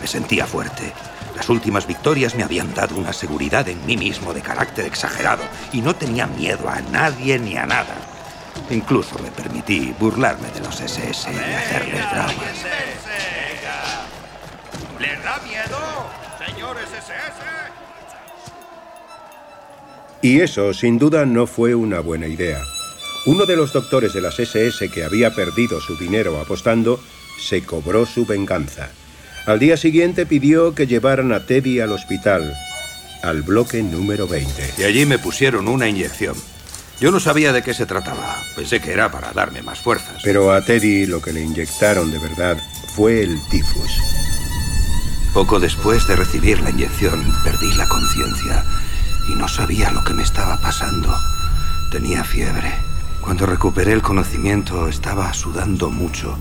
Me 0.00 0.06
sentía 0.06 0.46
fuerte. 0.46 0.92
Las 1.34 1.48
últimas 1.48 1.88
victorias 1.88 2.36
me 2.36 2.44
habían 2.44 2.72
dado 2.72 2.94
una 2.94 3.12
seguridad 3.12 3.68
en 3.68 3.84
mí 3.84 3.96
mismo 3.96 4.32
de 4.32 4.42
carácter 4.42 4.84
exagerado 4.84 5.42
y 5.72 5.80
no 5.80 5.96
tenía 5.96 6.28
miedo 6.28 6.68
a 6.68 6.82
nadie 6.82 7.36
ni 7.40 7.56
a 7.56 7.66
nada. 7.66 7.96
Incluso 8.70 9.18
me 9.18 9.32
permití 9.32 9.92
burlarme 9.98 10.52
de 10.52 10.60
los 10.60 10.80
SS 10.80 11.32
y 11.32 11.36
hacerles 11.36 12.10
dramas. 12.12 12.76
Y 20.22 20.40
eso, 20.40 20.74
sin 20.74 20.98
duda, 20.98 21.24
no 21.26 21.46
fue 21.46 21.74
una 21.74 22.00
buena 22.00 22.26
idea. 22.26 22.60
Uno 23.26 23.44
de 23.44 23.56
los 23.56 23.72
doctores 23.72 24.12
de 24.12 24.20
las 24.20 24.38
SS 24.38 24.88
que 24.90 25.04
había 25.04 25.34
perdido 25.34 25.80
su 25.80 25.96
dinero 25.96 26.40
apostando 26.40 27.00
se 27.38 27.62
cobró 27.62 28.06
su 28.06 28.24
venganza. 28.24 28.88
Al 29.46 29.58
día 29.58 29.76
siguiente 29.76 30.26
pidió 30.26 30.74
que 30.74 30.86
llevaran 30.86 31.32
a 31.32 31.46
Teddy 31.46 31.80
al 31.80 31.92
hospital, 31.92 32.54
al 33.22 33.42
bloque 33.42 33.82
número 33.82 34.26
20. 34.26 34.74
Y 34.78 34.84
allí 34.84 35.06
me 35.06 35.18
pusieron 35.18 35.68
una 35.68 35.88
inyección. 35.88 36.34
Yo 37.00 37.10
no 37.10 37.20
sabía 37.20 37.52
de 37.52 37.62
qué 37.62 37.74
se 37.74 37.86
trataba. 37.86 38.42
Pensé 38.56 38.80
que 38.80 38.92
era 38.92 39.10
para 39.10 39.32
darme 39.32 39.62
más 39.62 39.80
fuerzas. 39.80 40.22
Pero 40.24 40.52
a 40.52 40.64
Teddy 40.64 41.06
lo 41.06 41.20
que 41.20 41.32
le 41.32 41.42
inyectaron 41.42 42.10
de 42.10 42.18
verdad 42.18 42.58
fue 42.94 43.22
el 43.22 43.38
tifus. 43.50 44.25
Poco 45.36 45.60
después 45.60 46.06
de 46.06 46.16
recibir 46.16 46.62
la 46.62 46.70
inyección, 46.70 47.22
perdí 47.44 47.70
la 47.74 47.86
conciencia 47.86 48.64
y 49.28 49.34
no 49.34 49.46
sabía 49.48 49.90
lo 49.90 50.02
que 50.02 50.14
me 50.14 50.22
estaba 50.22 50.56
pasando. 50.62 51.14
Tenía 51.90 52.24
fiebre. 52.24 52.72
Cuando 53.20 53.44
recuperé 53.44 53.92
el 53.92 54.00
conocimiento 54.00 54.88
estaba 54.88 55.34
sudando 55.34 55.90
mucho 55.90 56.38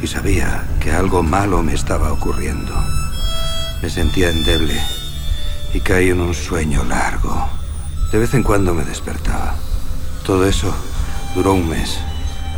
y 0.00 0.06
sabía 0.06 0.66
que 0.80 0.92
algo 0.92 1.22
malo 1.22 1.62
me 1.62 1.74
estaba 1.74 2.10
ocurriendo. 2.10 2.72
Me 3.82 3.90
sentía 3.90 4.30
endeble 4.30 4.80
y 5.74 5.80
caí 5.80 6.08
en 6.08 6.22
un 6.22 6.32
sueño 6.32 6.84
largo. 6.84 7.46
De 8.12 8.18
vez 8.18 8.32
en 8.32 8.42
cuando 8.42 8.72
me 8.72 8.86
despertaba. 8.86 9.56
Todo 10.24 10.46
eso 10.46 10.74
duró 11.34 11.52
un 11.52 11.68
mes, 11.68 11.98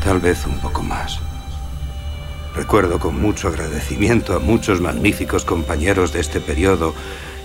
tal 0.04 0.20
vez 0.20 0.46
un 0.46 0.60
poco 0.60 0.84
más. 0.84 1.18
Recuerdo 2.58 2.98
con 2.98 3.22
mucho 3.22 3.46
agradecimiento 3.46 4.34
a 4.34 4.40
muchos 4.40 4.80
magníficos 4.80 5.44
compañeros 5.44 6.12
de 6.12 6.18
este 6.18 6.40
periodo 6.40 6.92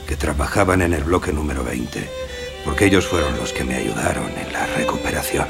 que 0.08 0.16
trabajaban 0.16 0.82
en 0.82 0.92
el 0.92 1.04
bloque 1.04 1.32
número 1.32 1.64
20, 1.64 2.10
porque 2.66 2.86
ellos 2.86 3.06
fueron 3.06 3.38
los 3.38 3.54
que 3.54 3.64
me 3.64 3.76
ayudaron 3.76 4.26
en 4.44 4.52
la 4.52 4.66
recuperación. 4.66 5.46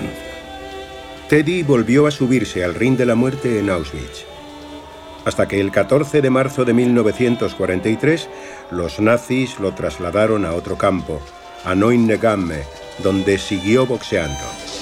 Teddy 1.29 1.63
volvió 1.63 2.07
a 2.07 2.11
subirse 2.11 2.65
al 2.65 2.75
ring 2.75 2.97
de 2.97 3.05
la 3.05 3.15
muerte 3.15 3.57
en 3.57 3.69
Auschwitz 3.69 4.25
hasta 5.23 5.47
que 5.47 5.61
el 5.61 5.71
14 5.71 6.21
de 6.21 6.29
marzo 6.29 6.65
de 6.65 6.73
1943 6.73 8.27
los 8.69 8.99
nazis 8.99 9.61
lo 9.61 9.73
trasladaron 9.73 10.43
a 10.43 10.51
otro 10.51 10.77
campo, 10.77 11.21
a 11.63 11.73
Neuengamme, 11.73 12.63
donde 13.01 13.37
siguió 13.37 13.85
boxeando. 13.85 14.72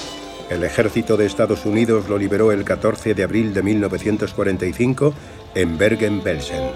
El 0.50 0.64
ejército 0.64 1.16
de 1.16 1.26
Estados 1.26 1.64
Unidos 1.64 2.08
lo 2.08 2.18
liberó 2.18 2.52
el 2.52 2.64
14 2.64 3.14
de 3.14 3.22
abril 3.22 3.54
de 3.54 3.62
1945 3.62 5.14
en 5.54 5.78
Bergen-Belsen. 5.78 6.70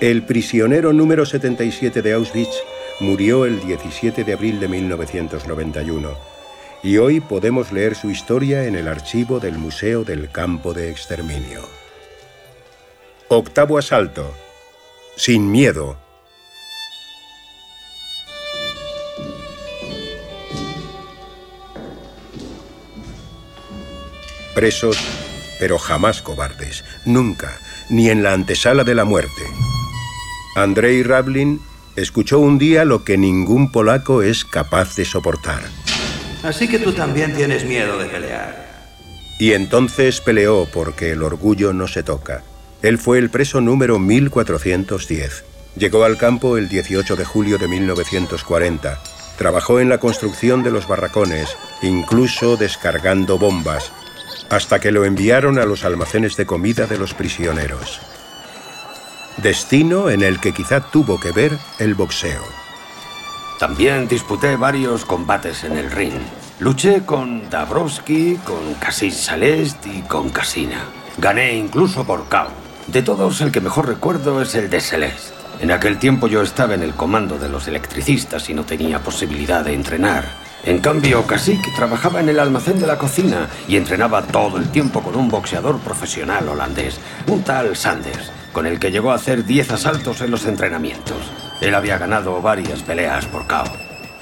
El 0.00 0.24
prisionero 0.24 0.92
número 0.92 1.26
77 1.26 2.02
de 2.02 2.12
Auschwitz 2.12 2.56
murió 3.00 3.44
el 3.44 3.60
17 3.60 4.24
de 4.24 4.32
abril 4.32 4.60
de 4.60 4.68
1991 4.68 6.10
y 6.82 6.98
hoy 6.98 7.20
podemos 7.20 7.72
leer 7.72 7.94
su 7.94 8.10
historia 8.10 8.64
en 8.64 8.76
el 8.76 8.88
archivo 8.88 9.40
del 9.40 9.58
Museo 9.58 10.04
del 10.04 10.30
Campo 10.30 10.74
de 10.74 10.90
Exterminio. 10.90 11.62
Octavo 13.28 13.78
asalto. 13.78 14.32
Sin 15.16 15.50
miedo. 15.50 16.07
Presos, 24.58 24.98
pero 25.60 25.78
jamás 25.78 26.20
cobardes. 26.20 26.82
Nunca, 27.04 27.60
ni 27.90 28.10
en 28.10 28.24
la 28.24 28.32
antesala 28.32 28.82
de 28.82 28.96
la 28.96 29.04
muerte. 29.04 29.42
Andrei 30.56 31.04
Rablin 31.04 31.60
escuchó 31.94 32.40
un 32.40 32.58
día 32.58 32.84
lo 32.84 33.04
que 33.04 33.16
ningún 33.16 33.70
polaco 33.70 34.20
es 34.20 34.44
capaz 34.44 34.96
de 34.96 35.04
soportar. 35.04 35.62
Así 36.42 36.66
que 36.66 36.80
tú 36.80 36.92
también 36.92 37.36
tienes 37.36 37.64
miedo 37.64 37.98
de 37.98 38.06
pelear. 38.06 38.88
Y 39.38 39.52
entonces 39.52 40.20
peleó 40.20 40.66
porque 40.72 41.12
el 41.12 41.22
orgullo 41.22 41.72
no 41.72 41.86
se 41.86 42.02
toca. 42.02 42.42
Él 42.82 42.98
fue 42.98 43.18
el 43.18 43.30
preso 43.30 43.60
número 43.60 44.00
1410. 44.00 45.44
Llegó 45.76 46.02
al 46.02 46.18
campo 46.18 46.56
el 46.56 46.68
18 46.68 47.14
de 47.14 47.24
julio 47.24 47.58
de 47.58 47.68
1940. 47.68 49.00
Trabajó 49.38 49.78
en 49.78 49.88
la 49.88 49.98
construcción 49.98 50.64
de 50.64 50.72
los 50.72 50.88
barracones, 50.88 51.56
incluso 51.80 52.56
descargando 52.56 53.38
bombas, 53.38 53.92
hasta 54.50 54.80
que 54.80 54.92
lo 54.92 55.04
enviaron 55.04 55.58
a 55.58 55.64
los 55.64 55.84
almacenes 55.84 56.36
de 56.36 56.46
comida 56.46 56.86
de 56.86 56.98
los 56.98 57.14
prisioneros. 57.14 58.00
Destino 59.36 60.10
en 60.10 60.22
el 60.22 60.40
que 60.40 60.52
quizá 60.52 60.80
tuvo 60.80 61.20
que 61.20 61.32
ver 61.32 61.58
el 61.78 61.94
boxeo. 61.94 62.42
También 63.58 64.08
disputé 64.08 64.56
varios 64.56 65.04
combates 65.04 65.64
en 65.64 65.76
el 65.76 65.90
ring. 65.90 66.14
Luché 66.60 67.04
con 67.04 67.48
Dabrowski, 67.50 68.36
con 68.44 68.74
Cassis 68.74 69.16
Salest 69.16 69.86
y 69.86 70.02
con 70.02 70.30
Casina. 70.30 70.84
Gané 71.18 71.54
incluso 71.54 72.04
por 72.04 72.28
KO. 72.28 72.48
De 72.86 73.02
todos, 73.02 73.40
el 73.40 73.52
que 73.52 73.60
mejor 73.60 73.86
recuerdo 73.86 74.40
es 74.40 74.54
el 74.54 74.70
de 74.70 74.80
Celeste. 74.80 75.34
En 75.60 75.72
aquel 75.72 75.98
tiempo 75.98 76.28
yo 76.28 76.40
estaba 76.40 76.74
en 76.74 76.82
el 76.82 76.94
comando 76.94 77.38
de 77.38 77.48
los 77.48 77.66
electricistas 77.66 78.48
y 78.48 78.54
no 78.54 78.64
tenía 78.64 79.00
posibilidad 79.00 79.64
de 79.64 79.74
entrenar. 79.74 80.47
En 80.68 80.80
cambio, 80.80 81.26
Kasik 81.26 81.74
trabajaba 81.74 82.20
en 82.20 82.28
el 82.28 82.38
almacén 82.38 82.78
de 82.78 82.86
la 82.86 82.98
cocina 82.98 83.48
y 83.66 83.76
entrenaba 83.76 84.20
todo 84.22 84.58
el 84.58 84.68
tiempo 84.68 85.02
con 85.02 85.16
un 85.16 85.30
boxeador 85.30 85.78
profesional 85.80 86.46
holandés, 86.46 87.00
un 87.26 87.42
tal 87.42 87.74
Sanders, 87.74 88.30
con 88.52 88.66
el 88.66 88.78
que 88.78 88.90
llegó 88.90 89.10
a 89.10 89.14
hacer 89.14 89.46
10 89.46 89.72
asaltos 89.72 90.20
en 90.20 90.30
los 90.30 90.44
entrenamientos. 90.44 91.32
Él 91.62 91.74
había 91.74 91.96
ganado 91.96 92.42
varias 92.42 92.82
peleas 92.82 93.24
por 93.24 93.46
KO. 93.46 93.64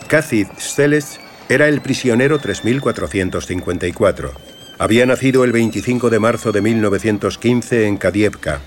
Kathid 0.07 0.47
Celeste 0.57 1.21
era 1.49 1.67
el 1.67 1.81
prisionero 1.81 2.39
3454 2.39 4.33
había 4.79 5.07
nacido 5.07 5.43
el 5.43 5.53
25 5.53 6.11
de 6.11 6.19
marzo 6.21 6.53
de 6.53 6.61
1915 6.61 7.87
en 7.87 7.97
Kadievka 7.97 8.61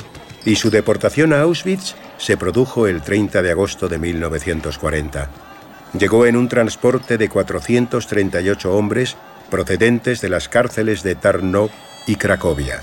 y 0.44 0.56
su 0.56 0.70
deportación 0.70 1.32
a 1.32 1.42
Auschwitz 1.42 1.94
se 2.18 2.36
produjo 2.36 2.88
el 2.88 3.02
30 3.04 3.42
de 3.42 3.52
agosto 3.52 3.88
de 3.88 4.00
1940. 4.00 5.49
Llegó 5.98 6.26
en 6.26 6.36
un 6.36 6.48
transporte 6.48 7.18
de 7.18 7.30
438 7.30 8.76
hombres 8.76 9.18
procedentes 9.50 10.22
de 10.22 10.30
las 10.30 10.48
cárceles 10.48 11.02
de 11.04 11.16
Tarnów 11.16 11.72
y 12.06 12.16
Cracovia. 12.16 12.82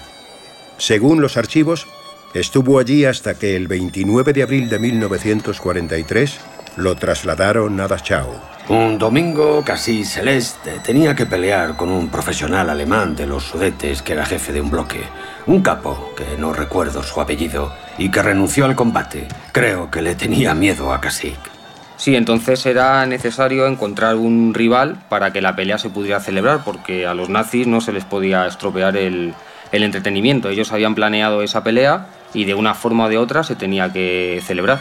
Según 0.79 1.21
los 1.21 1.37
archivos, 1.37 1.87
estuvo 2.35 2.79
allí 2.79 3.05
hasta 3.05 3.35
que 3.35 3.57
el 3.57 3.69
29 3.69 4.33
de 4.33 4.43
abril 4.43 4.69
de 4.69 4.79
1943 4.79 6.41
lo 6.77 6.97
trasladaron 6.97 7.81
a 7.81 7.89
Dachau. 7.89 8.29
Un 8.69 8.99
domingo 8.99 9.63
casi 9.65 10.05
celeste 10.05 10.81
tenía 10.85 11.15
que 11.15 11.25
pelear 11.25 11.77
con 11.77 11.89
un 11.89 12.09
profesional 12.09 12.69
alemán 12.69 13.15
de 13.15 13.27
los 13.27 13.45
Sudetes 13.45 14.03
que 14.03 14.13
era 14.15 14.27
jefe 14.27 14.53
de 14.53 14.61
un 14.61 14.71
bloque. 14.71 15.05
Un 15.47 15.63
capo, 15.63 16.13
que 16.17 16.37
no 16.37 16.53
recuerdo 16.53 17.05
su 17.05 17.21
apellido, 17.21 17.73
y 17.97 18.11
que 18.11 18.23
renunció 18.23 18.65
al 18.65 18.75
combate. 18.75 19.29
Creo 19.53 19.89
que 19.91 20.03
le 20.03 20.17
tenía 20.17 20.53
miedo 20.55 20.93
a 20.93 21.01
Kasich. 21.01 21.56
Sí, 21.97 22.15
entonces 22.15 22.65
era 22.67 23.07
necesario 23.07 23.67
encontrar 23.67 24.17
un 24.17 24.53
rival 24.55 24.99
para 25.09 25.33
que 25.33 25.41
la 25.41 25.57
pelea 25.57 25.79
se 25.79 25.89
pudiera 25.89 26.21
celebrar, 26.21 26.63
porque 26.65 27.07
a 27.07 27.15
los 27.15 27.29
nazis 27.29 27.67
no 27.67 27.81
se 27.81 27.93
les 27.93 28.05
podía 28.05 28.47
estropear 28.47 28.97
el, 28.97 29.35
entretenimiento. 29.73 30.49
Ellos 30.49 30.73
habían 30.73 30.95
planeado 30.95 31.43
esa 31.43 31.63
pelea 31.63 32.07
y 32.35 32.45
de 32.45 32.55
una 32.55 32.75
forma 32.75 33.07
o 33.07 33.09
de 33.09 33.19
otra 33.19 33.43
se 33.45 33.57
tenía 33.57 33.93
que 33.93 34.43
celebrar. 34.45 34.81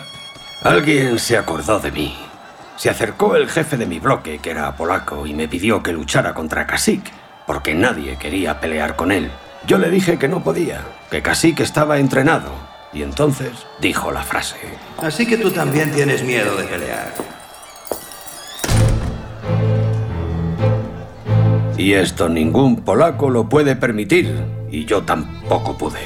Alguien 0.63 1.19
se 1.19 1.37
acordó 1.37 1.79
de 1.79 1.91
mí. 1.91 2.15
Se 2.75 2.89
acercó 2.89 3.35
el 3.35 3.49
jefe 3.49 3.77
de 3.77 3.85
mi 3.85 3.99
bloque, 3.99 4.39
que 4.39 4.51
era 4.51 4.75
polaco, 4.75 5.25
y 5.25 5.33
me 5.33 5.47
pidió 5.47 5.81
que 5.81 5.93
luchara 5.93 6.33
contra 6.33 6.67
Kasich, 6.67 7.11
porque 7.47 7.73
nadie 7.73 8.17
quería 8.17 8.59
pelear 8.59 8.97
con 8.97 9.11
él. 9.13 9.31
Yo 9.65 9.77
le 9.77 9.89
dije 9.89 10.19
que 10.19 10.27
no 10.27 10.43
podía, 10.43 10.81
que 11.09 11.21
Kasich 11.21 11.61
estaba 11.61 11.97
entrenado, 11.97 12.51
y 12.93 13.03
entonces 13.03 13.51
dijo 13.79 14.11
la 14.11 14.23
frase. 14.23 14.57
Así 14.97 15.25
que 15.25 15.37
tú 15.37 15.51
también 15.51 15.91
tienes 15.91 16.23
miedo 16.23 16.55
de 16.55 16.63
pelear. 16.63 17.13
Y 21.77 21.93
esto 21.93 22.29
ningún 22.29 22.77
polaco 22.77 23.29
lo 23.29 23.47
puede 23.49 23.75
permitir, 23.75 24.33
y 24.71 24.85
yo 24.85 25.03
tampoco 25.03 25.77
pude. 25.77 25.99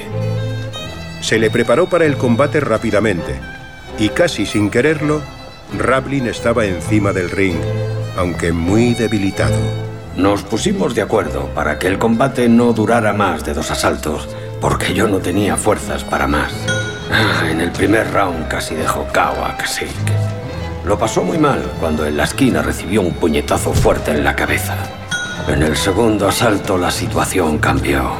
Se 1.21 1.37
le 1.37 1.49
preparó 1.49 1.87
para 1.87 2.05
el 2.05 2.17
combate 2.17 2.59
rápidamente, 2.59 3.39
y 3.97 4.09
casi 4.09 4.45
sin 4.45 4.69
quererlo, 4.69 5.21
Rablin 5.77 6.27
estaba 6.27 6.65
encima 6.65 7.13
del 7.13 7.29
ring, 7.29 7.57
aunque 8.17 8.51
muy 8.51 8.95
debilitado. 8.95 9.55
Nos 10.17 10.43
pusimos 10.43 10.95
de 10.95 11.01
acuerdo 11.01 11.45
para 11.53 11.79
que 11.79 11.87
el 11.87 11.99
combate 11.99 12.49
no 12.49 12.73
durara 12.73 13.13
más 13.13 13.45
de 13.45 13.53
dos 13.53 13.71
asaltos, 13.71 14.27
porque 14.61 14.93
yo 14.93 15.07
no 15.07 15.19
tenía 15.19 15.55
fuerzas 15.55 16.03
para 16.03 16.27
más. 16.27 16.51
Ah, 17.11 17.49
en 17.49 17.61
el 17.61 17.71
primer 17.71 18.11
round 18.11 18.47
casi 18.47 18.75
dejó 18.75 19.07
cao 19.11 19.43
a 19.43 19.57
Kasich. 19.57 19.89
Lo 20.85 20.97
pasó 20.97 21.23
muy 21.23 21.37
mal 21.37 21.61
cuando 21.79 22.05
en 22.05 22.17
la 22.17 22.23
esquina 22.23 22.61
recibió 22.61 23.01
un 23.01 23.13
puñetazo 23.13 23.73
fuerte 23.73 24.11
en 24.11 24.23
la 24.23 24.35
cabeza. 24.35 24.75
En 25.47 25.63
el 25.63 25.75
segundo 25.75 26.27
asalto 26.27 26.77
la 26.77 26.91
situación 26.91 27.57
cambió. 27.57 28.11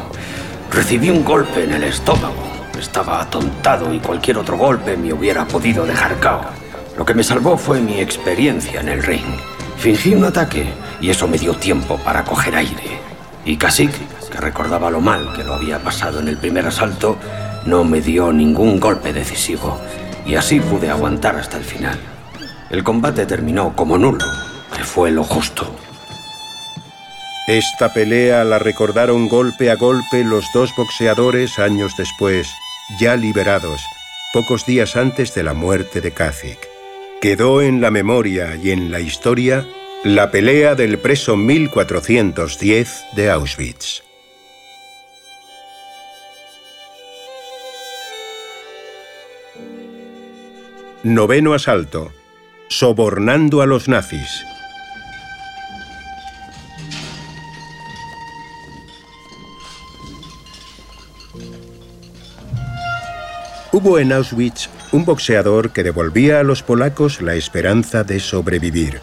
Recibí 0.72 1.10
un 1.10 1.24
golpe 1.24 1.64
en 1.64 1.74
el 1.74 1.84
estómago. 1.84 2.44
Estaba 2.80 3.22
atontado 3.22 3.94
y 3.94 4.00
cualquier 4.00 4.38
otro 4.38 4.58
golpe 4.58 4.96
me 4.98 5.14
hubiera 5.14 5.46
podido 5.46 5.86
dejar 5.86 6.20
cao. 6.20 6.42
Lo 6.98 7.06
que 7.06 7.14
me 7.14 7.24
salvó 7.24 7.58
fue 7.58 7.82
mi 7.82 8.00
experiencia 8.00 8.82
en 8.82 8.90
el 8.90 9.04
ring. 9.04 9.38
Fingí 9.78 10.14
un 10.14 10.26
ataque 10.26 10.68
y 11.02 11.10
eso 11.10 11.28
me 11.28 11.38
dio 11.38 11.54
tiempo 11.54 11.98
para 11.98 12.24
coger 12.24 12.56
aire. 12.56 13.00
Y 13.46 13.58
Kasich, 13.58 13.94
recordaba 14.40 14.90
lo 14.92 15.02
mal 15.02 15.34
que 15.36 15.44
lo 15.44 15.54
había 15.54 15.80
pasado 15.80 16.20
en 16.20 16.28
el 16.28 16.38
primer 16.38 16.66
asalto, 16.66 17.18
no 17.66 17.84
me 17.84 18.02
dio 18.02 18.32
ningún 18.32 18.80
golpe 18.80 19.14
decisivo 19.14 19.80
y 20.26 20.36
así 20.36 20.60
pude 20.60 20.90
aguantar 20.90 21.36
hasta 21.36 21.58
el 21.58 21.64
final. 21.64 22.00
El 22.70 22.84
combate 22.84 23.26
terminó 23.26 23.76
como 23.76 23.98
nulo, 23.98 24.26
que 24.76 24.84
fue 24.84 25.12
lo 25.12 25.24
justo. 25.24 25.74
Esta 27.48 27.92
pelea 27.94 28.44
la 28.44 28.60
recordaron 28.60 29.28
golpe 29.28 29.72
a 29.72 29.76
golpe 29.76 30.24
los 30.24 30.46
dos 30.54 30.72
boxeadores 30.78 31.58
años 31.58 31.94
después, 31.98 32.48
ya 33.00 33.16
liberados, 33.16 33.82
pocos 34.34 34.68
días 34.68 34.96
antes 34.96 35.34
de 35.34 35.42
la 35.42 35.56
muerte 35.56 36.00
de 36.00 36.12
Kasich. 36.12 36.60
Quedó 37.22 37.62
en 37.64 37.82
la 37.82 37.90
memoria 37.90 38.56
y 38.56 38.70
en 38.70 38.92
la 38.92 39.00
historia 39.00 39.66
la 40.04 40.30
pelea 40.30 40.76
del 40.76 41.00
preso 41.00 41.36
1410 41.36 43.06
de 43.16 43.32
Auschwitz. 43.32 44.09
Noveno 51.04 51.54
asalto. 51.54 52.12
Sobornando 52.68 53.62
a 53.62 53.66
los 53.66 53.88
nazis. 53.88 54.44
Hubo 63.72 63.98
en 63.98 64.12
Auschwitz 64.12 64.68
un 64.92 65.06
boxeador 65.06 65.72
que 65.72 65.84
devolvía 65.84 66.42
a 66.42 66.44
los 66.44 66.64
polacos 66.64 67.22
la 67.22 67.36
esperanza 67.36 68.04
de 68.04 68.20
sobrevivir. 68.20 69.00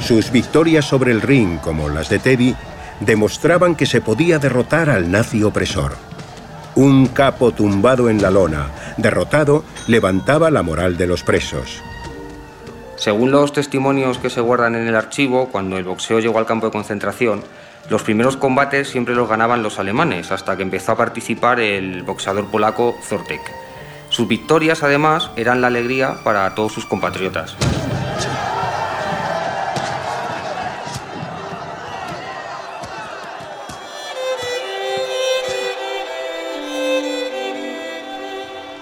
Sus 0.00 0.30
victorias 0.30 0.84
sobre 0.84 1.10
el 1.10 1.20
ring, 1.20 1.58
como 1.58 1.88
las 1.88 2.08
de 2.08 2.20
Teddy, 2.20 2.54
demostraban 3.00 3.74
que 3.74 3.86
se 3.86 4.00
podía 4.00 4.38
derrotar 4.38 4.88
al 4.88 5.10
nazi 5.10 5.42
opresor. 5.42 6.11
Un 6.74 7.06
capo 7.08 7.52
tumbado 7.52 8.08
en 8.08 8.22
la 8.22 8.30
lona, 8.30 8.70
derrotado, 8.96 9.62
levantaba 9.88 10.50
la 10.50 10.62
moral 10.62 10.96
de 10.96 11.06
los 11.06 11.22
presos. 11.22 11.82
Según 12.96 13.30
los 13.30 13.52
testimonios 13.52 14.16
que 14.16 14.30
se 14.30 14.40
guardan 14.40 14.74
en 14.76 14.88
el 14.88 14.96
archivo, 14.96 15.48
cuando 15.48 15.76
el 15.76 15.84
boxeo 15.84 16.20
llegó 16.20 16.38
al 16.38 16.46
campo 16.46 16.66
de 16.66 16.72
concentración, 16.72 17.42
los 17.90 18.02
primeros 18.02 18.38
combates 18.38 18.88
siempre 18.88 19.14
los 19.14 19.28
ganaban 19.28 19.62
los 19.62 19.78
alemanes, 19.78 20.32
hasta 20.32 20.56
que 20.56 20.62
empezó 20.62 20.92
a 20.92 20.96
participar 20.96 21.60
el 21.60 22.04
boxeador 22.04 22.46
polaco 22.46 22.96
Zortek. 23.02 23.42
Sus 24.08 24.26
victorias, 24.28 24.82
además, 24.82 25.30
eran 25.36 25.60
la 25.60 25.66
alegría 25.66 26.16
para 26.24 26.54
todos 26.54 26.72
sus 26.72 26.86
compatriotas. 26.86 27.56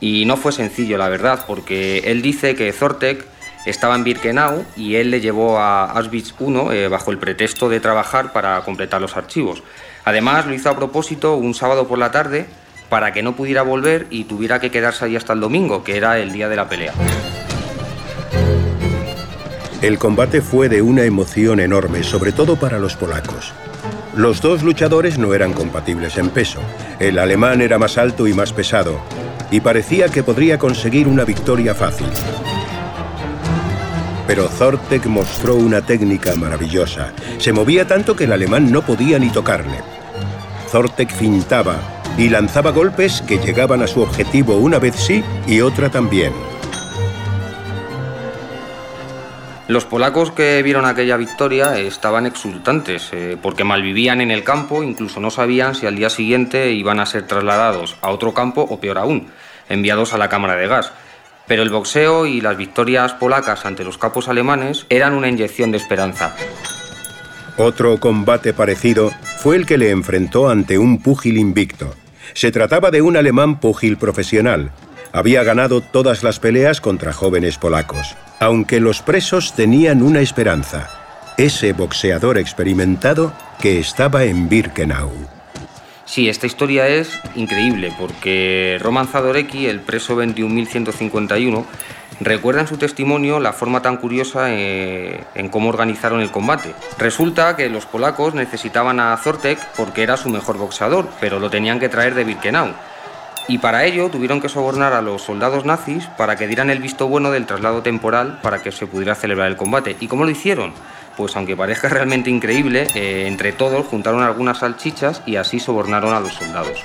Y 0.02 0.26
no 0.26 0.36
fue 0.36 0.52
sencillo, 0.52 0.97
la 0.97 1.08
verdad, 1.08 1.45
porque 1.47 1.99
él 2.06 2.22
dice 2.22 2.56
que 2.56 2.74
Zortek 2.74 3.26
estaba 3.66 3.95
en 3.95 4.04
Birkenau 4.04 4.66
y 4.76 4.95
él 4.95 5.12
le 5.12 5.22
llevó 5.22 5.60
a 5.60 5.86
Auschwitz 5.91 6.34
I 6.39 6.54
eh, 6.72 6.88
bajo 6.88 7.12
el 7.12 7.20
pretexto 7.20 7.70
de 7.70 7.80
trabajar 7.80 8.34
para 8.34 8.60
completar 8.62 8.99
los 8.99 9.16
archivos. 9.16 9.64
Además, 10.06 10.45
lo 10.45 10.54
hizo 10.54 10.70
a 10.70 10.76
propósito 10.76 11.36
un 11.36 11.54
sábado 11.54 11.88
por 11.88 11.97
la 11.97 12.12
tarde 12.12 12.47
para 12.89 13.14
que 13.14 13.24
no 13.24 13.36
pudiera 13.36 13.62
volver 13.62 14.08
y 14.10 14.26
tuviera 14.26 14.60
que 14.60 14.72
quedarse 14.72 15.06
ahí 15.06 15.16
hasta 15.16 15.34
el 15.34 15.39
domingo, 15.39 15.84
que 15.84 15.97
era 15.97 16.20
el 16.20 16.32
día 16.32 16.49
de 16.49 16.56
la 16.56 16.68
pelea. 16.68 16.93
El 19.82 19.97
combate 19.97 20.41
fue 20.41 20.70
de 20.70 20.82
una 20.82 21.04
emoción 21.04 21.60
enorme, 21.60 22.04
sobre 22.04 22.32
todo 22.32 22.56
para 22.56 22.78
los 22.78 22.95
polacos. 22.95 23.54
Los 24.16 24.41
dos 24.41 24.62
luchadores 24.62 25.18
no 25.18 25.34
eran 25.34 25.54
compatibles 25.54 26.18
en 26.18 26.30
peso. 26.30 26.60
El 26.99 27.18
alemán 27.18 27.62
era 27.62 27.80
más 27.80 27.97
alto 27.97 28.28
y 28.28 28.34
más 28.34 28.54
pesado, 28.54 28.99
y 29.49 29.62
parecía 29.62 30.10
que 30.10 30.22
podría 30.22 30.60
conseguir 30.60 31.08
una 31.08 31.24
victoria 31.24 31.74
fácil. 31.74 32.08
Pero 34.28 34.47
Zortek 34.47 35.05
mostró 35.07 35.55
una 35.55 35.82
técnica 35.82 36.36
maravillosa. 36.36 37.13
Se 37.38 37.53
movía 37.53 37.88
tanto 37.88 38.15
que 38.15 38.26
el 38.26 38.34
alemán 38.34 38.72
no 38.72 38.82
podía 38.82 39.19
ni 39.19 39.30
tocarle. 39.30 39.80
Zortek 40.69 41.11
fintaba 41.11 41.76
y 42.17 42.30
lanzaba 42.30 42.72
golpes 42.72 43.22
que 43.22 43.38
llegaban 43.38 43.82
a 43.82 43.88
su 43.88 44.01
objetivo 44.01 44.55
una 44.57 44.80
vez 44.80 44.95
sí 44.95 45.24
y 45.47 45.61
otra 45.61 45.89
también. 45.89 46.34
Los 49.72 49.86
polacos 49.86 50.32
que 50.32 50.61
vieron 50.63 50.84
aquella 50.84 51.15
victoria 51.15 51.78
estaban 51.78 52.26
exultantes 52.26 53.07
eh, 53.13 53.38
porque 53.41 53.63
malvivían 53.63 54.19
en 54.19 54.30
el 54.30 54.43
campo, 54.43 54.84
incluso 54.84 55.22
no 55.22 55.32
sabían 55.32 55.76
si 55.76 55.86
al 55.86 55.95
día 55.95 56.09
siguiente 56.09 56.72
iban 56.72 56.99
a 56.99 57.05
ser 57.05 57.26
trasladados 57.26 57.95
a 58.01 58.09
otro 58.09 58.34
campo 58.34 58.67
o 58.69 58.82
peor 58.82 58.97
aún, 58.97 59.30
enviados 59.69 60.13
a 60.13 60.17
la 60.17 60.28
cámara 60.28 60.57
de 60.57 60.67
gas. 60.67 60.91
Pero 61.48 61.64
el 61.64 61.70
boxeo 61.70 62.26
y 62.26 62.42
las 62.42 62.58
victorias 62.58 63.14
polacas 63.14 63.66
ante 63.66 63.84
los 63.84 63.98
capos 63.98 64.28
alemanes 64.28 64.86
eran 64.89 65.14
una 65.14 65.28
inyección 65.28 65.72
de 65.72 65.78
esperanza. 65.78 66.36
Otro 67.58 68.00
combate 68.00 68.54
parecido 68.54 69.12
fue 69.38 69.56
el 69.56 69.66
que 69.66 69.78
le 69.78 69.92
enfrentó 69.92 70.50
ante 70.50 70.78
un 70.78 71.02
púgil 71.02 71.38
invicto. 71.38 71.94
Se 72.34 72.52
trataba 72.52 72.92
de 72.92 73.02
un 73.02 73.18
alemán 73.18 73.60
pugil 73.60 73.98
profesional. 73.98 74.72
Había 75.12 75.44
ganado 75.44 75.82
todas 75.82 76.24
las 76.24 76.39
peleas 76.39 76.80
contra 76.80 77.12
jóvenes 77.12 77.58
polacos, 77.58 78.16
aunque 78.39 78.80
los 78.80 79.02
presos 79.02 79.54
tenían 79.54 80.02
una 80.02 80.22
esperanza, 80.22 80.89
ese 81.38 81.74
boxeador 81.74 82.38
experimentado 82.38 83.34
que 83.60 83.80
estaba 83.80 84.24
en 84.24 84.48
Birkenau. 84.48 85.12
Sí, 86.12 86.28
esta 86.28 86.45
historia 86.45 86.89
es 86.89 87.18
increíble 87.36 87.93
porque 87.97 88.78
Roman 88.82 89.07
Zadorecki, 89.07 89.68
el 89.68 89.80
preso 89.80 90.22
21.151, 90.22 91.64
recuerda 92.20 92.59
en 92.59 92.68
su 92.68 92.76
testimonio 92.76 93.39
la 93.39 93.53
forma 93.53 93.82
tan 93.82 93.95
curiosa 93.95 94.47
eh, 94.49 95.24
en 95.36 95.47
cómo 95.47 95.70
organizaron 95.70 96.20
el 96.20 96.30
combate. 96.30 96.76
Resulta 96.97 97.55
que 97.55 97.70
los 97.70 97.86
polacos 97.86 98.34
necesitaban 98.34 98.99
a 98.99 99.16
Zortek 99.16 99.57
porque 99.78 100.03
era 100.03 100.18
su 100.18 100.30
mejor 100.30 100.57
boxeador, 100.57 101.07
pero 101.22 101.39
lo 101.39 101.49
tenían 101.49 101.80
que 101.80 101.88
traer 101.88 102.14
de 102.14 102.26
Birkenau. 102.26 102.74
Y 103.47 103.59
para 103.59 103.86
ello 103.86 104.09
tuvieron 104.09 104.41
que 104.41 104.49
sobornar 104.49 104.91
a 104.91 105.01
los 105.01 105.22
soldados 105.22 105.64
nazis 105.64 106.07
para 106.18 106.36
que 106.36 106.47
dieran 106.47 106.70
el 106.70 106.80
visto 106.80 107.07
bueno 107.07 107.32
del 107.32 107.45
traslado 107.45 107.84
temporal 107.84 108.38
para 108.41 108.62
que 108.62 108.74
se 108.74 108.86
pudiera 108.86 109.16
celebrar 109.16 109.47
el 109.47 109.55
combate. 109.55 109.95
¿Y 110.01 110.09
cómo 110.09 110.26
lo 110.26 110.30
hicieron? 110.32 110.74
Pues 111.18 111.36
aunque 111.36 111.55
parezca 111.55 111.89
realmente 111.89 112.30
increíble, 112.30 112.88
eh, 112.95 113.26
entre 113.28 113.51
todos 113.51 113.86
juntaron 113.86 114.24
algunas 114.24 114.59
salchichas 114.59 115.22
y 115.26 115.36
así 115.36 115.59
sobornaron 115.59 116.14
a 116.14 116.20
los 116.20 116.34
soldados 116.34 116.84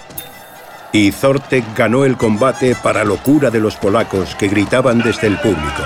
y 0.97 1.13
Zortek 1.13 1.77
ganó 1.77 2.07
el 2.07 2.17
combate 2.17 2.75
para 2.83 3.05
locura 3.05 3.51
de 3.51 3.61
los 3.61 3.77
polacos 3.77 4.35
que 4.35 4.49
gritaban 4.49 5.01
desde 5.01 5.27
el 5.27 5.37
público. 5.37 5.83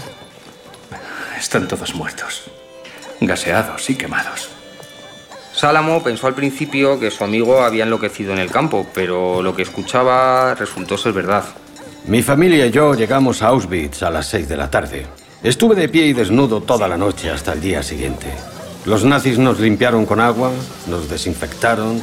Están 1.45 1.67
todos 1.67 1.93
muertos, 1.93 2.41
gaseados 3.21 3.87
y 3.91 3.95
quemados. 3.95 4.49
Sálamo 5.53 6.01
pensó 6.01 6.25
al 6.25 6.33
principio 6.33 6.99
que 6.99 7.11
su 7.11 7.23
amigo 7.23 7.61
había 7.61 7.83
enloquecido 7.83 8.33
en 8.33 8.39
el 8.39 8.49
campo, 8.49 8.87
pero 8.95 9.43
lo 9.43 9.55
que 9.55 9.61
escuchaba 9.61 10.55
resultó 10.55 10.97
ser 10.97 11.13
verdad. 11.13 11.45
Mi 12.07 12.23
familia 12.23 12.65
y 12.65 12.71
yo 12.71 12.95
llegamos 12.95 13.43
a 13.43 13.49
Auschwitz 13.49 14.01
a 14.01 14.09
las 14.09 14.25
6 14.25 14.49
de 14.49 14.57
la 14.57 14.71
tarde. 14.71 15.05
Estuve 15.43 15.75
de 15.75 15.87
pie 15.87 16.07
y 16.07 16.13
desnudo 16.13 16.61
toda 16.61 16.87
la 16.87 16.97
noche 16.97 17.29
hasta 17.29 17.53
el 17.53 17.61
día 17.61 17.83
siguiente. 17.83 18.25
Los 18.85 19.05
nazis 19.05 19.37
nos 19.37 19.59
limpiaron 19.59 20.07
con 20.07 20.19
agua, 20.19 20.49
nos 20.87 21.07
desinfectaron, 21.07 22.01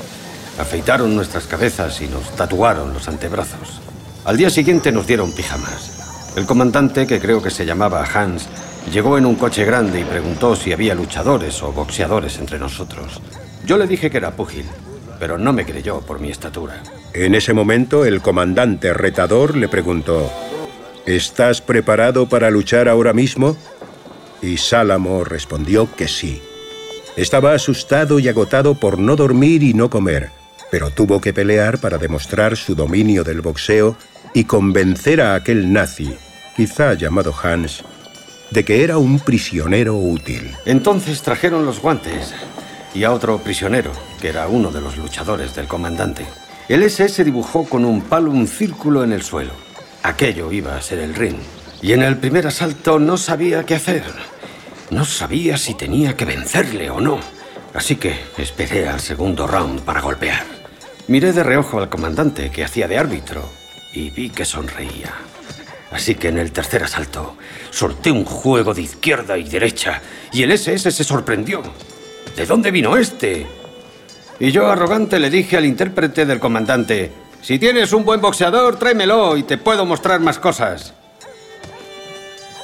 afeitaron 0.61 1.17
nuestras 1.17 1.49
cabezas 1.49 2.01
y 2.01 2.07
nos 2.07 2.31
tatuaron 2.37 2.95
los 2.95 3.09
antebrazos. 3.09 3.81
Al 4.25 4.37
día 4.37 4.51
siguiente 4.51 4.93
nos 4.93 5.09
dieron 5.09 5.35
pijamas. 5.35 6.33
El 6.37 6.47
comandante, 6.47 7.09
que 7.09 7.19
creo 7.19 7.43
que 7.43 7.51
se 7.51 7.67
llamaba 7.67 8.05
Hans, 8.05 8.49
Llegó 8.91 9.17
en 9.17 9.27
un 9.27 9.37
coche 9.37 9.65
grande 9.65 10.01
y 10.01 10.05
preguntó 10.05 10.57
si 10.57 10.73
había 10.73 10.95
luchadores 10.95 11.63
o 11.63 11.73
boxeadores 11.73 12.39
entre 12.39 12.59
nosotros. 12.59 13.21
Yo 13.65 13.79
le 13.79 13.87
dije 13.87 14.11
que 14.11 14.17
era 14.19 14.33
púgil, 14.33 14.65
pero 15.19 15.39
no 15.39 15.53
me 15.53 15.65
creyó 15.65 16.01
por 16.01 16.21
mi 16.21 16.31
estatura. 16.31 16.83
En 17.15 17.35
ese 17.35 17.53
momento 17.53 18.05
el 18.05 18.21
comandante 18.21 18.93
retador 18.93 19.57
le 19.57 19.69
preguntó, 19.69 20.31
¿Estás 21.07 21.61
preparado 21.61 22.29
para 22.29 22.51
luchar 22.51 22.89
ahora 22.89 23.13
mismo? 23.13 23.57
Y 24.41 24.57
Sálamo 24.57 25.25
respondió 25.25 25.89
que 25.95 26.09
sí. 26.09 26.43
Estaba 27.17 27.55
asustado 27.55 28.19
y 28.19 28.29
agotado 28.29 28.75
por 28.75 28.99
no 28.99 29.17
dormir 29.17 29.63
y 29.63 29.75
no 29.75 29.91
comer, 29.91 30.31
pero 30.71 30.91
tuvo 30.91 31.21
que 31.21 31.33
pelear 31.33 31.79
para 31.79 31.99
demostrar 31.99 32.57
su 32.57 32.75
dominio 32.75 33.25
del 33.25 33.43
boxeo 33.43 33.97
y 34.33 34.45
convencer 34.45 35.21
a 35.21 35.35
aquel 35.35 35.73
nazi, 35.73 36.17
quizá 36.57 36.95
llamado 36.95 37.35
Hans, 37.43 37.85
de 38.53 38.65
que 38.65 38.85
era 38.85 38.99
un 38.99 39.19
prisionero 39.19 39.97
útil. 39.97 40.55
Entonces 40.67 41.23
trajeron 41.23 41.65
los 41.65 41.81
guantes 41.81 42.35
y 42.95 43.05
a 43.05 43.13
otro 43.13 43.39
prisionero, 43.39 43.93
que 44.21 44.29
era 44.29 44.47
uno 44.49 44.71
de 44.71 44.83
los 44.83 44.99
luchadores 44.99 45.55
del 45.55 45.67
comandante. 45.67 46.27
El 46.69 46.83
SS 46.83 47.25
dibujó 47.25 47.65
con 47.65 47.85
un 47.85 48.03
palo 48.03 48.31
un 48.31 48.47
círculo 48.47 49.05
en 49.05 49.13
el 49.13 49.23
suelo. 49.23 49.53
Aquello 50.03 50.53
iba 50.53 50.77
a 50.77 50.83
ser 50.83 50.99
el 50.99 51.15
ring. 51.15 51.39
Y 51.81 51.93
en 51.93 52.03
el 52.03 52.19
primer 52.19 52.47
asalto 52.47 52.99
no 52.99 53.17
sabía 53.17 53.65
qué 53.65 53.75
hacer. 53.75 54.05
No 54.91 55.05
sabía 55.05 55.57
si 55.57 55.75
tenía 55.75 56.17
que 56.17 56.27
vencerle 56.27 56.91
o 56.91 57.01
no. 57.01 57.19
Así 57.75 57.97
que 57.97 58.15
esperé 58.37 58.87
al 58.89 59.01
segundo 59.01 59.47
round 59.47 59.81
para 59.81 60.03
golpear. 60.03 60.45
Miré 61.09 61.33
de 61.33 61.43
reojo 61.43 61.79
al 61.79 61.89
comandante 61.89 62.51
que 62.51 62.65
hacía 62.65 62.87
de 62.87 62.99
árbitro 62.99 63.49
y 63.95 64.11
vi 64.11 64.29
que 64.31 64.45
sonreía. 64.45 65.32
Así 65.93 66.15
que 66.15 66.29
en 66.29 66.39
el 66.39 66.53
tercer 66.53 66.83
asalto 66.83 67.37
solté 67.71 68.11
un 68.11 68.25
juego 68.25 68.73
de 68.73 68.83
izquierda 68.83 69.37
y 69.37 69.45
derecha 69.45 70.01
y 70.33 70.43
el 70.43 70.53
SS 70.53 70.91
se 70.91 71.05
sorprendió. 71.05 71.63
¿De 72.37 72.47
dónde 72.47 72.71
vino 72.71 72.97
este? 72.97 73.47
Y 74.41 74.51
yo 74.51 74.71
arrogante 74.71 75.21
le 75.21 75.31
dije 75.31 75.57
al 75.57 75.67
intérprete 75.67 76.25
del 76.25 76.41
comandante, 76.41 77.13
si 77.43 77.59
tienes 77.59 77.93
un 77.93 78.05
buen 78.05 78.21
boxeador, 78.21 78.79
tráemelo 78.79 79.37
y 79.37 79.43
te 79.43 79.59
puedo 79.59 79.85
mostrar 79.85 80.21
más 80.21 80.39
cosas. 80.39 80.95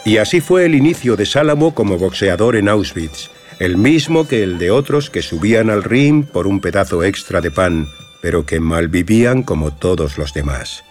Y 0.05 0.17
así 0.17 0.41
fue 0.41 0.65
el 0.65 0.75
inicio 0.75 1.17
de 1.17 1.27
Sálamo 1.27 1.75
como 1.75 1.99
boxeador 1.99 2.57
en 2.57 2.69
Auschwitz, 2.69 3.29
el 3.59 3.77
mismo 3.77 4.27
que 4.27 4.43
el 4.43 4.59
de 4.59 4.71
otros 4.71 5.11
que 5.11 5.21
subían 5.21 5.69
al 5.69 5.85
ring 5.85 6.25
por 6.25 6.47
un 6.47 6.61
pedazo 6.61 7.03
extra 7.05 7.41
de 7.41 7.51
pan, 7.51 7.89
pero 8.23 8.47
que 8.47 8.59
malvivían 8.59 9.43
como 9.43 9.73
todos 9.73 10.17
los 10.17 10.33
demás. 10.33 10.83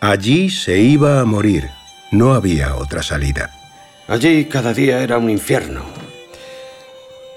Allí 0.00 0.50
se 0.50 0.78
iba 0.78 1.20
a 1.20 1.24
morir, 1.24 1.70
no 2.14 2.34
había 2.34 2.76
otra 2.76 3.02
salida. 3.02 3.50
Allí 4.06 4.44
cada 4.44 4.72
día 4.72 5.02
era 5.02 5.18
un 5.18 5.28
infierno. 5.28 5.82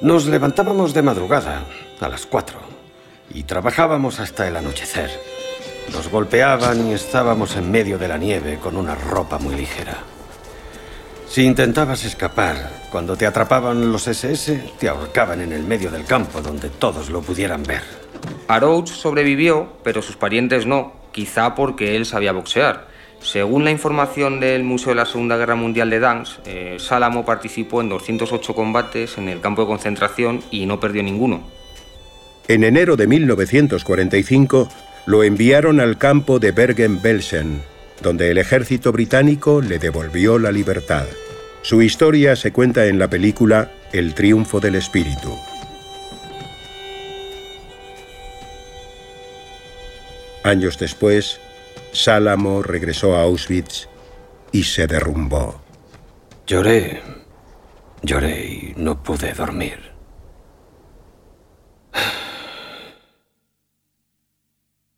Nos 0.02 0.28
levantábamos 0.28 0.94
de 0.94 1.02
madrugada, 1.02 1.64
a 2.00 2.08
las 2.08 2.28
cuatro, 2.28 2.60
y 3.34 3.44
trabajábamos 3.44 4.20
hasta 4.20 4.48
el 4.48 4.56
anochecer. 4.56 5.10
Nos 5.92 6.10
golpeaban 6.10 6.88
y 6.88 6.94
estábamos 6.94 7.56
en 7.56 7.72
medio 7.72 7.98
de 7.98 8.08
la 8.08 8.18
nieve 8.18 8.60
con 8.62 8.78
una 8.78 8.94
ropa 8.94 9.40
muy 9.40 9.56
ligera. 9.56 9.98
Si 11.28 11.44
intentabas 11.44 12.04
escapar, 12.06 12.70
cuando 12.92 13.18
te 13.18 13.26
atrapaban 13.26 13.92
los 13.92 14.08
SS, 14.08 14.74
te 14.80 14.90
ahorcaban 14.90 15.42
en 15.42 15.54
el 15.54 15.64
medio 15.64 15.90
del 15.90 16.06
campo 16.06 16.42
donde 16.42 16.70
todos 16.70 17.10
lo 17.10 17.22
pudieran 17.22 17.64
ver. 17.64 17.82
Arouch 18.48 18.90
sobrevivió, 18.90 19.74
pero 19.84 20.04
sus 20.04 20.18
parientes 20.18 20.68
no, 20.68 20.94
quizá 21.12 21.56
porque 21.56 21.96
él 21.96 22.06
sabía 22.06 22.32
boxear. 22.32 22.97
Según 23.22 23.66
la 23.66 23.72
información 23.72 24.40
del 24.40 24.64
Museo 24.64 24.90
de 24.90 24.96
la 24.96 25.06
Segunda 25.06 25.38
Guerra 25.38 25.56
Mundial 25.56 25.90
de 25.90 26.00
Danz, 26.00 26.40
eh, 26.46 26.78
participó 27.26 27.82
en 27.82 27.90
208 27.90 28.56
combates 28.56 29.18
en 29.18 29.28
el 29.28 29.42
campo 29.42 29.64
de 29.64 29.68
concentración 29.68 30.42
y 30.52 30.66
no 30.66 30.80
perdió 30.80 31.04
ninguno. 31.04 31.42
En 32.48 32.64
enero 32.64 32.96
de 32.96 33.08
1945 33.08 34.70
lo 35.06 35.24
enviaron 35.24 35.80
al 35.80 35.98
campo 35.98 36.40
de 36.40 36.52
Bergen-Belsen, 36.52 37.62
donde 38.02 38.32
el 38.32 38.38
ejército 38.38 38.92
británico 38.92 39.62
le 39.62 39.80
devolvió 39.80 40.40
la 40.40 40.52
libertad. 40.52 41.06
Su 41.62 41.82
historia 41.82 42.36
se 42.36 42.54
cuenta 42.54 42.86
en 42.86 43.00
la 43.00 43.10
película 43.10 43.72
El 43.92 44.14
triunfo 44.14 44.60
del 44.60 44.76
espíritu. 44.76 45.38
Años 50.44 50.78
después, 50.80 51.42
Sálamo 51.92 52.62
regresó 52.62 53.16
a 53.16 53.24
Auschwitz 53.24 53.88
y 54.52 54.64
se 54.64 54.88
derrumbó. 54.88 55.62
Lloré, 56.46 57.02
lloré 58.02 58.46
y 58.46 58.74
no 58.78 59.04
pude 59.04 59.34
dormir. 59.34 59.92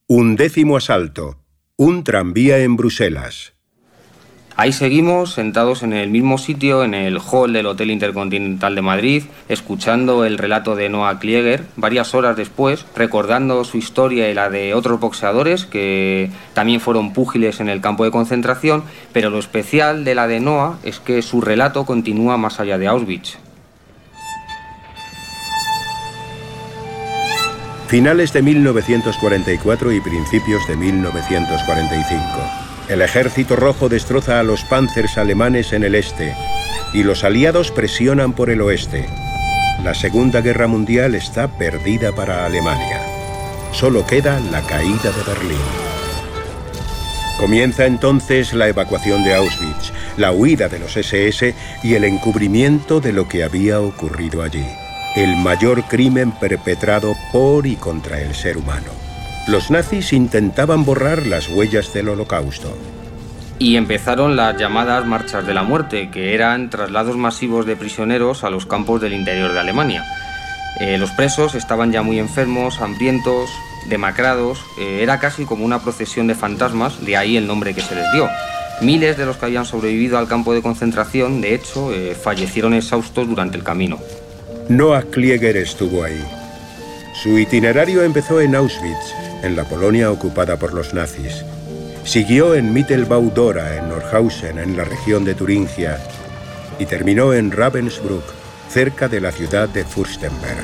Un 0.08 0.36
décimo 0.36 0.78
asalto. 0.78 1.40
Un 1.76 2.04
tranvía 2.04 2.60
en 2.60 2.76
Bruselas. 2.76 3.54
Ahí 4.60 4.74
seguimos, 4.74 5.36
sentados 5.36 5.84
en 5.84 5.94
el 5.94 6.10
mismo 6.10 6.38
sitio, 6.38 6.84
en 6.84 6.94
el 6.94 7.18
hall 7.20 7.54
del 7.54 7.66
Hotel 7.66 7.92
Intercontinental 7.92 8.76
de 8.76 8.82
Madrid, 8.82 9.24
escuchando 9.48 10.26
el 10.26 10.38
relato 10.38 10.76
de 10.76 10.90
Noah 10.90 11.18
Klieger, 11.18 11.64
varias 11.78 12.14
horas 12.14 12.36
después, 12.36 12.86
recordando 12.94 13.64
su 13.64 13.78
historia 13.78 14.30
y 14.30 14.34
la 14.34 14.50
de 14.50 14.74
otros 14.74 15.00
boxeadores 15.00 15.64
que 15.66 16.30
también 16.54 16.82
fueron 16.82 17.14
púgiles 17.14 17.62
en 17.62 17.70
el 17.70 17.80
campo 17.80 18.04
de 18.04 18.12
concentración, 18.12 18.84
pero 19.14 19.30
lo 19.30 19.40
especial 19.40 20.04
de 20.04 20.14
la 20.14 20.28
de 20.28 20.42
Noah 20.42 20.78
es 20.84 21.00
que 21.00 21.22
su 21.22 21.40
relato 21.40 21.86
continúa 21.86 22.36
más 22.36 22.60
allá 22.60 22.78
de 22.78 22.88
Auschwitz. 22.88 23.38
Finales 27.88 28.34
de 28.34 28.42
1944 28.42 29.94
y 29.94 30.02
principios 30.02 30.68
de 30.68 30.76
1945. 30.76 32.59
El 32.90 33.04
ejército 33.04 33.56
rojo 33.56 33.88
destroza 33.88 34.40
a 34.40 34.44
los 34.44 34.64
panzers 34.64 35.20
alemanes 35.20 35.74
en 35.74 35.84
el 35.84 35.94
este 35.94 36.34
y 36.92 37.04
los 37.04 37.24
aliados 37.24 37.70
presionan 37.70 38.34
por 38.34 38.50
el 38.50 38.62
oeste. 38.62 39.06
La 39.84 39.94
Segunda 39.94 40.42
Guerra 40.42 40.66
Mundial 40.66 41.14
está 41.14 41.48
perdida 41.48 42.16
para 42.16 42.48
Alemania. 42.48 43.00
Solo 43.74 44.08
queda 44.08 44.40
la 44.40 44.64
caída 44.64 45.12
de 45.12 45.24
Berlín. 45.24 45.62
Comienza 47.40 47.86
entonces 47.86 48.54
la 48.54 48.68
evacuación 48.68 49.24
de 49.24 49.36
Auschwitz, 49.36 49.94
la 50.18 50.32
huida 50.32 50.68
de 50.68 50.80
los 50.80 50.98
SS 50.98 51.54
y 51.84 51.94
el 51.94 52.06
encubrimiento 52.06 53.00
de 53.00 53.14
lo 53.14 53.28
que 53.28 53.44
había 53.44 53.82
ocurrido 53.82 54.42
allí. 54.42 54.66
El 55.16 55.36
mayor 55.38 55.84
crimen 55.84 56.32
perpetrado 56.32 57.14
por 57.32 57.68
y 57.68 57.76
contra 57.76 58.20
el 58.20 58.34
ser 58.34 58.58
humano 58.58 59.09
los 59.50 59.72
nazis 59.72 60.14
intentaban 60.14 60.86
borrar 60.86 61.26
las 61.26 61.50
huellas 61.50 61.92
del 61.92 62.10
holocausto. 62.10 62.72
Y 63.58 63.78
empezaron 63.78 64.36
las 64.36 64.56
llamadas 64.58 65.06
marchas 65.08 65.46
de 65.46 65.56
la 65.56 65.64
muerte, 65.64 66.12
que 66.12 66.36
eran 66.36 66.70
traslados 66.70 67.18
masivos 67.18 67.66
de 67.66 67.76
prisioneros 67.76 68.44
a 68.44 68.52
los 68.52 68.68
campos 68.68 69.02
del 69.02 69.14
interior 69.14 69.52
de 69.52 69.60
Alemania. 69.60 70.06
Eh, 70.80 71.00
los 71.00 71.10
presos 71.12 71.56
estaban 71.56 71.92
ya 71.92 72.04
muy 72.04 72.20
enfermos, 72.20 72.80
hambrientos, 72.80 73.50
demacrados, 73.90 74.60
eh, 74.80 75.00
era 75.02 75.20
casi 75.20 75.46
como 75.46 75.66
una 75.66 75.82
procesión 75.82 76.28
de 76.28 76.36
fantasmas, 76.36 77.04
de 77.04 77.18
ahí 77.18 77.36
el 77.36 77.48
nombre 77.48 77.74
que 77.74 77.82
se 77.82 77.96
les 77.96 78.06
dio. 78.14 78.30
Miles 78.82 79.18
de 79.18 79.26
los 79.26 79.38
que 79.38 79.48
habían 79.48 79.66
sobrevivido 79.66 80.20
al 80.20 80.28
campo 80.28 80.54
de 80.54 80.62
concentración, 80.62 81.42
de 81.42 81.56
hecho, 81.56 81.92
eh, 81.92 82.16
fallecieron 82.16 82.76
exhaustos 82.76 83.28
durante 83.28 83.58
el 83.58 83.64
camino. 83.64 83.98
Noah 84.70 85.02
Klieger 85.02 85.58
estuvo 85.58 86.04
ahí. 86.04 86.24
Su 87.22 87.38
itinerario 87.38 88.04
empezó 88.04 88.40
en 88.40 88.56
Auschwitz, 88.56 89.19
en 89.44 89.56
la 89.56 89.64
Polonia 89.64 90.12
ocupada 90.12 90.58
por 90.58 90.74
los 90.74 90.94
nazis. 90.94 91.46
Siguió 92.04 92.56
en 92.56 92.74
Mittelbau-Dora, 92.74 93.78
en 93.78 93.90
Nordhausen, 93.90 94.58
en 94.60 94.76
la 94.78 94.84
región 94.84 95.26
de 95.26 95.36
Turingia, 95.36 96.00
y 96.80 96.86
terminó 96.86 97.34
en 97.34 97.52
Ravensbrück, 97.52 98.24
cerca 98.70 99.08
de 99.08 99.22
la 99.22 99.32
ciudad 99.32 99.70
de 99.70 99.84
Fürstenberg. 99.84 100.64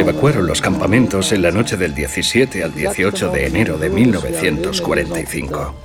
Evacuaron 0.00 0.46
los 0.46 0.60
campamentos 0.60 1.32
en 1.32 1.42
la 1.42 1.50
noche 1.50 1.76
del 1.76 1.94
17 1.94 2.64
al 2.64 2.74
18 2.74 3.30
de 3.30 3.46
enero 3.46 3.78
de 3.78 3.90
1945 3.90 5.83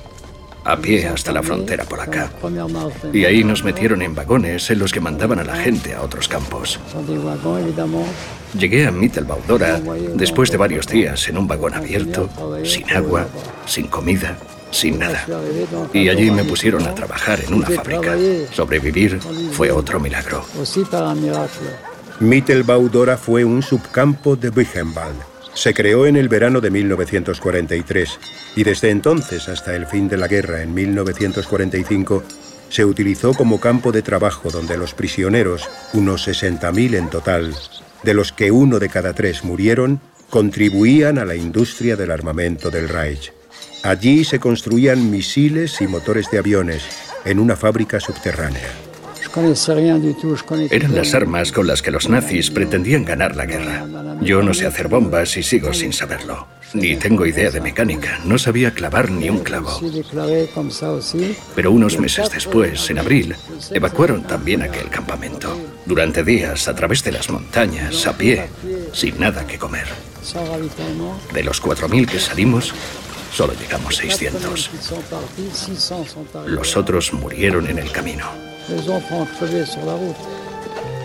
a 0.63 0.77
pie 0.77 1.07
hasta 1.07 1.31
la 1.31 1.43
frontera 1.43 1.83
por 1.85 1.99
acá. 1.99 2.31
Y 3.13 3.25
ahí 3.25 3.43
nos 3.43 3.63
metieron 3.63 4.01
en 4.01 4.15
vagones 4.15 4.69
en 4.69 4.79
los 4.79 4.91
que 4.91 4.99
mandaban 4.99 5.39
a 5.39 5.43
la 5.43 5.55
gente 5.55 5.93
a 5.93 6.01
otros 6.01 6.27
campos. 6.27 6.79
Llegué 8.57 8.87
a 8.87 8.91
Mittelbaudora 8.91 9.79
después 10.15 10.51
de 10.51 10.57
varios 10.57 10.87
días 10.87 11.27
en 11.27 11.37
un 11.37 11.47
vagón 11.47 11.73
abierto, 11.73 12.29
sin 12.63 12.89
agua, 12.91 13.27
sin 13.65 13.87
comida, 13.87 14.37
sin 14.71 14.99
nada. 14.99 15.25
Y 15.93 16.09
allí 16.09 16.31
me 16.31 16.43
pusieron 16.43 16.85
a 16.87 16.95
trabajar 16.95 17.39
en 17.45 17.53
una 17.53 17.67
fábrica. 17.67 18.15
Sobrevivir 18.51 19.19
fue 19.51 19.71
otro 19.71 19.99
milagro. 19.99 20.43
Mittelbaudora 22.19 23.17
fue 23.17 23.45
un 23.45 23.63
subcampo 23.63 24.35
de 24.35 24.49
Buchenwald 24.49 25.28
se 25.53 25.73
creó 25.73 26.05
en 26.05 26.15
el 26.15 26.29
verano 26.29 26.61
de 26.61 26.69
1943 26.69 28.19
y 28.55 28.63
desde 28.63 28.89
entonces 28.89 29.49
hasta 29.49 29.75
el 29.75 29.87
fin 29.87 30.07
de 30.07 30.17
la 30.17 30.27
guerra 30.27 30.61
en 30.61 30.73
1945 30.73 32.23
se 32.69 32.85
utilizó 32.85 33.33
como 33.33 33.59
campo 33.59 33.91
de 33.91 34.01
trabajo 34.01 34.49
donde 34.51 34.77
los 34.77 34.93
prisioneros, 34.93 35.67
unos 35.93 36.27
60.000 36.27 36.95
en 36.95 37.09
total, 37.09 37.55
de 38.03 38.13
los 38.13 38.31
que 38.31 38.51
uno 38.51 38.79
de 38.79 38.89
cada 38.89 39.13
tres 39.13 39.43
murieron, 39.43 39.99
contribuían 40.29 41.17
a 41.17 41.25
la 41.25 41.35
industria 41.35 41.95
del 41.95 42.11
armamento 42.11 42.69
del 42.69 42.87
Reich. 42.87 43.33
Allí 43.83 44.23
se 44.23 44.39
construían 44.39 45.09
misiles 45.09 45.81
y 45.81 45.87
motores 45.87 46.29
de 46.31 46.37
aviones 46.37 46.83
en 47.25 47.39
una 47.39 47.55
fábrica 47.55 47.99
subterránea. 47.99 48.88
Eran 50.71 50.95
las 50.95 51.13
armas 51.13 51.51
con 51.51 51.67
las 51.67 51.81
que 51.81 51.91
los 51.91 52.09
nazis 52.09 52.49
pretendían 52.49 53.05
ganar 53.05 53.35
la 53.35 53.45
guerra. 53.45 53.85
Yo 54.21 54.41
no 54.41 54.53
sé 54.53 54.65
hacer 54.65 54.87
bombas 54.87 55.37
y 55.37 55.43
sigo 55.43 55.73
sin 55.73 55.93
saberlo. 55.93 56.47
Ni 56.73 56.95
tengo 56.95 57.25
idea 57.25 57.49
de 57.49 57.61
mecánica, 57.61 58.19
no 58.25 58.37
sabía 58.37 58.71
clavar 58.71 59.09
ni 59.09 59.29
un 59.29 59.39
clavo. 59.39 59.79
Pero 61.55 61.71
unos 61.71 61.99
meses 61.99 62.29
después, 62.29 62.89
en 62.89 62.99
abril, 62.99 63.35
evacuaron 63.71 64.23
también 64.23 64.61
aquel 64.61 64.89
campamento. 64.89 65.57
Durante 65.85 66.23
días, 66.23 66.67
a 66.67 66.75
través 66.75 67.03
de 67.03 67.11
las 67.11 67.29
montañas, 67.29 68.05
a 68.05 68.15
pie, 68.15 68.49
sin 68.93 69.19
nada 69.19 69.47
que 69.47 69.57
comer. 69.57 69.87
De 71.33 71.43
los 71.43 71.61
4.000 71.61 72.07
que 72.07 72.19
salimos, 72.19 72.73
solo 73.33 73.53
llegamos 73.59 73.95
600. 73.95 74.69
Los 76.45 76.77
otros 76.77 77.13
murieron 77.13 77.67
en 77.67 77.79
el 77.79 77.91
camino. 77.91 78.25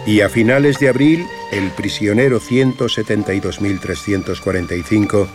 Y 0.06 0.20
a 0.20 0.28
finales 0.28 0.78
de 0.78 0.90
abril, 0.90 1.26
el 1.50 1.70
prisionero 1.70 2.38
172.345 2.40 5.26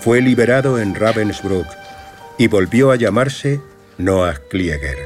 fue 0.00 0.20
liberado 0.20 0.78
en 0.78 0.94
Ravensbrück 0.94 1.66
y 2.38 2.46
volvió 2.46 2.90
a 2.90 2.96
llamarse 2.96 3.60
Noah 3.98 4.36
Klieger. 4.48 4.98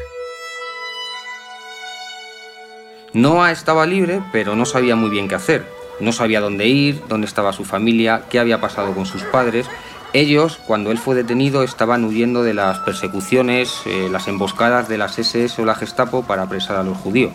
Noah 3.15 3.53
estaba 3.53 3.87
libre, 3.87 4.21
pero 4.33 4.55
no 4.55 4.67
sabía 4.67 4.97
muy 4.97 5.09
bien 5.11 5.29
qué 5.29 5.37
hacer. 5.37 5.65
No 6.01 6.13
sabía 6.13 6.41
dónde 6.41 6.67
ir, 6.67 7.01
dónde 7.09 7.27
estaba 7.27 7.53
su 7.53 7.65
familia, 7.65 8.25
qué 8.29 8.39
había 8.39 8.61
pasado 8.61 8.95
con 8.95 9.07
sus 9.07 9.23
padres 9.23 9.67
ellos, 10.13 10.59
cuando 10.67 10.91
él 10.91 10.99
fue 10.99 11.15
detenido, 11.15 11.63
estaban 11.63 12.05
huyendo 12.05 12.43
de 12.43 12.55
las 12.55 12.79
persecuciones, 12.81 13.83
eh, 13.87 14.09
las 14.11 14.29
emboscadas 14.29 14.89
de 14.89 14.99
las 14.99 15.19
SS 15.19 15.61
o 15.61 15.65
la 15.65 15.75
Gestapo 15.75 16.23
para 16.23 16.43
apresar 16.43 16.77
a 16.77 16.83
los 16.83 16.97
judíos. 16.97 17.35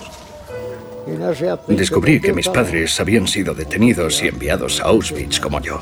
Descubrí 1.68 2.22
que 2.22 2.34
mis 2.34 2.48
padres 2.48 3.00
habían 3.00 3.28
sido 3.28 3.54
detenidos 3.54 4.24
y 4.24 4.28
enviados 4.28 4.80
a 4.80 4.86
Auschwitz 4.86 5.40
como 5.40 5.60
yo. 5.60 5.82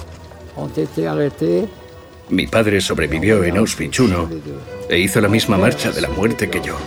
Mi 2.29 2.47
padre 2.47 2.81
sobrevivió 2.81 3.43
en 3.43 3.57
Auschwitz 3.57 3.99
I 3.99 4.13
e 4.89 4.99
hizo 4.99 5.21
la 5.21 5.27
misma 5.27 5.57
marcha 5.57 5.91
de 5.91 6.01
la 6.01 6.09
muerte 6.09 6.49
que 6.49 6.61
yo. 6.61 6.77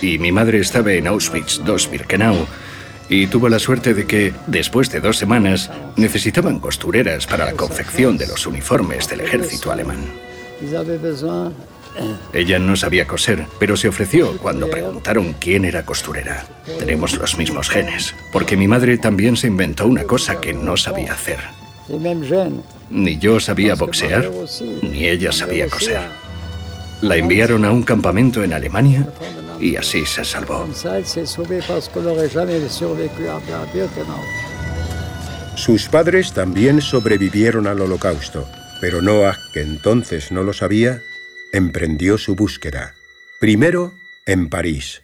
Y 0.00 0.18
mi 0.18 0.32
madre 0.32 0.60
estaba 0.60 0.92
en 0.92 1.06
Auschwitz 1.06 1.60
II 1.64 1.88
Birkenau 1.90 2.46
y 3.12 3.26
tuvo 3.26 3.50
la 3.50 3.58
suerte 3.58 3.92
de 3.92 4.06
que, 4.06 4.32
después 4.46 4.90
de 4.90 5.00
dos 5.00 5.18
semanas, 5.18 5.70
necesitaban 5.96 6.58
costureras 6.58 7.26
para 7.26 7.44
la 7.44 7.52
confección 7.52 8.16
de 8.16 8.26
los 8.26 8.46
uniformes 8.46 9.06
del 9.06 9.20
ejército 9.20 9.70
alemán. 9.70 9.98
Ella 12.32 12.58
no 12.58 12.74
sabía 12.74 13.06
coser, 13.06 13.44
pero 13.58 13.76
se 13.76 13.88
ofreció 13.88 14.38
cuando 14.38 14.70
preguntaron 14.70 15.34
quién 15.38 15.66
era 15.66 15.84
costurera. 15.84 16.46
Tenemos 16.78 17.12
los 17.18 17.36
mismos 17.36 17.68
genes, 17.68 18.14
porque 18.32 18.56
mi 18.56 18.66
madre 18.66 18.96
también 18.96 19.36
se 19.36 19.48
inventó 19.48 19.86
una 19.86 20.04
cosa 20.04 20.40
que 20.40 20.54
no 20.54 20.78
sabía 20.78 21.12
hacer. 21.12 21.40
Ni 22.88 23.18
yo 23.18 23.40
sabía 23.40 23.74
boxear, 23.74 24.30
ni 24.80 25.06
ella 25.06 25.32
sabía 25.32 25.68
coser. 25.68 26.00
La 27.02 27.16
enviaron 27.16 27.66
a 27.66 27.72
un 27.72 27.82
campamento 27.82 28.42
en 28.42 28.54
Alemania 28.54 29.06
y 29.62 29.76
así 29.76 30.04
se 30.04 30.24
salvó. 30.24 30.68
Sus 35.54 35.88
padres 35.88 36.32
también 36.32 36.80
sobrevivieron 36.80 37.66
al 37.68 37.80
holocausto, 37.80 38.48
pero 38.80 39.00
Noah, 39.00 39.36
que 39.54 39.60
entonces 39.60 40.32
no 40.32 40.42
lo 40.42 40.52
sabía, 40.52 41.00
emprendió 41.52 42.18
su 42.18 42.34
búsqueda. 42.34 42.94
Primero 43.38 43.92
en 44.26 44.48
París. 44.48 45.02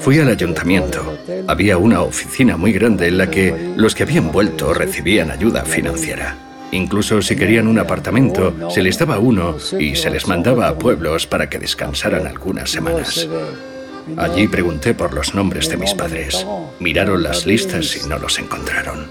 Fui 0.00 0.18
al 0.18 0.28
ayuntamiento. 0.28 1.16
Había 1.46 1.78
una 1.78 2.02
oficina 2.02 2.58
muy 2.58 2.72
grande 2.72 3.08
en 3.08 3.16
la 3.16 3.30
que 3.30 3.72
los 3.76 3.94
que 3.94 4.02
habían 4.02 4.30
vuelto 4.30 4.74
recibían 4.74 5.30
ayuda 5.30 5.64
financiera. 5.64 6.45
Incluso 6.72 7.22
si 7.22 7.36
querían 7.36 7.68
un 7.68 7.78
apartamento, 7.78 8.70
se 8.70 8.82
les 8.82 8.98
daba 8.98 9.18
uno 9.18 9.56
y 9.78 9.94
se 9.96 10.10
les 10.10 10.26
mandaba 10.26 10.68
a 10.68 10.78
pueblos 10.78 11.26
para 11.26 11.48
que 11.48 11.58
descansaran 11.58 12.26
algunas 12.26 12.70
semanas. 12.70 13.28
Allí 14.16 14.46
pregunté 14.46 14.94
por 14.94 15.14
los 15.14 15.34
nombres 15.34 15.68
de 15.68 15.76
mis 15.76 15.94
padres. 15.94 16.46
Miraron 16.80 17.22
las 17.22 17.46
listas 17.46 17.96
y 17.96 18.08
no 18.08 18.18
los 18.18 18.38
encontraron. 18.38 19.06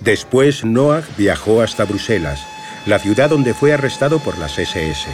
Después 0.00 0.64
Noah 0.64 1.02
viajó 1.18 1.62
hasta 1.62 1.84
Bruselas, 1.84 2.46
la 2.86 2.98
ciudad 2.98 3.30
donde 3.30 3.54
fue 3.54 3.72
arrestado 3.72 4.18
por 4.20 4.38
las 4.38 4.58
SS. 4.58 5.08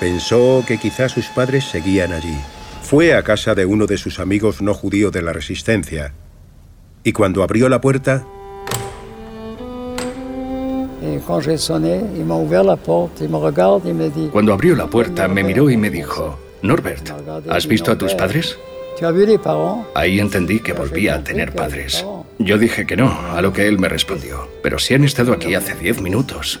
Pensó 0.00 0.64
que 0.66 0.78
quizás 0.78 1.12
sus 1.12 1.26
padres 1.26 1.64
seguían 1.64 2.12
allí. 2.12 2.36
Fue 2.82 3.14
a 3.14 3.22
casa 3.22 3.54
de 3.54 3.66
uno 3.66 3.86
de 3.86 3.98
sus 3.98 4.18
amigos 4.18 4.62
no 4.62 4.72
judíos 4.72 5.12
de 5.12 5.22
la 5.22 5.32
resistencia. 5.32 6.14
Y 7.02 7.12
cuando 7.12 7.42
abrió 7.42 7.68
la 7.68 7.80
puerta, 7.80 8.24
cuando 14.30 14.52
abrió 14.52 14.76
la 14.76 14.86
puerta, 14.86 15.26
me 15.28 15.42
miró 15.42 15.70
y 15.70 15.76
me 15.78 15.88
dijo, 15.88 16.38
Norbert, 16.62 17.10
¿has 17.48 17.66
visto 17.66 17.90
a 17.90 17.96
tus 17.96 18.14
padres? 18.14 18.58
Ahí 19.94 20.20
entendí 20.20 20.60
que 20.60 20.74
volvía 20.74 21.14
a 21.14 21.24
tener 21.24 21.54
padres. 21.54 22.04
Yo 22.38 22.58
dije 22.58 22.84
que 22.86 22.96
no, 22.96 23.08
a 23.08 23.40
lo 23.40 23.52
que 23.52 23.66
él 23.66 23.78
me 23.78 23.88
respondió, 23.88 24.48
pero 24.62 24.78
si 24.78 24.92
han 24.92 25.04
estado 25.04 25.32
aquí 25.32 25.54
hace 25.54 25.74
diez 25.74 26.02
minutos. 26.02 26.60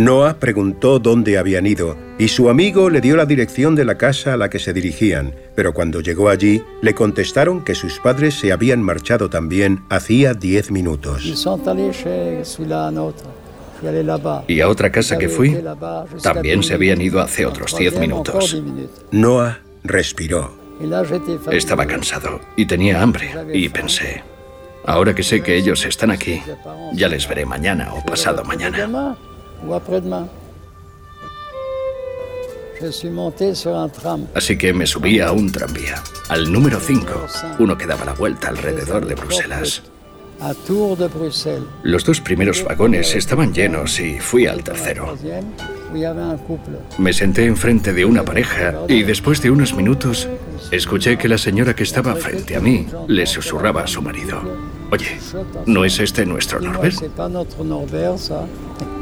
Noah 0.00 0.38
preguntó 0.38 0.98
dónde 0.98 1.36
habían 1.36 1.66
ido 1.66 1.94
y 2.18 2.28
su 2.28 2.48
amigo 2.48 2.88
le 2.88 3.02
dio 3.02 3.16
la 3.16 3.26
dirección 3.26 3.74
de 3.74 3.84
la 3.84 3.98
casa 3.98 4.32
a 4.32 4.38
la 4.38 4.48
que 4.48 4.58
se 4.58 4.72
dirigían, 4.72 5.34
pero 5.54 5.74
cuando 5.74 6.00
llegó 6.00 6.30
allí 6.30 6.62
le 6.80 6.94
contestaron 6.94 7.62
que 7.62 7.74
sus 7.74 8.00
padres 8.00 8.32
se 8.32 8.50
habían 8.50 8.80
marchado 8.82 9.28
también 9.28 9.84
hacía 9.90 10.32
diez 10.32 10.70
minutos. 10.70 11.44
Y 14.48 14.60
a 14.62 14.68
otra 14.70 14.90
casa 14.90 15.18
que 15.18 15.28
fui, 15.28 15.62
también 16.22 16.62
se 16.62 16.72
habían 16.72 17.02
ido 17.02 17.20
hace 17.20 17.44
otros 17.44 17.76
diez 17.76 17.98
minutos. 17.98 18.56
Noah 19.10 19.58
respiró. 19.84 20.58
Estaba 21.50 21.84
cansado 21.84 22.40
y 22.56 22.64
tenía 22.64 23.02
hambre 23.02 23.32
y 23.52 23.68
pensé, 23.68 24.22
ahora 24.86 25.14
que 25.14 25.22
sé 25.22 25.42
que 25.42 25.56
ellos 25.56 25.84
están 25.84 26.10
aquí, 26.10 26.40
ya 26.94 27.08
les 27.08 27.28
veré 27.28 27.44
mañana 27.44 27.92
o 27.92 28.02
pasado 28.02 28.44
mañana. 28.44 29.18
Así 34.34 34.56
que 34.56 34.72
me 34.72 34.86
subí 34.86 35.20
a 35.20 35.32
un 35.32 35.52
tranvía, 35.52 36.02
al 36.28 36.50
número 36.50 36.80
5, 36.80 37.26
uno 37.58 37.76
que 37.76 37.86
daba 37.86 38.06
la 38.06 38.14
vuelta 38.14 38.48
alrededor 38.48 39.06
de 39.06 39.14
Bruselas. 39.14 39.82
Los 41.82 42.04
dos 42.04 42.20
primeros 42.22 42.64
vagones 42.64 43.14
estaban 43.14 43.52
llenos 43.52 44.00
y 44.00 44.18
fui 44.18 44.46
al 44.46 44.64
tercero. 44.64 45.14
Me 46.98 47.12
senté 47.12 47.44
enfrente 47.44 47.92
de 47.92 48.06
una 48.06 48.24
pareja 48.24 48.74
y 48.88 49.02
después 49.02 49.42
de 49.42 49.50
unos 49.50 49.74
minutos 49.74 50.28
escuché 50.70 51.18
que 51.18 51.28
la 51.28 51.36
señora 51.36 51.74
que 51.74 51.82
estaba 51.82 52.14
frente 52.16 52.56
a 52.56 52.60
mí 52.60 52.86
le 53.08 53.26
susurraba 53.26 53.82
a 53.82 53.86
su 53.86 54.00
marido. 54.00 54.40
Oye, 54.92 55.18
¿no 55.66 55.84
es 55.84 55.98
este 56.00 56.26
nuestro 56.26 56.60
Norbert? 56.60 56.94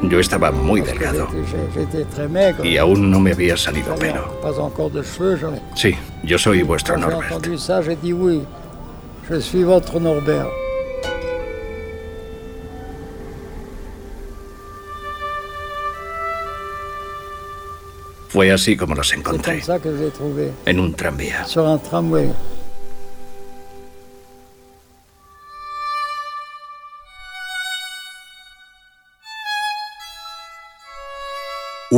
Yo 0.03 0.20
estaba 0.20 0.51
muy 0.51 0.80
delgado 0.80 1.26
y 2.62 2.76
aún 2.76 3.11
no 3.11 3.18
me 3.18 3.32
había 3.32 3.57
salido 3.57 3.95
pelo. 3.97 4.39
Sí, 5.74 5.95
yo 6.22 6.39
soy 6.39 6.62
vuestro 6.62 6.97
Norbert. 6.99 7.43
Fue 18.28 18.53
así 18.53 18.76
como 18.76 18.95
los 18.95 19.11
encontré. 19.14 19.55
En 20.66 20.80
un 20.80 20.93
tranvía. 20.95 21.45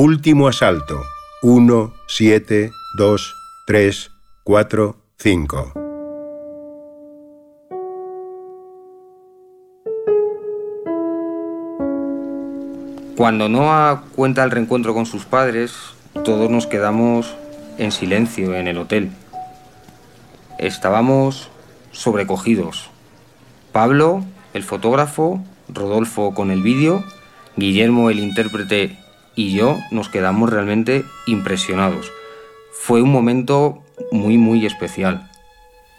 Último 0.03 0.49
asalto. 0.49 1.03
1, 1.43 1.93
7, 2.07 2.73
2, 2.97 3.35
3, 3.67 4.11
4, 4.45 4.97
5. 5.19 5.73
Cuando 13.15 13.51
Noah 13.51 14.05
cuenta 14.17 14.43
el 14.43 14.51
reencuentro 14.51 14.95
con 14.95 15.05
sus 15.05 15.27
padres, 15.27 15.75
todos 16.25 16.49
nos 16.49 16.67
quedamos 16.67 17.37
en 17.77 17.93
silencio 17.93 18.55
en 18.55 18.69
el 18.69 18.79
hotel. 18.79 19.11
Estábamos 20.57 21.51
sobrecogidos. 21.93 22.89
Pablo, 23.71 24.25
el 24.55 24.63
fotógrafo, 24.63 25.45
Rodolfo 25.69 26.33
con 26.33 26.51
el 26.51 26.63
vídeo, 26.63 27.05
Guillermo, 27.57 28.09
el 28.09 28.19
intérprete 28.19 28.97
y 29.35 29.53
yo 29.53 29.79
nos 29.91 30.09
quedamos 30.09 30.51
realmente 30.51 31.05
impresionados. 31.27 32.11
Fue 32.73 33.03
un 33.03 33.11
momento 33.11 33.83
muy, 34.11 34.39
muy 34.39 34.67
especial. 34.67 35.31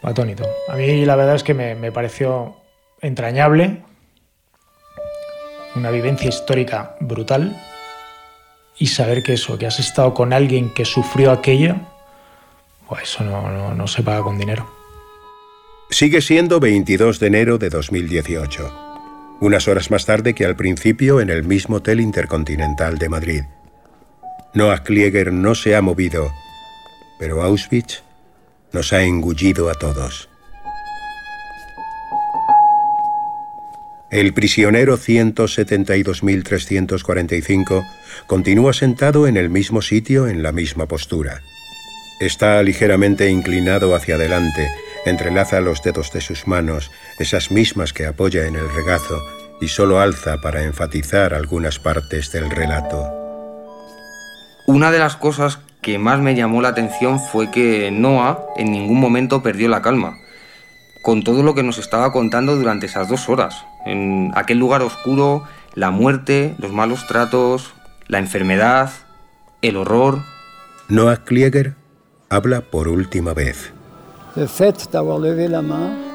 Atónito. 0.03 0.45
A 0.67 0.75
mí 0.75 1.05
la 1.05 1.15
verdad 1.15 1.35
es 1.35 1.43
que 1.43 1.53
me, 1.53 1.75
me 1.75 1.91
pareció 1.91 2.55
entrañable, 3.01 3.83
una 5.75 5.91
vivencia 5.91 6.29
histórica 6.29 6.95
brutal 6.99 7.55
y 8.77 8.87
saber 8.87 9.23
que 9.23 9.33
eso, 9.33 9.57
que 9.57 9.67
has 9.67 9.79
estado 9.79 10.13
con 10.13 10.33
alguien 10.33 10.73
que 10.73 10.85
sufrió 10.85 11.31
aquello, 11.31 11.75
pues 12.87 13.03
eso 13.03 13.23
no, 13.23 13.73
no 13.73 13.87
se 13.87 14.03
paga 14.03 14.21
con 14.23 14.37
dinero. 14.37 14.69
Sigue 15.89 16.21
siendo 16.21 16.59
22 16.59 17.19
de 17.19 17.27
enero 17.27 17.57
de 17.57 17.69
2018, 17.69 18.90
unas 19.41 19.67
horas 19.67 19.91
más 19.91 20.05
tarde 20.05 20.33
que 20.33 20.45
al 20.45 20.55
principio 20.55 21.19
en 21.19 21.29
el 21.29 21.43
mismo 21.43 21.77
Hotel 21.77 21.99
Intercontinental 21.99 22.97
de 22.97 23.09
Madrid. 23.09 23.41
Noah 24.53 24.83
Klieger 24.83 25.33
no 25.33 25.55
se 25.55 25.75
ha 25.75 25.81
movido, 25.81 26.31
pero 27.19 27.41
Auschwitz 27.41 28.03
nos 28.71 28.93
ha 28.93 29.03
engullido 29.03 29.69
a 29.69 29.73
todos. 29.73 30.29
El 34.11 34.33
prisionero 34.33 34.97
172.345 34.97 37.87
continúa 38.27 38.73
sentado 38.73 39.25
en 39.25 39.37
el 39.37 39.49
mismo 39.49 39.81
sitio 39.81 40.27
en 40.27 40.43
la 40.43 40.51
misma 40.51 40.85
postura. 40.85 41.39
Está 42.19 42.61
ligeramente 42.61 43.29
inclinado 43.29 43.95
hacia 43.95 44.15
adelante, 44.15 44.67
entrelaza 45.05 45.61
los 45.61 45.81
dedos 45.81 46.11
de 46.11 46.21
sus 46.21 46.47
manos, 46.47 46.91
esas 47.19 47.51
mismas 47.51 47.93
que 47.93 48.05
apoya 48.05 48.45
en 48.45 48.55
el 48.55 48.69
regazo, 48.73 49.19
y 49.59 49.67
solo 49.67 49.99
alza 49.99 50.41
para 50.41 50.63
enfatizar 50.63 51.33
algunas 51.33 51.79
partes 51.79 52.31
del 52.31 52.49
relato. 52.49 53.09
Una 54.67 54.91
de 54.91 54.99
las 54.99 55.15
cosas 55.15 55.59
que 55.81 55.97
más 55.97 56.19
me 56.19 56.35
llamó 56.35 56.61
la 56.61 56.69
atención 56.69 57.19
fue 57.19 57.51
que 57.51 57.91
Noah 57.91 58.39
en 58.57 58.71
ningún 58.71 58.99
momento 58.99 59.41
perdió 59.41 59.67
la 59.69 59.81
calma 59.81 60.17
con 61.01 61.23
todo 61.23 61.43
lo 61.43 61.55
que 61.55 61.63
nos 61.63 61.77
estaba 61.77 62.11
contando 62.11 62.55
durante 62.55 62.85
esas 62.85 63.09
dos 63.09 63.27
horas. 63.27 63.65
En 63.85 64.31
aquel 64.35 64.59
lugar 64.59 64.81
oscuro, 64.81 65.43
la 65.73 65.91
muerte, 65.91 66.55
los 66.59 66.71
malos 66.71 67.07
tratos, 67.07 67.73
la 68.07 68.19
enfermedad, 68.19 68.91
el 69.61 69.77
horror. 69.77 70.19
Noah 70.89 71.23
Klieger 71.23 71.75
habla 72.29 72.61
por 72.61 72.87
última 72.87 73.33
vez. 73.33 73.73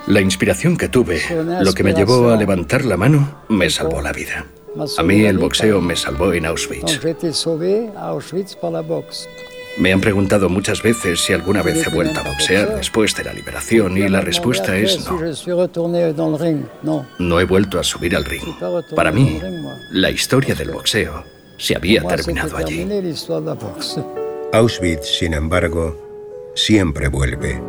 La 0.06 0.20
inspiración 0.20 0.76
que 0.76 0.88
tuve, 0.88 1.20
lo 1.60 1.72
que 1.72 1.82
me 1.82 1.92
llevó 1.92 2.30
a 2.30 2.36
levantar 2.36 2.84
la 2.84 2.96
mano, 2.96 3.42
me 3.48 3.68
salvó 3.70 4.00
la 4.00 4.12
vida. 4.12 4.46
A 4.98 5.02
mí 5.02 5.24
el 5.24 5.38
boxeo 5.38 5.80
me 5.80 5.96
salvó 5.96 6.32
en 6.32 6.46
Auschwitz. 6.46 7.00
Me 9.78 9.92
han 9.92 10.00
preguntado 10.00 10.48
muchas 10.48 10.82
veces 10.82 11.20
si 11.20 11.34
alguna 11.34 11.62
vez 11.62 11.86
he 11.86 11.90
vuelto 11.90 12.20
a 12.20 12.22
boxear 12.22 12.76
después 12.76 13.14
de 13.14 13.24
la 13.24 13.34
liberación 13.34 13.96
y 13.98 14.08
la 14.08 14.22
respuesta 14.22 14.76
es 14.76 15.06
no. 16.82 17.06
No 17.18 17.40
he 17.40 17.44
vuelto 17.44 17.78
a 17.78 17.84
subir 17.84 18.16
al 18.16 18.24
ring. 18.24 18.42
Para 18.94 19.12
mí, 19.12 19.38
la 19.92 20.10
historia 20.10 20.54
del 20.54 20.70
boxeo 20.70 21.24
se 21.58 21.76
había 21.76 22.02
terminado 22.02 22.56
allí. 22.56 22.86
Auschwitz, 24.52 25.18
sin 25.18 25.34
embargo, 25.34 26.52
siempre 26.54 27.08
vuelve. 27.08 27.60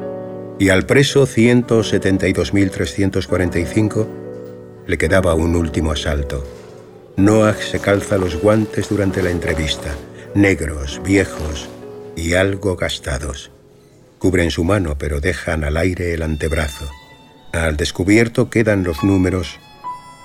Y 0.59 0.69
al 0.69 0.85
preso 0.85 1.25
172.345 1.27 4.07
le 4.87 4.97
quedaba 4.97 5.35
un 5.35 5.55
último 5.55 5.91
asalto. 5.91 6.43
Noah 7.15 7.55
se 7.55 7.79
calza 7.79 8.17
los 8.17 8.41
guantes 8.41 8.89
durante 8.89 9.21
la 9.21 9.29
entrevista, 9.31 9.95
negros, 10.33 11.01
viejos, 11.03 11.69
y 12.15 12.33
algo 12.33 12.75
gastados. 12.75 13.51
Cubren 14.17 14.49
su 14.49 14.63
mano, 14.63 14.97
pero 14.97 15.21
dejan 15.21 15.63
al 15.63 15.77
aire 15.77 16.11
el 16.13 16.23
antebrazo. 16.23 16.89
Al 17.53 17.77
descubierto 17.77 18.49
quedan 18.49 18.83
los 18.83 19.03
números 19.03 19.59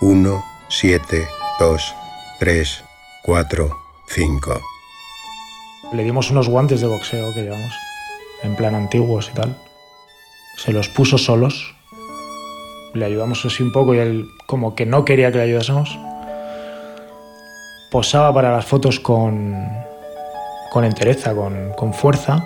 1, 0.01 0.43
7, 0.69 1.29
2, 1.61 1.95
3, 2.41 2.85
4, 3.25 3.77
5. 4.09 4.63
Le 5.93 6.05
dimos 6.05 6.31
unos 6.31 6.49
guantes 6.49 6.81
de 6.81 6.87
boxeo 6.87 7.35
que 7.35 7.43
llevamos, 7.43 7.75
en 8.43 8.57
plan 8.57 8.75
antiguos 8.75 9.29
y 9.31 9.35
tal. 9.35 9.55
Se 10.57 10.73
los 10.73 10.89
puso 10.89 11.19
solos. 11.19 11.75
Le 12.95 13.05
ayudamos 13.05 13.45
así 13.45 13.63
un 13.63 13.73
poco 13.73 13.95
y 13.95 13.99
él 13.99 14.27
como 14.47 14.75
que 14.75 14.87
no 14.87 15.05
quería 15.05 15.33
que 15.33 15.39
le 15.39 15.45
ayudásemos. 15.45 15.99
Posaba 17.91 18.33
para 18.33 18.53
las 18.53 18.65
fotos 18.65 19.01
con, 19.01 19.55
con 20.71 20.85
entereza, 20.85 21.35
con, 21.35 21.73
con 21.77 21.93
fuerza. 21.95 22.45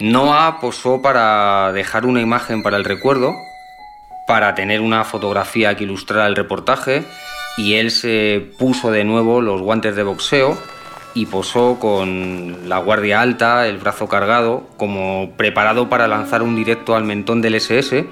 Noah 0.00 0.58
posó 0.60 1.02
para 1.02 1.72
dejar 1.72 2.06
una 2.06 2.20
imagen 2.20 2.62
para 2.62 2.78
el 2.78 2.84
recuerdo, 2.84 3.34
para 4.26 4.54
tener 4.54 4.80
una 4.80 5.04
fotografía 5.04 5.76
que 5.76 5.84
ilustrara 5.84 6.26
el 6.26 6.36
reportaje, 6.36 7.04
y 7.58 7.74
él 7.74 7.90
se 7.90 8.50
puso 8.58 8.90
de 8.90 9.04
nuevo 9.04 9.42
los 9.42 9.60
guantes 9.60 9.96
de 9.96 10.02
boxeo 10.02 10.56
y 11.14 11.26
posó 11.26 11.78
con 11.78 12.68
la 12.68 12.78
guardia 12.78 13.20
alta, 13.20 13.66
el 13.66 13.78
brazo 13.78 14.08
cargado, 14.08 14.68
como 14.76 15.32
preparado 15.36 15.88
para 15.88 16.08
lanzar 16.08 16.42
un 16.42 16.56
directo 16.56 16.94
al 16.94 17.04
mentón 17.04 17.42
del 17.42 17.54
SS, 17.54 18.06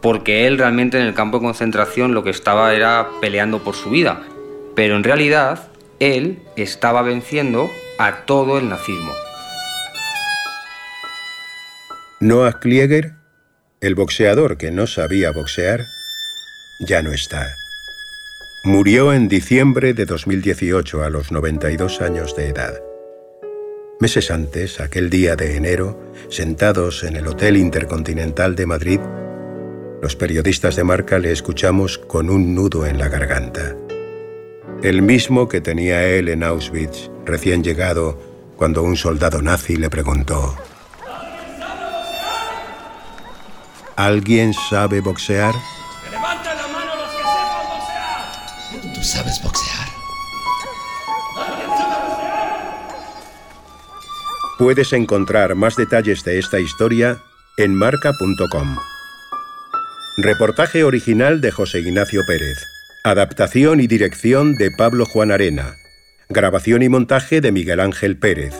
porque 0.00 0.46
él 0.46 0.58
realmente 0.58 0.98
en 0.98 1.06
el 1.06 1.14
campo 1.14 1.38
de 1.38 1.44
concentración 1.44 2.14
lo 2.14 2.22
que 2.22 2.30
estaba 2.30 2.74
era 2.74 3.08
peleando 3.20 3.60
por 3.60 3.74
su 3.74 3.90
vida. 3.90 4.22
Pero 4.74 4.96
en 4.96 5.04
realidad 5.04 5.68
él 5.98 6.42
estaba 6.56 7.02
venciendo 7.02 7.70
a 7.98 8.24
todo 8.26 8.58
el 8.58 8.68
nazismo. 8.68 9.12
Noah 12.20 12.58
Klieger, 12.60 13.12
el 13.80 13.94
boxeador 13.94 14.56
que 14.56 14.70
no 14.70 14.86
sabía 14.86 15.30
boxear, 15.30 15.84
ya 16.80 17.02
no 17.02 17.12
está. 17.12 17.54
Murió 18.64 19.12
en 19.12 19.28
diciembre 19.28 19.94
de 19.94 20.06
2018 20.06 21.04
a 21.04 21.10
los 21.10 21.30
92 21.30 22.00
años 22.00 22.34
de 22.34 22.48
edad. 22.48 22.74
Meses 24.00 24.30
antes, 24.30 24.80
aquel 24.80 25.10
día 25.10 25.36
de 25.36 25.56
enero, 25.56 26.12
sentados 26.28 27.04
en 27.04 27.16
el 27.16 27.26
Hotel 27.26 27.56
Intercontinental 27.56 28.56
de 28.56 28.66
Madrid, 28.66 29.00
los 30.02 30.16
periodistas 30.16 30.76
de 30.76 30.84
marca 30.84 31.18
le 31.18 31.30
escuchamos 31.30 31.98
con 31.98 32.30
un 32.30 32.54
nudo 32.54 32.86
en 32.86 32.98
la 32.98 33.08
garganta 33.08 33.76
el 34.84 35.00
mismo 35.00 35.48
que 35.48 35.62
tenía 35.62 36.04
él 36.04 36.28
en 36.28 36.42
Auschwitz, 36.42 37.10
recién 37.24 37.64
llegado, 37.64 38.20
cuando 38.54 38.82
un 38.82 38.96
soldado 38.96 39.40
nazi 39.40 39.76
le 39.76 39.88
preguntó, 39.88 40.54
¿Alguien 43.96 44.52
sabe 44.52 45.00
boxear? 45.00 45.54
Sabes 49.04 49.40
boxear? 49.42 49.88
Puedes 54.58 54.92
encontrar 54.92 55.54
más 55.54 55.76
detalles 55.76 56.24
de 56.24 56.38
esta 56.38 56.60
historia 56.60 57.22
en 57.56 57.74
marca.com. 57.74 58.76
Reportaje 60.16 60.84
original 60.84 61.40
de 61.40 61.50
José 61.50 61.80
Ignacio 61.80 62.22
Pérez. 62.26 62.64
Adaptación 63.02 63.80
y 63.80 63.86
dirección 63.86 64.54
de 64.56 64.70
Pablo 64.70 65.06
Juan 65.06 65.32
Arena. 65.32 65.74
Grabación 66.28 66.82
y 66.82 66.88
montaje 66.88 67.40
de 67.40 67.52
Miguel 67.52 67.80
Ángel 67.80 68.16
Pérez. 68.16 68.54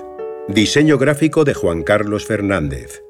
Diseño 0.48 0.98
gráfico 0.98 1.44
de 1.44 1.54
Juan 1.54 1.82
Carlos 1.82 2.26
Fernández. 2.26 3.02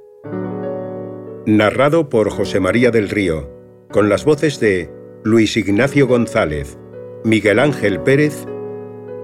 Narrado 1.46 2.08
por 2.08 2.30
José 2.30 2.60
María 2.60 2.90
del 2.90 3.08
Río, 3.08 3.50
con 3.90 4.08
las 4.08 4.24
voces 4.24 4.60
de 4.60 4.90
Luis 5.24 5.56
Ignacio 5.56 6.06
González, 6.06 6.78
Miguel 7.24 7.58
Ángel 7.58 8.00
Pérez 8.00 8.34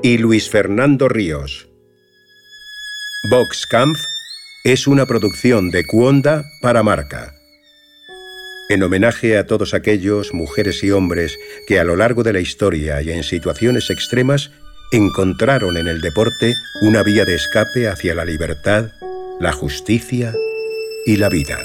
y 0.02 0.18
Luis 0.18 0.48
Fernando 0.48 1.08
Ríos. 1.08 1.68
Camp 3.68 3.96
es 4.64 4.86
una 4.86 5.06
producción 5.06 5.70
de 5.70 5.84
Cuonda 5.84 6.44
para 6.62 6.82
Marca 6.82 7.34
en 8.70 8.84
homenaje 8.84 9.36
a 9.36 9.46
todos 9.46 9.74
aquellos 9.74 10.32
mujeres 10.32 10.84
y 10.84 10.92
hombres 10.92 11.36
que 11.66 11.80
a 11.80 11.84
lo 11.84 11.96
largo 11.96 12.22
de 12.22 12.32
la 12.32 12.38
historia 12.38 13.02
y 13.02 13.10
en 13.10 13.24
situaciones 13.24 13.90
extremas 13.90 14.52
encontraron 14.92 15.76
en 15.76 15.88
el 15.88 16.00
deporte 16.00 16.54
una 16.82 17.02
vía 17.02 17.24
de 17.24 17.34
escape 17.34 17.88
hacia 17.88 18.14
la 18.14 18.24
libertad, 18.24 18.92
la 19.40 19.50
justicia 19.50 20.32
y 21.04 21.16
la 21.16 21.28
vida. 21.28 21.58